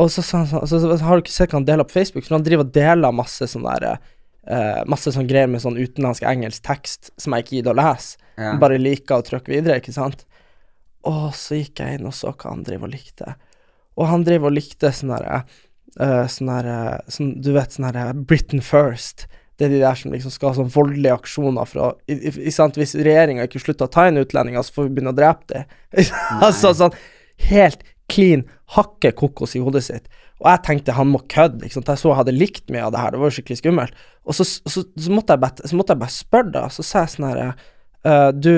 Og 0.00 0.12
så 0.12 0.24
sa 0.24 0.42
han 0.42 0.48
sånn 0.50 0.68
så, 0.70 0.80
så, 0.80 0.92
Har 1.04 1.18
du 1.18 1.24
ikke 1.24 1.34
sett 1.34 1.52
hva 1.52 1.60
han 1.60 1.68
deler 1.68 1.88
på 1.88 1.98
Facebook? 1.98 2.24
For 2.26 2.38
han 2.38 2.46
driver 2.46 2.64
og 2.64 2.72
deler 2.76 3.16
masse 3.16 3.48
sånn 3.52 3.66
der 3.66 3.88
uh, 3.92 4.80
Masse 4.88 5.12
sånn 5.12 5.28
greier 5.28 5.50
med 5.52 5.64
sånn 5.64 5.76
utenlandsk 5.76 6.24
engelsk 6.28 6.64
tekst 6.64 7.12
som 7.20 7.36
jeg 7.36 7.44
ikke 7.44 7.58
gidder 7.58 7.76
å 7.76 7.80
lese. 7.82 8.22
Ja. 8.40 8.54
Bare 8.60 8.80
liker 8.80 9.20
å 9.20 9.26
trykke 9.26 9.52
videre, 9.52 9.80
ikke 9.80 9.94
sant? 9.96 10.24
Og 11.08 11.30
så 11.38 11.60
gikk 11.60 11.80
jeg 11.82 11.98
inn 11.98 12.08
og 12.08 12.16
så 12.16 12.32
hva 12.32 12.52
han 12.52 12.64
driver 12.66 12.88
og 12.88 12.96
likte. 12.96 13.36
Og 13.96 14.08
han 14.10 14.24
driver 14.26 14.50
og 14.50 14.56
likte 14.56 14.92
sånn 14.92 15.12
derre 15.12 15.42
uh, 16.00 16.24
Sånn 16.30 16.52
derre 16.52 16.78
sånn, 17.12 17.34
Du 17.44 17.52
vet 17.56 17.76
sånn 17.76 17.88
derre 17.90 18.12
Britain 18.16 18.64
First. 18.64 19.26
Det 19.56 19.66
er 19.66 19.72
de 19.72 19.80
der 19.80 19.96
som 19.96 20.12
liksom 20.12 20.32
skal 20.34 20.50
ha 20.50 20.58
sånn 20.58 20.72
voldelige 20.72 21.16
aksjoner 21.16 21.68
for 21.68 21.80
å 21.80 21.90
i, 22.12 22.18
i, 22.28 22.32
i? 22.50 22.52
Hvis 22.52 22.96
regjeringa 22.98 23.46
ikke 23.48 23.62
slutter 23.62 23.88
å 23.88 23.92
ta 23.92 24.04
inn 24.08 24.20
utlendinger, 24.20 24.64
så 24.66 24.74
får 24.76 24.88
vi 24.88 24.96
begynne 24.96 25.14
å 25.14 25.16
drepe 25.16 25.48
dem. 25.52 25.70
altså 26.46 26.74
sånn 26.76 26.96
helt 27.48 27.84
clean 28.12 28.44
hakke 28.76 29.12
kokos 29.16 29.56
i 29.56 29.62
hodet 29.62 29.84
sitt. 29.86 30.10
Og 30.42 30.50
jeg 30.50 30.62
tenkte 30.66 30.96
han 30.96 31.08
må 31.08 31.22
kødde. 31.32 31.64
ikke 31.64 31.78
sant? 31.78 31.88
Jeg 31.88 32.02
så 32.02 32.10
jeg 32.10 32.18
hadde 32.20 32.36
likt 32.36 32.68
mye 32.72 32.84
av 32.86 32.92
det 32.92 33.00
her, 33.00 33.14
det 33.14 33.22
var 33.22 33.30
jo 33.30 33.36
skikkelig 33.38 33.60
skummelt. 33.62 34.04
Og 34.26 34.36
så, 34.36 34.44
så, 34.44 34.82
så, 34.84 35.08
måtte, 35.12 35.36
jeg 35.36 35.44
bare, 35.46 35.70
så 35.70 35.78
måtte 35.78 35.96
jeg 35.96 36.02
bare 36.02 36.16
spørre, 36.16 36.52
da. 36.58 36.66
Så 36.72 36.84
sa 36.84 37.04
jeg 37.04 37.14
sånn 37.14 37.28
herre 37.30 37.48
«Eh, 38.06 38.28
du, 38.36 38.52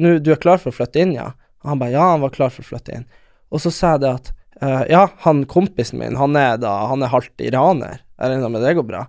nu, 0.00 0.10
du 0.18 0.32
er 0.34 0.42
klar 0.42 0.60
for 0.60 0.72
å 0.72 0.76
flytte 0.76 1.04
inn, 1.04 1.14
ja? 1.16 1.30
Og 1.62 1.72
han 1.72 1.80
bare 1.80 1.94
ja, 1.94 2.10
han 2.14 2.24
var 2.24 2.34
klar 2.34 2.52
for 2.52 2.64
å 2.64 2.70
flytte 2.72 2.98
inn. 2.98 3.06
Og 3.52 3.62
så 3.62 3.72
sa 3.74 3.94
jeg 3.94 4.04
det 4.04 4.12
at 4.16 4.32
eh, 4.60 4.82
ja, 4.92 5.04
han 5.24 5.44
kompisen 5.50 6.00
min, 6.00 6.18
han 6.18 6.36
er 6.38 6.60
da 6.60 6.72
Han 6.90 7.04
er 7.04 7.12
halvt 7.12 7.44
iraner. 7.44 8.02
Jeg 8.18 8.34
regner 8.34 8.52
med 8.52 8.64
det 8.64 8.74
går 8.78 8.88
bra. 8.88 9.06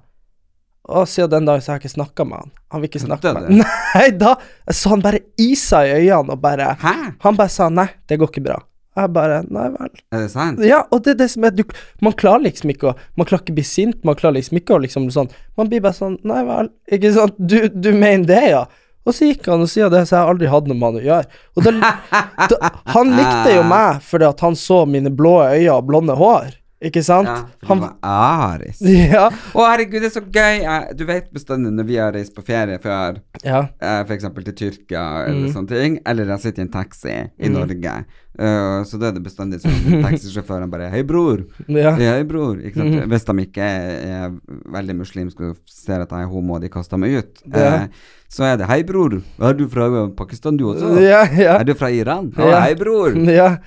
Og 0.90 1.06
siden 1.08 1.30
den 1.30 1.46
dagen 1.46 1.62
så 1.62 1.72
har 1.72 1.78
jeg 1.78 1.86
ikke 1.86 1.94
snakka 1.94 2.26
med 2.26 2.42
han. 2.42 2.52
Han 2.74 2.82
vil 2.82 2.90
ikke 2.90 3.04
snakke 3.04 3.34
med 3.36 3.48
han. 3.48 3.62
Nei, 3.96 4.08
da 4.18 4.34
så 4.74 4.96
han 4.96 5.04
bare 5.04 5.22
isa 5.42 5.84
i 5.86 5.94
øynene 6.00 6.34
og 6.36 6.42
bare 6.42 6.74
Hæ? 6.82 6.96
Han 7.22 7.38
bare 7.38 7.54
sa 7.54 7.70
nei, 7.70 7.88
det 8.10 8.18
går 8.22 8.32
ikke 8.32 8.46
bra. 8.50 8.58
Jeg 8.98 9.08
bare 9.16 9.38
nei 9.48 9.70
vel. 9.72 9.92
Er 10.12 10.24
det 10.26 10.32
sant? 10.34 10.60
Ja, 10.68 10.82
og 10.92 11.06
det 11.06 11.14
er 11.14 11.20
det 11.22 11.30
som 11.32 11.46
er 11.48 11.54
du, 11.56 11.62
Man 12.04 12.16
klarer 12.20 12.44
liksom 12.44 12.74
ikke 12.74 12.90
å 12.90 12.96
Man 13.16 13.28
klarer 13.30 13.46
ikke 13.46 13.54
å 13.54 13.60
bli 13.62 13.64
sint, 13.68 14.02
man 14.08 14.18
klarer 14.20 14.36
liksom 14.36 14.60
ikke 14.60 14.76
å 14.76 14.82
liksom 14.84 15.06
sånn 15.16 15.30
Man 15.60 15.70
blir 15.72 15.84
bare 15.86 15.96
sånn 15.96 16.18
Nei 16.28 16.42
vel, 16.48 16.72
ikke 16.92 17.14
sant, 17.16 17.38
du, 17.40 17.70
du 17.72 17.92
mener 17.96 18.28
det, 18.28 18.42
ja? 18.52 18.66
Og 19.08 19.16
så 19.18 19.32
gikk 19.32 19.48
han 19.50 19.64
og 19.64 19.70
siden 19.72 19.94
det, 19.96 20.04
så 20.10 20.18
jeg 20.18 20.22
har 20.22 20.34
aldri 20.34 20.50
hatt 20.52 20.68
noe 20.70 20.78
med 20.78 20.92
han 20.92 21.00
å 21.00 21.06
gjøre. 21.08 21.40
Og 21.58 21.66
da, 21.66 21.94
da 22.52 22.70
Han 22.94 23.16
likte 23.18 23.56
jo 23.56 23.64
meg 23.72 24.04
fordi 24.06 24.28
at 24.28 24.44
han 24.46 24.58
så 24.60 24.84
mine 24.86 25.10
blå 25.10 25.40
øyne 25.48 25.78
og 25.78 25.88
blonde 25.88 26.18
hår, 26.20 26.52
ikke 26.82 27.04
sant? 27.06 27.28
Ja, 27.30 27.68
han, 27.70 27.80
var 27.84 27.94
aris. 28.02 28.80
ja, 29.14 29.28
Å, 29.30 29.66
herregud, 29.70 30.02
det 30.02 30.10
er 30.10 30.16
så 30.16 30.24
gøy! 30.26 30.64
Du 30.98 31.04
vet 31.06 31.28
bestandig 31.34 31.72
når 31.76 31.86
vi 31.88 31.98
har 32.02 32.12
reist 32.16 32.34
på 32.36 32.42
ferie 32.48 32.80
før, 32.82 33.20
ja. 33.46 33.68
f.eks. 33.78 34.08
for 34.08 34.16
eksempel 34.18 34.48
til 34.50 34.56
Tyrkia 34.64 35.04
eller 35.28 35.46
Mm. 35.48 35.54
sånne 35.54 35.70
ting, 35.72 36.00
eller 36.06 36.26
jeg 36.34 36.40
sitter 36.48 36.62
i 36.64 36.66
en 36.66 36.72
taxi 36.74 37.14
i 37.40 37.50
Norge, 37.54 37.94
uh, 38.42 38.80
så 38.88 38.98
da 39.02 39.10
er 39.12 39.16
det 39.18 39.24
bestandig 39.26 39.60
sånn 39.64 40.02
taxisjåføren 40.08 40.70
bare 40.74 40.90
'Hei, 40.92 41.04
bror'. 41.08 41.46
ja. 41.68 41.94
Hei, 41.98 42.24
bror. 42.28 42.58
Ikke 42.62 42.82
sant? 42.82 42.96
Mm. 42.98 43.10
Hvis 43.14 43.26
de 43.30 43.38
ikke 43.46 43.68
er, 43.68 44.32
veldig 44.78 44.96
muslimske 45.02 45.52
og 45.52 45.58
ser 45.70 46.02
at 46.02 46.10
jeg 46.12 46.26
er 46.26 46.32
homo 46.34 46.56
og 46.58 46.62
de 46.66 46.70
kaster 46.74 46.98
meg 46.98 47.18
ut, 47.22 47.44
Ja. 47.54 47.84
eh, 47.84 47.88
så 48.32 48.44
er 48.48 48.58
det 48.58 48.68
'Hei, 48.68 48.82
bror. 48.84 49.22
Er 49.42 49.54
du 49.54 49.68
fra 49.68 50.08
Pakistan, 50.18 50.58
du 50.58 50.66
også?' 50.74 50.98
Ja, 51.02 51.24
ja. 51.38 51.60
Er 51.60 51.64
du 51.64 51.74
fra 51.74 51.90
Iran? 51.92 52.34
Ja. 52.38 52.60
hei, 52.66 52.74
bror. 52.76 53.14
Ja, 53.30 53.58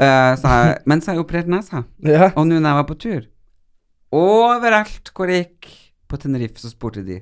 Eh, 0.00 0.32
så 0.40 0.46
jeg, 0.54 0.78
mens 0.90 1.08
jeg 1.08 1.20
opererte 1.20 1.52
nesa, 1.52 1.78
ja. 2.06 2.30
og 2.32 2.46
nå 2.48 2.56
når 2.56 2.70
jeg 2.70 2.78
var 2.78 2.86
på 2.88 2.96
tur 3.00 3.22
Overalt 4.16 5.06
hvor 5.14 5.26
jeg 5.30 5.44
gikk 5.44 5.66
på 6.10 6.18
Tenerife, 6.18 6.58
så 6.58 6.68
spurte 6.72 7.02
de 7.06 7.20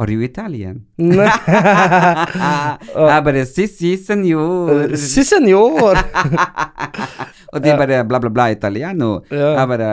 Are 0.00 0.12
you 0.12 0.22
Italian? 0.24 0.76
Jeg 1.00 1.16
bare 3.26 3.44
Si, 3.48 3.66
si, 3.68 3.96
senor. 4.00 4.94
Si 4.96 5.24
senor! 5.26 5.96
Og 7.50 7.58
de 7.64 7.74
bare 7.76 8.04
bla, 8.08 8.18
bla, 8.22 8.30
bla, 8.30 8.46
italiano. 8.54 9.10
Ja. 9.32 9.50
Jeg 9.58 9.68
bare 9.72 9.90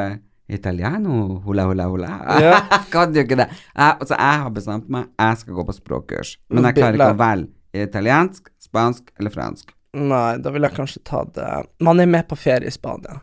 Italiano, 0.47 1.41
hula, 1.43 1.65
hula, 1.67 1.85
hula. 1.91 2.11
Ja. 2.39 2.59
Kan 2.91 3.15
jo 3.15 3.19
ikke 3.25 3.39
det. 3.41 3.49
Jeg, 3.51 3.97
altså, 3.99 4.15
jeg 4.15 4.35
har 4.43 4.51
bestemt 4.55 4.87
meg, 4.93 5.03
jeg 5.19 5.37
skal 5.41 5.53
gå 5.57 5.63
på 5.67 5.73
språkkurs. 5.75 6.29
Men 6.53 6.61
jeg 6.69 6.77
klarer 6.77 6.95
ikke 6.99 7.11
å 7.11 7.19
velge 7.19 7.87
italiensk, 7.87 8.41
spansk 8.63 9.03
eller 9.19 9.31
fransk. 9.33 9.73
Nei, 9.93 10.37
da 10.43 10.51
ville 10.51 10.67
jeg 10.67 10.77
kanskje 10.77 11.03
tatt 11.07 11.29
det 11.37 11.47
Man 11.79 11.99
er 12.03 12.09
med 12.11 12.27
på 12.27 12.35
ferie 12.35 12.67
i 12.67 12.73
Spania. 12.73 13.21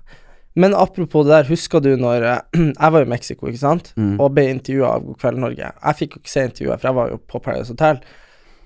Men 0.55 0.75
apropos 0.75 1.27
det 1.27 1.35
der, 1.35 1.49
husker 1.51 1.83
du 1.83 1.97
når 1.99 2.23
eh, 2.23 2.43
Jeg 2.83 2.93
var 2.95 3.03
i 3.03 3.11
Mexico, 3.11 3.49
ikke 3.51 3.63
sant, 3.63 3.93
og 4.23 4.35
ble 4.37 4.47
intervjua 4.53 4.93
av 4.97 5.07
God 5.07 5.19
kveld 5.19 5.41
Norge. 5.43 5.71
Jeg 5.71 5.99
fikk 5.99 6.15
jo 6.15 6.23
ikke 6.23 6.31
se 6.31 6.45
intervjuet, 6.49 6.79
for 6.79 6.91
jeg 6.91 6.99
var 7.01 7.11
jo 7.11 7.19
på 7.19 7.41
Paradise 7.43 7.75
Hotel. 7.75 7.99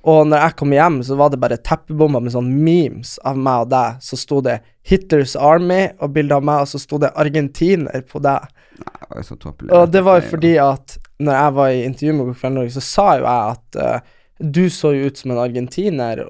Og 0.08 0.28
når 0.28 0.44
jeg 0.44 0.56
kom 0.60 0.72
hjem, 0.72 1.00
så 1.04 1.16
var 1.18 1.32
det 1.32 1.40
bare 1.42 1.58
teppebomber 1.64 2.22
med 2.22 2.32
sånn 2.32 2.50
memes 2.64 3.16
av 3.26 3.40
meg 3.40 3.64
og 3.64 3.72
deg. 3.72 4.04
Så 4.04 4.20
sto 4.20 4.40
det 4.44 4.60
'Hitlers 4.88 5.34
Army' 5.36 5.96
og 5.98 6.12
bilde 6.14 6.36
av 6.36 6.44
meg, 6.44 6.62
og 6.62 6.68
så 6.70 6.80
sto 6.80 7.00
det 7.02 7.10
'argentiner' 7.16 8.06
på 8.08 8.22
deg. 8.22 8.46
Det 8.78 9.24
så 9.26 9.36
tåpelig. 9.36 9.72
Og 9.72 9.90
det 9.90 10.04
var 10.04 10.20
jo 10.20 10.28
fordi 10.30 10.54
at 10.62 10.98
når 11.18 11.34
jeg 11.34 11.54
var 11.54 11.68
i 11.68 11.84
intervju 11.84 12.12
med 12.14 12.26
God 12.26 12.38
kveld 12.40 12.54
Norge, 12.54 12.70
så 12.76 12.84
sa 12.84 13.06
jo 13.18 13.24
jeg 13.24 13.56
at 13.56 13.80
eh, 13.82 14.00
du 14.38 14.68
så 14.70 14.92
jo 14.94 15.08
ut 15.10 15.16
som 15.18 15.32
en 15.34 15.38
argentiner, 15.42 16.20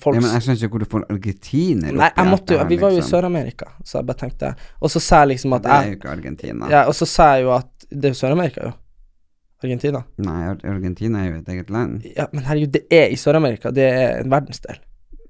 folk 0.00 0.16
ja, 0.16 0.20
men 0.24 0.30
jeg 0.32 0.42
skjønner 0.44 0.56
ikke 0.64 0.70
hvor 0.72 0.80
du 0.84 0.88
får 0.88 1.02
argentiner 1.12 1.92
Nei, 1.92 2.08
jeg 2.16 2.30
måtte 2.30 2.54
jo 2.56 2.64
Vi 2.70 2.78
var 2.80 2.94
jo 2.94 2.96
i 2.96 3.00
liksom. 3.02 3.10
Sør-Amerika, 3.12 3.66
så 3.84 3.98
jeg 3.98 4.06
bare 4.08 4.20
tenkte 4.22 4.52
Og 4.80 4.88
så 4.94 5.02
sa 5.04 5.18
jeg 5.24 5.34
liksom 5.34 5.52
at 5.58 5.66
Det 5.66 5.74
er 5.76 5.90
jo 5.90 5.96
ikke 5.98 6.12
Argentina. 6.14 6.70
ja, 6.72 6.86
Og 6.88 6.94
så 6.96 7.04
sa 7.10 7.26
jeg 7.36 7.44
jo 7.44 7.50
at 7.58 7.68
Det 7.90 8.08
er 8.08 8.14
jo 8.14 8.20
Sør-Amerika, 8.22 8.70
jo. 8.70 8.72
Argentina. 9.62 10.00
Nei, 10.24 10.38
Argentina 10.64 11.20
er 11.20 11.28
jo 11.34 11.38
et 11.42 11.48
eget 11.52 11.68
land. 11.70 12.06
Ja, 12.16 12.24
men 12.32 12.46
herregud, 12.46 12.72
det 12.72 12.86
er 12.96 13.10
i 13.12 13.18
Sør-Amerika. 13.20 13.68
Det 13.76 13.84
er 13.84 14.22
en 14.22 14.30
verdensdel. 14.32 14.78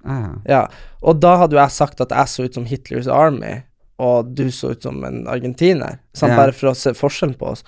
Ah, 0.06 0.36
Ja. 0.46 0.60
Og 1.02 1.18
da 1.20 1.32
hadde 1.42 1.56
jo 1.56 1.60
jeg 1.64 1.74
sagt 1.74 2.00
at 2.04 2.14
jeg 2.14 2.30
så 2.30 2.44
ut 2.46 2.54
som 2.54 2.64
Hitlers 2.70 3.08
Army, 3.10 3.56
og 3.98 4.30
du 4.38 4.46
så 4.54 4.70
ut 4.76 4.82
som 4.86 5.02
en 5.04 5.24
argentiner. 5.26 5.98
Sant? 6.14 6.30
Ja. 6.30 6.36
Bare 6.44 6.54
for 6.54 6.70
å 6.70 6.76
se 6.78 6.94
forskjellen 6.94 7.34
på 7.40 7.50
oss. 7.50 7.64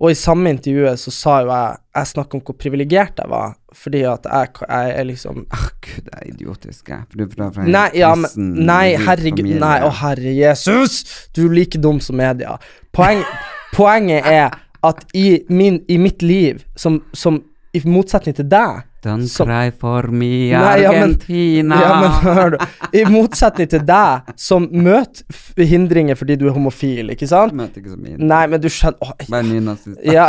Og 0.00 0.14
i 0.14 0.16
samme 0.16 0.48
intervjuet 0.54 1.00
så 1.00 1.12
sa 1.12 1.34
jo 1.44 1.50
jeg 1.52 1.76
Jeg 1.96 2.08
snakka 2.14 2.38
om 2.38 2.42
hvor 2.46 2.56
privilegert 2.56 3.18
jeg 3.20 3.28
var, 3.28 3.54
fordi 3.76 4.00
at 4.08 4.24
jeg, 4.24 4.48
jeg 4.62 4.94
er 4.96 5.04
liksom 5.08 5.42
Åh 5.52 5.66
gud, 5.84 6.06
det 6.06 6.14
er 6.16 6.26
idiotisk, 6.30 6.88
jeg. 6.88 7.02
For 7.10 7.20
du 7.20 7.24
er 7.24 7.32
fra, 7.34 7.50
fra 7.54 7.66
en 7.66 7.72
Nei, 7.74 7.86
ja, 7.98 8.14
men 8.16 8.50
Nei, 8.70 8.96
herregud. 8.96 9.44
familie. 9.44 9.60
Nei, 9.60 9.76
å 9.84 9.92
herre 10.00 10.34
Jesus! 10.36 11.02
Du 11.36 11.44
er 11.46 11.54
like 11.54 11.80
dum 11.82 12.00
som 12.00 12.16
media. 12.20 12.56
Poeng, 12.96 13.24
poenget 13.76 14.26
er 14.30 14.56
at 14.86 15.04
i, 15.12 15.42
min, 15.52 15.82
i 15.92 15.98
mitt 16.00 16.22
liv, 16.24 16.64
som, 16.76 17.02
som 17.12 17.42
i 17.76 17.82
motsetning 17.84 18.38
til 18.38 18.48
deg 18.50 18.86
Don't 19.02 19.28
som- 19.32 19.46
cry 19.48 19.70
for 19.72 20.10
me, 20.12 20.50
Nei, 20.52 20.82
ja, 20.82 20.90
men- 20.92 21.14
Ja, 21.28 22.00
men 22.00 22.10
hør 22.24 22.50
du. 22.50 22.58
I 23.00 23.04
motsetning 23.08 23.68
til 23.72 23.80
deg, 23.88 24.28
som 24.36 24.66
møter 24.72 25.64
hindringer 25.64 26.14
fordi 26.20 26.36
du 26.36 26.46
er 26.48 26.52
homofil, 26.52 27.08
ikke 27.14 27.22
Jeg 27.24 27.28
sant? 27.32 27.54
møter 27.56 27.80
ikke 27.80 27.94
så 27.94 27.96
mye. 28.00 28.18
Nei, 28.18 28.42
men 28.46 28.60
du 28.60 28.68
skjønner 28.68 29.14
Bare 29.30 29.42
nynazist. 29.48 30.00
ja. 30.16 30.26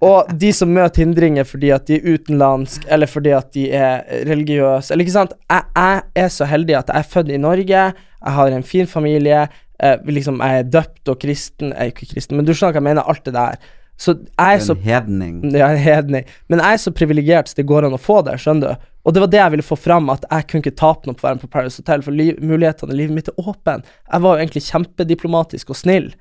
Og 0.00 0.32
de 0.38 0.52
som 0.56 0.72
møter 0.72 1.04
hindringer 1.04 1.44
fordi 1.44 1.70
at 1.76 1.84
de 1.90 1.98
er 2.00 2.14
utenlandsk, 2.14 2.86
eller 2.88 3.06
fordi 3.10 3.34
at 3.36 3.52
de 3.52 3.66
er 3.76 4.02
religiøse, 4.30 4.92
eller 4.94 5.04
ikke 5.04 5.18
sant. 5.18 5.36
Jeg, 5.50 5.62
jeg 5.76 6.02
er 6.24 6.28
så 6.28 6.48
heldig 6.48 6.78
at 6.78 6.88
jeg 6.94 6.98
er 7.04 7.10
født 7.12 7.30
i 7.34 7.36
Norge, 7.42 7.68
jeg 7.68 8.32
har 8.38 8.46
en 8.56 8.62
fin 8.62 8.86
familie, 8.86 9.44
jeg, 9.82 10.00
liksom, 10.06 10.40
jeg 10.40 10.58
er 10.62 10.68
døpt 10.70 11.08
og 11.10 11.18
kristen 11.18 11.72
Jeg 11.72 11.78
er 11.80 11.90
ikke 11.90 12.06
kristen, 12.14 12.36
men 12.38 12.46
du 12.46 12.52
skjønner 12.54 12.76
hva 12.76 12.80
jeg 12.80 12.88
mener, 12.88 13.02
alt 13.10 13.24
det 13.26 13.34
der. 13.34 13.56
Så 14.00 14.14
jeg 14.18 14.56
er 14.56 14.62
så 14.64 14.74
En 14.74 14.82
hedning. 14.82 15.36
ja, 15.54 15.68
er 15.68 15.76
hedning. 15.76 16.24
Men 16.48 16.58
jeg 16.58 16.74
er 16.74 16.80
så 16.82 16.90
privilegert 16.90 17.48
så 17.48 17.56
det 17.56 17.66
går 17.68 17.86
an 17.86 17.94
å 17.94 18.00
få 18.00 18.22
det, 18.26 18.38
skjønner 18.40 18.72
du. 18.74 18.88
Og 19.04 19.14
det 19.14 19.20
var 19.20 19.30
det 19.30 19.38
jeg 19.40 19.50
ville 19.50 19.66
få 19.66 19.76
fram, 19.78 20.10
at 20.10 20.24
jeg 20.30 20.46
kunne 20.48 20.62
ikke 20.62 20.78
tape 20.78 21.06
noe 21.06 21.14
på 21.18 21.24
å 21.24 21.28
være 21.28 21.38
med 21.38 21.44
på 21.46 21.50
Paris 21.50 21.76
Hotel, 21.76 22.02
for 22.02 22.14
liv, 22.14 22.36
mulighetene 22.42 22.94
i 22.94 22.98
livet 23.00 23.14
mitt 23.14 23.28
er 23.28 23.38
åpne. 23.38 23.82
Jeg 23.82 24.22
var 24.22 24.36
jo 24.36 24.44
egentlig 24.44 24.62
kjempediplomatisk 24.68 25.70
og 25.74 25.76
snill. 25.76 26.12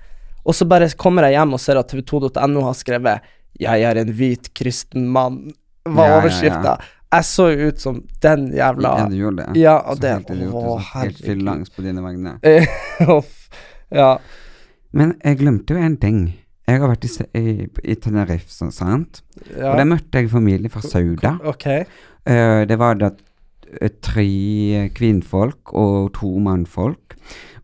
Og 0.45 0.57
så 0.57 0.65
bare 0.65 0.89
kommer 0.97 1.28
jeg 1.30 1.38
hjem 1.38 1.53
og 1.53 1.61
ser 1.61 1.78
at 1.78 1.91
tv2.no 1.93 2.63
har 2.65 2.74
skrevet 2.74 3.22
'Jeg 3.59 3.84
er 3.84 3.97
en 3.97 4.13
hvit 4.13 4.53
kristen 4.53 5.07
mann', 5.11 5.51
var 5.86 6.26
Ja, 6.26 6.30
ja, 6.41 6.63
ja. 6.63 6.78
Jeg 7.11 7.24
så 7.28 7.49
jo 7.51 7.67
ut 7.67 7.80
som 7.80 8.03
den 8.24 8.51
jævla 8.55 8.97
Ja, 8.97 9.05
du 9.11 9.15
gjorde 9.15 9.45
det. 9.45 9.59
Ja, 9.59 9.78
og 9.80 9.97
Så 9.97 10.01
det 10.01 10.11
helt 10.11 10.30
idiotisk, 10.30 10.55
Å, 10.55 10.78
helt 11.01 11.17
fyllangs 11.17 11.69
på 11.69 11.82
dine 11.82 12.01
vegne. 12.01 12.38
Ja. 13.91 14.17
Men 14.93 15.17
jeg 15.24 15.38
glemte 15.41 15.76
jo 15.76 15.82
en 15.84 15.97
ting. 15.97 16.19
Jeg 16.70 16.80
har 16.80 16.91
vært 16.91 17.05
i, 17.07 17.12
i, 17.39 17.53
i 17.91 17.95
Tenerife, 17.99 18.51
sånn, 18.53 18.72
sant? 18.74 19.24
ja. 19.49 19.72
Og 19.72 19.80
der 19.82 19.88
møtte 19.89 20.22
jeg 20.22 20.30
familie 20.32 20.72
fra 20.72 20.84
Sauda. 20.86 21.36
Ok. 21.49 21.68
Uh, 22.28 22.62
det 22.70 22.78
var 22.80 22.99
da 23.01 23.09
eh, 23.82 23.89
tre 24.03 24.28
kvinnfolk 24.95 25.74
og 25.74 26.12
to 26.20 26.30
mannfolk. 26.43 27.18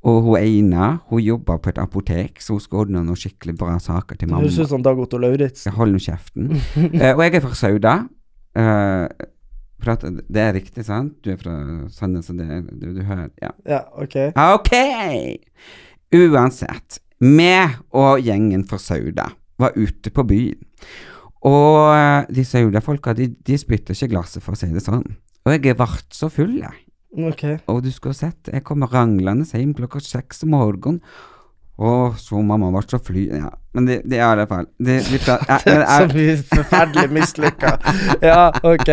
Og 0.08 0.22
hun 0.26 0.40
ene 0.40 0.90
hun 1.12 1.22
jobba 1.24 1.58
på 1.62 1.72
et 1.72 1.80
apotek, 1.82 2.42
så 2.42 2.56
hun 2.56 2.62
skulle 2.64 2.86
ordne 2.88 3.06
noen 3.06 3.20
skikkelig 3.20 3.58
bra 3.60 3.78
saker 3.82 4.20
til 4.20 4.32
mamma. 4.32 4.46
Du 4.46 4.54
synes 4.54 4.70
som 4.74 4.84
Dag 4.86 5.00
Otto 5.02 5.20
Lauritzen. 5.22 5.74
Hold 5.78 5.96
nå 5.96 6.04
kjeften. 6.04 6.52
uh, 6.58 7.12
og 7.18 7.26
jeg 7.26 7.40
er 7.40 7.44
fra 7.46 7.58
Sauda. 7.58 7.98
For 9.78 9.94
at 9.94 10.06
det 10.10 10.42
er 10.42 10.56
riktig, 10.58 10.86
sant? 10.88 11.20
Du 11.22 11.30
er 11.30 11.38
fra 11.38 11.54
Sandnes, 11.94 12.32
og 12.34 12.40
det 12.40 12.48
du, 12.82 12.88
du 12.98 13.04
hører 13.06 13.28
Ja. 13.44 13.52
Ja, 13.70 13.82
ok. 13.94 14.16
Ok! 14.58 14.74
Uansett, 16.18 16.98
meg 17.24 17.78
og 17.98 18.20
gjengen 18.24 18.66
fra 18.70 18.80
Sauda 18.82 19.30
var 19.58 19.78
ute 19.78 20.12
på 20.14 20.26
byen. 20.28 20.60
Og 21.48 21.94
eh, 21.94 22.26
de 22.34 22.44
Sauda-folka, 22.46 23.14
de, 23.18 23.30
de 23.46 23.58
spytter 23.58 23.96
ikke 23.96 24.12
glasset, 24.16 24.44
for 24.44 24.58
å 24.58 24.60
si 24.60 24.70
det 24.74 24.84
sånn. 24.86 25.06
Og 25.48 25.54
jeg 25.54 25.78
ble 25.78 25.88
så 26.14 26.30
full, 26.34 26.58
jeg. 26.60 26.84
Okay. 27.18 27.58
Og 27.72 27.82
du 27.86 27.90
skulle 27.94 28.18
sett, 28.18 28.50
jeg 28.52 28.66
kom 28.68 28.84
ranglende 28.92 29.48
hjem 29.48 29.74
klokka 29.78 30.02
seks 30.04 30.44
om 30.46 30.54
morgenen. 30.54 31.00
Og 31.78 32.18
så 32.18 32.42
mamma 32.42 32.72
ble 32.74 32.82
så 32.90 32.98
fly... 33.02 33.28
Ja, 33.38 33.52
men 33.78 33.86
det, 33.86 34.00
det 34.10 34.18
er 34.18 34.24
i 34.24 34.32
alle 34.34 34.48
fall 34.50 34.66
det, 34.82 34.96
er 35.06 35.44
ja, 35.46 35.58
men 35.68 35.84
Så 35.86 36.18
mye 36.18 36.38
forferdelig 36.50 37.12
mislykka. 37.14 37.74
Ja, 38.26 38.48
ok. 38.66 38.90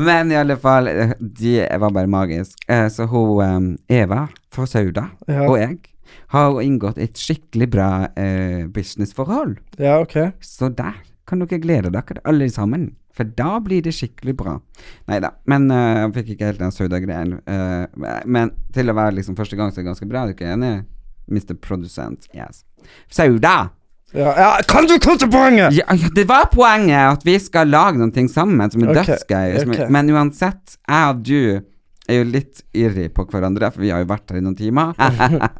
Men 0.00 0.32
i 0.32 0.38
alle 0.40 0.56
fall, 0.58 0.88
eh, 0.88 1.12
det 1.20 1.68
var 1.80 1.92
bare 1.92 2.08
magisk. 2.10 2.56
Eh, 2.72 2.88
Så 2.88 3.06
hun 3.06 3.76
Eva 3.88 4.24
fra 4.52 4.66
Sauda 4.66 5.10
Ja. 5.28 5.44
og 5.44 5.58
jeg 5.60 5.76
har 6.34 6.60
inngått 6.62 6.98
et 7.02 7.18
skikkelig 7.20 7.68
bra 7.74 7.88
eh, 8.16 8.66
businessforhold. 8.72 9.58
Ja, 9.78 10.00
ok. 10.02 10.18
Så 10.44 10.68
der 10.74 11.00
kan 11.28 11.40
dere 11.40 11.60
glede 11.62 11.92
dere 11.94 12.22
alle 12.28 12.50
sammen. 12.52 12.92
For 13.14 13.28
da 13.38 13.60
blir 13.62 13.84
det 13.84 13.92
skikkelig 13.94 14.34
bra. 14.40 14.56
Nei 15.06 15.20
da, 15.22 15.30
men 15.46 15.68
uh, 15.70 16.00
jeg 16.02 16.14
fikk 16.16 16.32
ikke 16.34 16.48
helt 16.48 16.62
den 16.64 16.74
Sauda-greien. 16.74 17.36
Uh, 17.46 18.18
men 18.26 18.50
til 18.74 18.90
å 18.90 18.96
være 18.96 19.14
liksom 19.20 19.36
første 19.38 19.54
gang 19.58 19.70
så 19.70 19.78
er 19.78 19.84
det 19.84 19.90
ganske 19.92 20.08
bra. 20.10 20.24
Er 20.24 20.32
du 20.32 20.34
ikke 20.34 20.50
enig? 20.50 20.72
Mr. 21.30 21.54
Produsent, 21.62 22.26
yes. 22.34 22.64
Sauda! 23.08 23.70
Ja, 24.14 24.30
ja, 24.38 24.48
kan 24.70 24.86
du 24.86 24.94
komme 25.02 25.18
til 25.18 25.30
poenget?! 25.30 25.74
Ja, 25.74 25.94
ja, 25.98 26.10
det 26.14 26.26
var 26.30 26.50
poenget 26.52 27.00
at 27.16 27.24
vi 27.26 27.34
skal 27.42 27.70
lage 27.72 27.98
noen 27.98 28.12
ting 28.14 28.28
sammen 28.30 28.70
som 28.70 28.84
er 28.84 28.92
okay, 28.92 29.14
dødsgøy. 29.14 29.78
er- 29.78 29.90
Men 29.94 30.10
uansett, 30.14 30.76
jeg 30.86 31.14
og 31.14 31.22
du 31.26 31.40
er 32.08 32.20
jo 32.20 32.24
litt 32.28 32.64
irri 32.76 33.06
på 33.12 33.26
hverandre, 33.30 33.70
for 33.72 33.84
vi 33.84 33.92
har 33.94 34.02
jo 34.02 34.10
vært 34.10 34.32
her 34.32 34.40
i 34.40 34.44
noen 34.44 34.58
timer. 34.58 34.92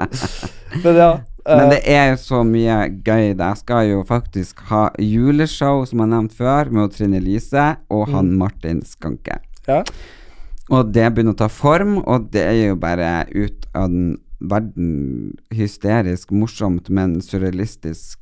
Men 0.85 0.99
ja. 0.99 1.13
eh, 1.45 1.57
Men 1.59 1.71
det 1.73 1.81
er 1.91 2.11
jo 2.13 2.19
så 2.21 2.43
mye 2.49 2.81
gøy. 3.05 3.31
Jeg 3.33 3.61
skal 3.63 3.89
jo 3.91 4.03
faktisk 4.09 4.65
ha 4.73 4.89
juleshow, 5.01 5.85
som 5.89 6.01
jeg 6.03 6.07
har 6.07 6.13
nevnt 6.17 6.37
før, 6.37 6.73
med 6.75 6.93
Trine 6.97 7.23
Lise 7.25 7.71
og 7.93 8.11
han 8.13 8.35
Martin 8.41 8.85
Skanke. 8.89 9.41
ja. 9.71 9.83
Og 10.73 10.95
det 10.97 11.11
begynner 11.13 11.35
å 11.35 11.37
ta 11.43 11.51
form, 11.53 11.99
og 12.09 12.31
det 12.33 12.41
er 12.41 12.55
jo 12.71 12.77
bare 12.81 13.27
ut 13.35 13.67
av 13.77 13.91
den 13.93 14.15
verden 14.41 15.35
hysterisk 15.55 16.33
morsomt, 16.33 16.89
men 16.89 17.21
surrealistisk 17.25 18.21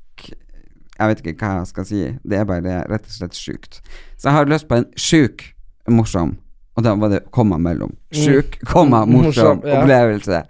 Jeg 0.99 1.09
vet 1.09 1.23
ikke 1.23 1.47
hva 1.49 1.61
jeg 1.63 1.69
skal 1.71 1.87
si. 1.89 2.01
Det 2.23 2.37
er 2.39 2.45
bare 2.47 2.75
rett 2.91 3.07
og 3.09 3.15
slett 3.15 3.35
sjukt. 3.35 3.79
Så 4.19 4.29
jeg 4.29 4.37
har 4.37 4.51
lyst 4.51 4.69
på 4.69 4.77
en 4.79 4.85
sjuk 4.95 5.47
morsom, 5.91 6.37
og 6.77 6.85
da 6.87 6.95
var 6.97 7.11
det 7.13 7.23
komma 7.35 7.59
mellom. 7.61 7.93
Sjuk, 8.17 8.59
komma 8.69 9.03
morsom 9.09 9.59
Morsom, 9.59 9.65
ja. 9.69 9.81
opplevelse. 9.83 10.43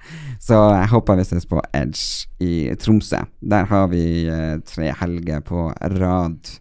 Så 0.43 0.59
jeg 0.75 0.91
håper 0.91 1.19
vi 1.21 1.25
ses 1.29 1.47
på 1.47 1.61
Edge 1.75 2.29
i 2.43 2.53
Tromsø. 2.83 3.21
Der 3.43 3.65
har 3.71 3.89
vi 3.93 4.05
eh, 4.31 4.57
tre 4.67 4.93
helger 5.01 5.41
på 5.47 5.69
rad. 5.99 6.53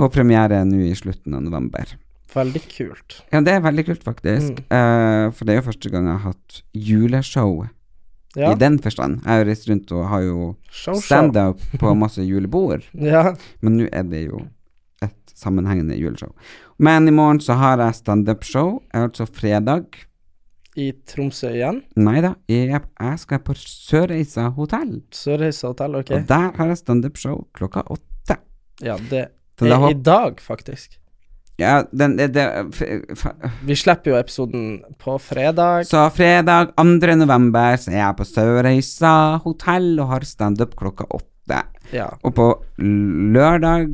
Og 0.00 0.12
premiere 0.14 0.62
nå 0.64 0.78
i 0.88 0.94
slutten 0.96 1.34
av 1.36 1.42
november. 1.44 1.90
Veldig 2.34 2.62
kult. 2.70 3.18
Ja, 3.34 3.40
det 3.42 3.52
er 3.56 3.60
veldig 3.66 3.84
kult, 3.88 4.04
faktisk. 4.06 4.62
Eh, 4.70 5.26
for 5.34 5.44
det 5.46 5.52
er 5.54 5.60
jo 5.60 5.66
første 5.66 5.90
gang 5.92 6.06
jeg 6.06 6.16
har 6.22 6.32
hatt 6.32 6.60
juleshow 6.74 7.66
Ja. 8.38 8.52
i 8.52 8.58
den 8.58 8.78
forstand. 8.78 9.24
Jeg 9.26 9.30
har 9.40 9.44
reist 9.48 9.66
rundt 9.68 9.90
og 9.92 10.04
har 10.06 10.22
jo 10.22 10.54
standup 11.02 11.58
på 11.82 11.94
masse 11.98 12.22
julebord, 12.22 12.84
Ja. 12.94 13.32
men 13.60 13.76
nå 13.80 13.88
er 13.90 14.04
det 14.06 14.20
jo 14.28 14.44
et 15.02 15.16
sammenhengende 15.34 15.96
juleshow. 15.98 16.30
Men 16.80 17.08
i 17.08 17.12
morgen 17.12 17.40
så 17.44 17.56
har 17.60 17.80
jeg 17.84 17.98
standup-show, 17.98 18.78
altså 18.96 19.26
fredag. 19.28 19.98
I 20.80 20.92
Tromsø 21.10 21.50
igjen. 21.52 21.82
Nei 22.00 22.20
da, 22.24 22.30
jeg, 22.48 22.70
jeg 22.80 23.18
skal 23.20 23.42
på 23.44 23.56
Sørreisa 23.58 24.46
hotell, 24.56 24.94
Sørreisa 25.12 25.72
hotell, 25.74 25.98
ok. 26.00 26.14
og 26.16 26.24
der 26.30 26.46
har 26.56 26.70
jeg 26.72 26.78
standup-show 26.80 27.42
klokka 27.58 27.82
åtte. 27.90 28.38
Ja, 28.80 28.96
det 29.10 29.26
Så 29.58 29.66
da 29.68 29.74
er 29.76 29.82
håp- 29.84 29.90
i 29.92 30.00
dag, 30.08 30.40
faktisk. 30.40 30.96
Ja, 31.60 31.82
den 31.92 32.14
det, 32.16 32.30
det, 32.32 32.46
Vi 33.68 33.74
slipper 33.76 34.14
jo 34.14 34.16
episoden 34.16 34.78
på 34.96 35.18
fredag. 35.20 35.84
Så 35.90 36.06
fredag 36.16 36.70
2. 36.80 36.84
november 37.20 37.76
så 37.76 37.90
er 37.92 37.98
jeg 38.06 38.16
på 38.16 38.24
Sørreisa 38.30 39.12
hotell 39.44 39.98
og 40.00 40.14
har 40.14 40.24
standup 40.24 40.72
klokka 40.80 41.04
åtte. 41.12 41.60
Ja. 41.92 42.06
Og 42.24 42.32
på 42.38 42.46
lørdag 42.80 43.90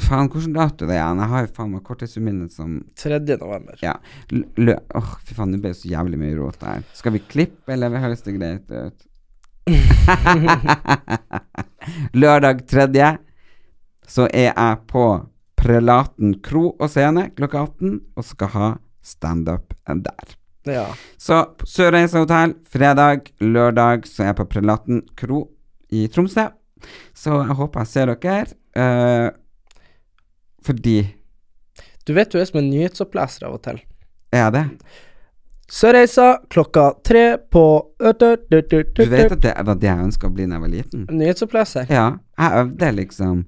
Faen, 0.00 0.28
hvilken 0.32 0.54
dato 0.56 0.86
det 0.88 0.94
er 0.96 1.02
igjen? 1.02 1.18
Jeg 1.20 1.28
har 1.32 1.42
jo 1.44 1.50
faen 1.56 1.72
meg 1.74 1.82
korttidshukommelse 1.84 2.56
som 2.56 2.76
3. 2.96 3.18
november. 3.40 3.76
Ja. 3.84 3.96
Lø... 4.32 4.76
Åh, 4.96 5.10
fy 5.26 5.36
faen, 5.36 5.52
nå 5.52 5.60
ble 5.60 5.72
det 5.74 5.80
så 5.82 5.90
jævlig 5.90 6.20
mye 6.22 6.36
rot 6.38 6.56
der. 6.62 6.84
Skal 6.96 7.12
vi 7.16 7.20
klippe, 7.28 7.74
eller 7.74 7.92
høres 8.00 8.24
det 8.24 8.36
greit 8.38 8.72
ut? 8.72 9.08
Lørdag 12.18 12.64
3. 12.68 12.86
så 14.08 14.26
er 14.32 14.48
jeg 14.52 14.78
på 14.90 15.04
Prelaten 15.62 16.32
kro 16.42 16.72
og 16.72 16.88
scene 16.90 17.28
klokka 17.36 17.60
18 17.68 17.92
og 18.18 18.24
skal 18.26 18.50
ha 18.56 18.70
standup 19.06 19.74
der. 19.86 20.32
Ja. 20.66 20.88
Så 21.18 21.38
Sørreisa 21.66 22.22
hotell, 22.22 22.56
fredag, 22.70 23.28
lørdag 23.42 24.06
så 24.10 24.24
er 24.24 24.32
jeg 24.32 24.38
på 24.40 24.48
Prelaten 24.56 25.04
kro 25.18 25.44
i 25.94 26.06
Tromsø. 26.10 26.48
Så 27.14 27.38
jeg 27.44 27.58
håper 27.60 27.84
jeg 27.84 27.92
ser 27.92 28.10
dere. 28.14 28.50
eh, 28.74 29.28
fordi 30.64 30.98
Du 32.06 32.12
vet 32.16 32.30
du 32.32 32.40
er 32.40 32.48
som 32.48 32.58
en 32.58 32.70
nyhetsoppleser 32.70 33.46
av 33.46 33.58
og 33.58 33.62
til. 33.62 33.80
Er 34.32 34.46
jeg 34.46 34.54
det? 34.56 34.66
Sørreisa 35.72 36.42
klokka 36.52 36.90
tre 37.04 37.38
på 37.38 37.62
Du 37.98 39.04
vet 39.08 39.32
at 39.32 39.40
det 39.40 39.52
var 39.64 39.78
det 39.80 39.88
jeg 39.88 40.04
ønska 40.04 40.28
å 40.28 40.32
bli 40.34 40.44
da 40.44 40.58
jeg 40.58 40.64
var 40.64 40.72
liten? 40.72 41.06
Nyhetsoppleser. 41.08 41.86
Ja, 41.88 42.04
jeg 42.36 42.58
øvde 42.60 42.90
liksom. 42.98 43.38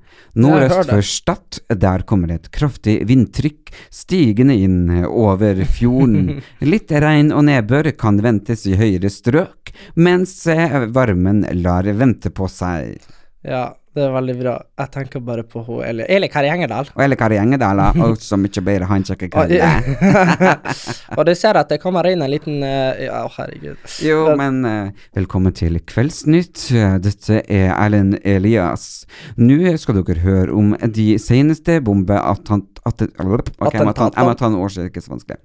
Nordøst 0.40 0.88
for 0.88 1.04
Stad, 1.04 1.58
der 1.68 2.06
kommer 2.08 2.32
et 2.32 2.48
kraftig 2.54 2.96
vindtrykk 3.10 3.74
stigende 3.92 4.56
inn 4.56 5.04
over 5.04 5.60
fjorden. 5.68 6.38
Litt 6.72 6.96
regn 7.04 7.28
og 7.34 7.44
nedbør 7.50 7.90
kan 8.00 8.22
ventes 8.24 8.64
i 8.70 8.78
høyere 8.80 9.12
strøk, 9.12 9.74
mens 10.00 10.38
eh, 10.48 10.80
varmen 10.96 11.44
lar 11.60 11.84
vente 11.92 12.32
på 12.32 12.48
seg. 12.48 13.04
Ja, 13.44 13.74
det 13.94 14.02
er 14.02 14.10
veldig 14.10 14.34
bra. 14.40 14.54
Jeg 14.80 14.90
tenker 14.90 15.20
bare 15.22 15.44
på 15.46 15.60
hun 15.62 15.84
Eli, 15.86 16.02
Eli 16.10 16.26
Kari 16.30 16.48
Engedal. 16.50 16.88
Og 16.96 17.02
Eli 17.04 17.14
Kari 17.18 17.36
Engedal 17.38 17.78
og 17.78 18.16
så 18.22 18.36
mye 18.40 18.62
bedre 18.66 18.88
han 18.90 19.04
som 19.06 19.14
Og, 21.18 21.22
du 21.28 21.34
ser 21.38 21.54
at 21.60 21.70
det 21.70 21.78
kommer 21.82 22.08
inn 22.10 22.24
en 22.24 22.32
liten 22.32 22.62
eh, 22.66 23.04
Ja, 23.06 23.22
herregud. 23.36 23.78
Jo, 24.02 24.34
men 24.38 24.64
eh, 24.66 25.06
velkommen 25.14 25.54
til 25.54 25.78
Kveldsnytt. 25.78 26.72
Dette 27.04 27.44
er 27.46 27.70
Erlend 27.76 28.18
Elias. 28.24 29.06
Nå 29.38 29.76
skal 29.78 30.02
dere 30.02 30.24
høre 30.24 30.58
om 30.58 30.74
de 30.82 31.14
seneste 31.22 31.78
bombeattentatene 31.84 32.74
Att, 32.86 33.00
jeg 33.00 33.80
må 33.80 33.92
ta, 33.96 34.10
en 34.44 34.56
årsak, 34.60 34.90
ikke 34.90 35.00
så 35.00 35.14
vanskelig. 35.14 35.38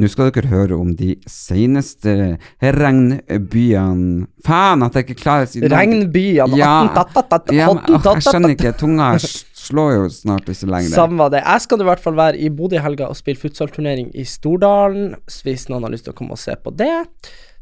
Nå 0.00 0.08
skal 0.08 0.30
dere 0.32 0.48
høre 0.48 0.78
om 0.80 0.94
de 0.96 1.10
seneste 1.28 2.38
regnbyene 2.64 4.24
Faen 4.46 4.84
at 4.86 4.96
jeg 4.96 5.04
ikke 5.04 5.18
klarer 5.20 5.44
å 5.44 5.50
si. 5.50 5.60
Regnbyene 5.60 6.56
Ja, 6.56 6.88
ja 6.88 7.76
men, 7.76 7.95
jeg 8.04 8.22
skjønner 8.26 8.54
ikke. 8.54 8.72
Tunga 8.78 9.08
slår 9.20 9.92
jo 9.96 10.08
snart 10.12 10.48
ikke 10.52 10.68
lenger. 10.70 10.94
Samme 10.94 11.28
det. 11.32 11.42
Jeg 11.42 11.64
skal 11.64 11.82
i 11.82 11.88
hvert 11.88 12.02
fall 12.02 12.16
være 12.18 12.38
i 12.38 12.50
Bodø 12.54 12.78
i 12.78 12.82
helga 12.84 13.08
og 13.10 13.18
spille 13.18 13.40
futsalturnering 13.40 14.10
i 14.14 14.24
Stordalen. 14.28 15.14
Hvis 15.46 15.68
noen 15.72 15.86
har 15.86 15.94
lyst 15.94 16.06
til 16.08 16.14
å 16.14 16.18
komme 16.18 16.36
og 16.36 16.42
se 16.42 16.54
på 16.56 16.74
det, 16.76 16.92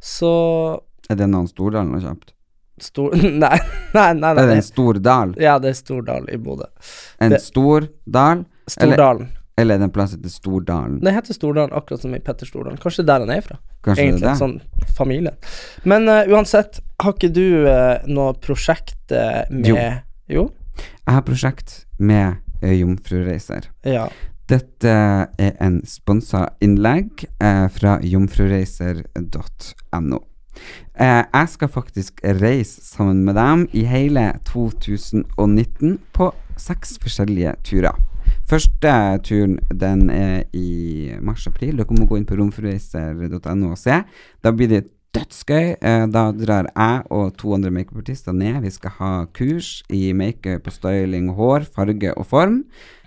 så 0.05 0.33
Er 1.11 1.21
det 1.21 1.29
noen 1.29 1.49
Stordalen 1.51 1.95
har 1.97 2.11
kjøpt? 2.11 2.35
Stor... 2.83 3.15
Nei, 3.45 3.59
nei, 3.95 4.09
nei. 4.19 4.31
Er 4.35 4.49
det 4.51 4.59
en 4.59 4.67
stor 4.67 4.99
dal? 4.99 5.35
Ja, 5.39 5.59
det 5.63 5.71
er 5.71 5.79
Stordal 5.79 6.27
i 6.33 6.37
Bodø. 6.43 6.67
En 7.23 7.31
Det- 7.37 7.41
stor 7.45 7.87
dal? 8.05 8.45
Stordalen. 8.67 9.29
eller 9.57 9.75
er 9.77 9.79
det 9.79 9.85
en 9.85 9.93
plass 9.95 10.15
etter 10.17 10.33
Stordalen? 10.33 10.99
Det 11.05 11.13
heter 11.15 11.37
Stordalen, 11.37 11.71
akkurat 11.77 12.01
som 12.03 12.15
i 12.17 12.19
Petter 12.19 12.49
Stordalen. 12.49 12.79
Kanskje 12.83 13.05
er 13.05 13.07
der 13.13 13.21
han 13.27 13.31
er 13.31 13.45
fra. 13.47 13.59
Kanskje 13.85 14.03
Egentlig, 14.07 14.25
det 14.25 14.29
er 14.29 14.33
det? 14.33 14.41
sånn 14.41 14.95
familie. 14.97 15.35
Men 15.85 16.09
uh, 16.09 16.25
uansett, 16.33 16.81
har 17.05 17.13
ikke 17.15 17.31
du 17.37 17.45
uh, 17.69 18.01
noe 18.09 18.33
prosjekt 18.43 19.13
uh, 19.13 19.45
med 19.53 19.71
Jo. 19.71 19.77
Jo? 20.31 20.49
Jeg 21.05 21.15
har 21.15 21.27
prosjekt 21.27 21.87
med 21.99 22.39
uh, 22.63 22.73
Jomfrureiser. 22.73 23.69
Ja. 23.85 24.09
Dette 24.49 24.89
er 25.41 25.53
en 25.65 25.81
sponsa 25.89 26.49
innlegg 26.61 27.25
eh, 27.41 27.65
fra 27.73 27.97
jomfrureiser.no. 28.05 30.19
Eh, 31.01 31.25
jeg 31.25 31.49
skal 31.49 31.71
faktisk 31.73 32.21
reise 32.43 32.85
sammen 32.85 33.25
med 33.25 33.35
dem 33.41 33.65
i 33.73 33.89
hele 33.89 34.37
2019 34.45 35.97
på 36.13 36.29
seks 36.61 37.01
forskjellige 37.01 37.57
turer. 37.65 37.97
Første 38.45 38.93
turen 39.25 39.57
den 39.73 40.13
er 40.13 40.45
i 40.53 41.17
mars-april. 41.25 41.81
Dere 41.81 41.97
må 41.97 42.05
gå 42.05 42.21
inn 42.21 42.29
på 42.29 42.37
romfrureiser.no 42.37 43.73
og 43.73 43.81
se. 43.81 44.05
Da 44.45 44.53
blir 44.53 44.69
det 44.69 44.93
dødsgøy. 45.15 45.77
Eh, 45.81 46.07
da 46.13 46.25
drar 46.33 46.69
jeg 46.75 47.07
og 47.15 47.37
to 47.41 47.55
andre 47.57 47.71
makeupartister 47.75 48.35
ned. 48.37 48.61
Vi 48.65 48.71
skal 48.75 48.91
ha 48.99 49.13
kurs 49.37 49.83
i 49.95 50.13
makeup 50.17 50.67
og 50.67 50.73
styling, 50.77 51.31
hår, 51.37 51.67
farge 51.75 52.13
og 52.17 52.27
form. 52.27 52.65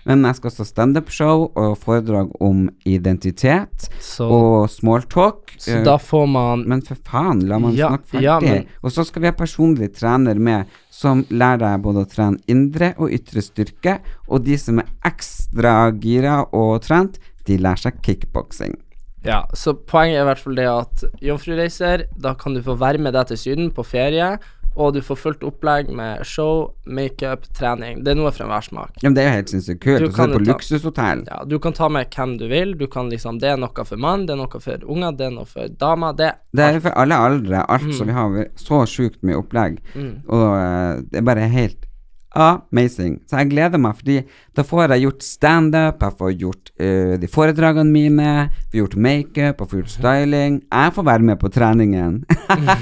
Men 0.08 0.22
jeg 0.24 0.38
skal 0.38 0.48
også 0.50 0.64
standup-show 0.64 1.50
og 1.58 1.74
foredrag 1.82 2.30
om 2.40 2.68
identitet 2.88 3.88
Så, 4.00 4.24
og 4.24 4.70
smalltalk. 4.72 5.52
så 5.60 5.74
Eh, 5.78 5.84
da 5.84 5.98
får 6.00 6.26
man 6.32 6.62
men 6.66 6.80
for 6.82 6.96
faen, 7.04 7.42
la 7.46 7.58
man 7.58 7.74
Ja, 7.76 7.88
snakke 7.90 8.06
ferdig. 8.14 8.22
ja, 8.24 8.38
men- 8.40 8.66
Og 8.82 8.90
så 8.90 9.04
skal 9.04 9.20
vi 9.22 9.26
ha 9.28 9.32
personlig 9.32 9.92
trener 9.94 10.38
med, 10.38 10.64
som 10.90 11.24
lærer 11.24 11.58
deg 11.58 11.82
både 11.82 12.06
å 12.06 12.08
trene 12.10 12.38
indre 12.48 12.94
og 12.98 13.10
ytre 13.10 13.42
styrke. 13.42 13.98
Og 14.28 14.44
de 14.44 14.56
som 14.56 14.78
er 14.78 14.86
ekstra 15.04 15.92
gira 16.00 16.46
og 16.54 16.80
trent, 16.82 17.18
de 17.44 17.58
lærer 17.58 17.78
seg 17.78 18.00
kickboksing. 18.02 18.76
Ja, 19.24 19.42
så 19.54 19.74
poenget 19.74 20.20
er 20.20 20.22
i 20.22 20.28
hvert 20.30 20.38
fall 20.44 20.54
det 20.54 20.68
at 20.70 21.02
Jomfrureiser, 21.24 22.06
da 22.22 22.34
kan 22.38 22.54
du 22.54 22.62
få 22.62 22.76
være 22.78 22.98
med 23.02 23.12
deg 23.16 23.26
til 23.32 23.36
Syden 23.40 23.70
på 23.74 23.84
ferie, 23.86 24.38
og 24.78 24.92
du 24.94 25.00
får 25.02 25.18
fullt 25.18 25.40
opplegg 25.42 25.88
med 25.90 26.20
show, 26.28 26.68
makeup, 26.86 27.48
trening. 27.56 28.04
Det 28.06 28.12
er 28.12 28.18
noe 28.20 28.30
for 28.30 28.44
enhver 28.44 28.62
smak. 28.62 28.92
Ja, 29.02 29.08
men 29.08 29.16
det 29.16 29.24
er 29.24 29.26
jo 29.26 29.34
helt 29.40 29.50
sinnssykt 29.50 29.80
kult. 29.82 30.04
Du 30.04 30.12
kan 30.14 30.30
på 30.30 30.38
ta- 30.38 30.52
luksushotell. 30.52 31.24
Ja, 31.26 31.40
du 31.50 31.56
kan 31.58 31.74
ta 31.74 31.88
med 31.90 32.06
hvem 32.14 32.36
du 32.38 32.46
vil. 32.46 32.76
Du 32.78 32.86
kan 32.86 33.10
liksom 33.10 33.40
Det 33.42 33.50
er 33.50 33.58
noe 33.58 33.84
for 33.88 33.96
mann, 33.98 34.26
det 34.28 34.36
er 34.36 34.38
noe 34.38 34.60
for 34.62 34.86
unger, 34.86 35.16
det 35.18 35.26
er 35.26 35.34
noe 35.34 35.48
for 35.50 35.66
damer. 35.82 36.12
Det 36.14 36.30
Det 36.54 36.68
er 36.76 36.78
for 36.86 36.94
alle 36.94 37.18
aldre. 37.18 37.64
Alt 37.68 37.88
Mm. 37.88 37.92
Så 37.98 38.04
vi 38.06 38.12
har 38.12 38.38
så 38.54 38.84
sjukt 38.86 39.18
mye 39.26 39.42
opplegg. 39.42 39.80
Og 40.28 40.46
eh, 40.54 41.02
det 41.10 41.18
er 41.24 41.26
bare 41.26 41.48
helt 41.50 41.87
amazing. 42.36 43.18
Så 43.28 43.36
jeg 43.40 43.50
gleder 43.52 43.80
meg, 43.80 43.96
fordi 43.98 44.18
da 44.56 44.62
får 44.66 44.92
jeg 44.94 45.04
gjort 45.06 45.22
standup, 45.24 46.02
jeg 46.02 46.16
får 46.18 46.32
gjort 46.42 46.70
uh, 46.80 47.14
de 47.20 47.28
foredragene 47.30 47.92
mine, 47.92 48.50
får 48.68 48.80
gjort 48.82 48.96
makeup, 49.08 49.62
får 49.64 49.82
gjort 49.82 49.94
styling. 49.94 50.52
Jeg 50.66 50.94
får 50.96 51.04
være 51.08 51.28
med 51.30 51.38
på 51.40 51.48
treningen. 51.54 52.12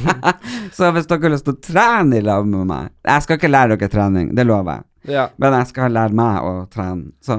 så 0.76 0.90
hvis 0.94 1.09
dere 1.11 1.22
har 1.26 1.34
lyst 1.36 1.47
til 1.49 1.57
å 1.57 1.62
trene 1.62 2.18
i 2.18 2.24
lag 2.24 2.42
med 2.47 2.66
meg 2.68 2.84
Jeg 3.07 3.22
skal 3.24 3.36
ikke 3.38 3.51
lære 3.53 3.76
dere 3.76 3.92
trening, 3.92 4.26
det 4.36 4.44
lover 4.47 4.72
jeg. 4.80 4.84
Ja. 5.16 5.24
Men 5.38 5.51
jeg 5.61 5.66
skal 5.70 5.94
lære 5.94 6.14
meg 6.18 6.34
å 6.42 6.53
trene. 6.72 7.05
Så 7.22 7.34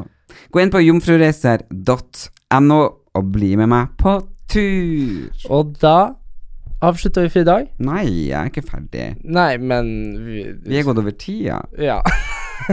gå 0.53 0.57
inn 0.63 0.73
på 0.73 0.83
jomfrureiser.no 0.85 2.81
og 3.17 3.23
bli 3.33 3.51
med 3.59 3.69
meg 3.71 3.85
på 3.99 4.13
tur. 4.47 5.27
Og 5.51 5.75
da 5.81 5.99
avslutter 6.83 7.25
vi 7.25 7.31
for 7.33 7.41
i 7.41 7.47
dag. 7.47 7.69
Nei, 7.81 8.05
jeg 8.29 8.37
er 8.37 8.51
ikke 8.51 8.65
ferdig. 8.65 9.07
Nei, 9.23 9.57
men 9.57 9.89
vi, 10.25 10.43
Vi 10.67 10.79
er 10.79 10.85
gått 10.87 11.01
over 11.01 11.15
tida. 11.17 11.61
Ja. 11.81 12.01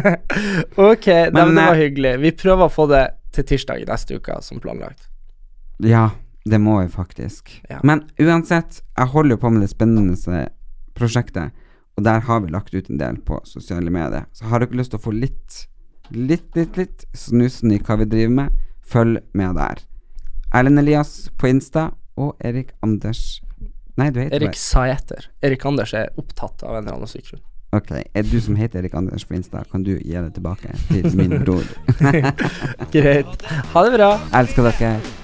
ok, 0.91 1.07
nei, 1.07 1.31
Men, 1.33 1.55
men 1.55 1.57
det 1.57 1.67
var 1.67 1.75
eh, 1.75 1.83
hyggelig. 1.85 2.15
Vi 2.25 2.35
prøver 2.45 2.69
å 2.69 2.73
få 2.73 2.89
det 2.91 3.05
til 3.35 3.49
tirsdag 3.49 3.83
i 3.83 3.89
neste 3.89 4.19
uke, 4.19 4.39
som 4.45 4.61
planlagt. 4.63 5.09
Ja, 5.83 6.11
det 6.45 6.61
må 6.63 6.79
vi 6.83 6.89
faktisk. 6.93 7.51
Ja. 7.71 7.81
Men 7.83 8.05
uansett, 8.21 8.83
jeg 8.97 9.13
holder 9.15 9.37
jo 9.37 9.43
på 9.45 9.53
med 9.55 9.65
det 9.65 9.73
spennende 9.73 10.45
prosjektet, 10.95 11.55
og 11.95 12.05
der 12.07 12.21
har 12.27 12.43
vi 12.43 12.53
lagt 12.53 12.75
ut 12.75 12.91
en 12.91 13.01
del 13.01 13.19
på 13.25 13.41
sosiale 13.49 13.91
medier. 13.91 14.29
Så 14.35 14.51
har 14.51 14.63
dere 14.63 14.79
lyst 14.79 14.95
til 14.95 15.01
å 15.01 15.07
få 15.07 15.15
litt, 15.15 15.65
litt, 16.11 16.51
litt, 16.59 16.77
litt 16.79 17.07
snusen 17.17 17.73
i 17.75 17.81
hva 17.81 17.99
vi 18.03 18.09
driver 18.11 18.37
med, 18.43 18.63
følg 18.85 19.23
med 19.33 19.57
der. 19.59 19.83
Erlend 20.55 20.83
Elias 20.83 21.31
på 21.39 21.49
Insta 21.51 21.89
og 22.21 22.37
Erik 22.45 22.75
Anders 22.85 23.41
Nei, 24.01 24.11
du 24.11 24.21
heter 24.21 24.41
Erik 24.43 24.57
Saeter. 24.59 25.29
Erik 25.45 25.65
Anders 25.69 25.93
er 25.95 26.09
opptatt 26.19 26.65
av 26.67 26.75
en 26.75 26.83
eller 26.83 26.97
annen 26.97 27.11
syk 27.11 27.29
grunn. 27.31 27.45
Ok, 27.75 27.91
er 27.95 28.27
du 28.27 28.37
som 28.43 28.55
heter 28.59 28.83
Erik 28.83 28.95
Anders 28.99 29.25
på 29.27 29.35
Insta, 29.35 29.65
kan 29.71 29.83
du 29.87 29.93
gi 29.97 30.15
det 30.15 30.35
tilbake 30.37 30.75
til 30.91 31.11
min 31.19 31.35
bror. 31.43 31.67
Greit. 32.95 33.47
Ha 33.75 33.85
det 33.87 33.95
bra. 33.97 34.11
Elsker 34.43 34.71
dere. 34.71 35.24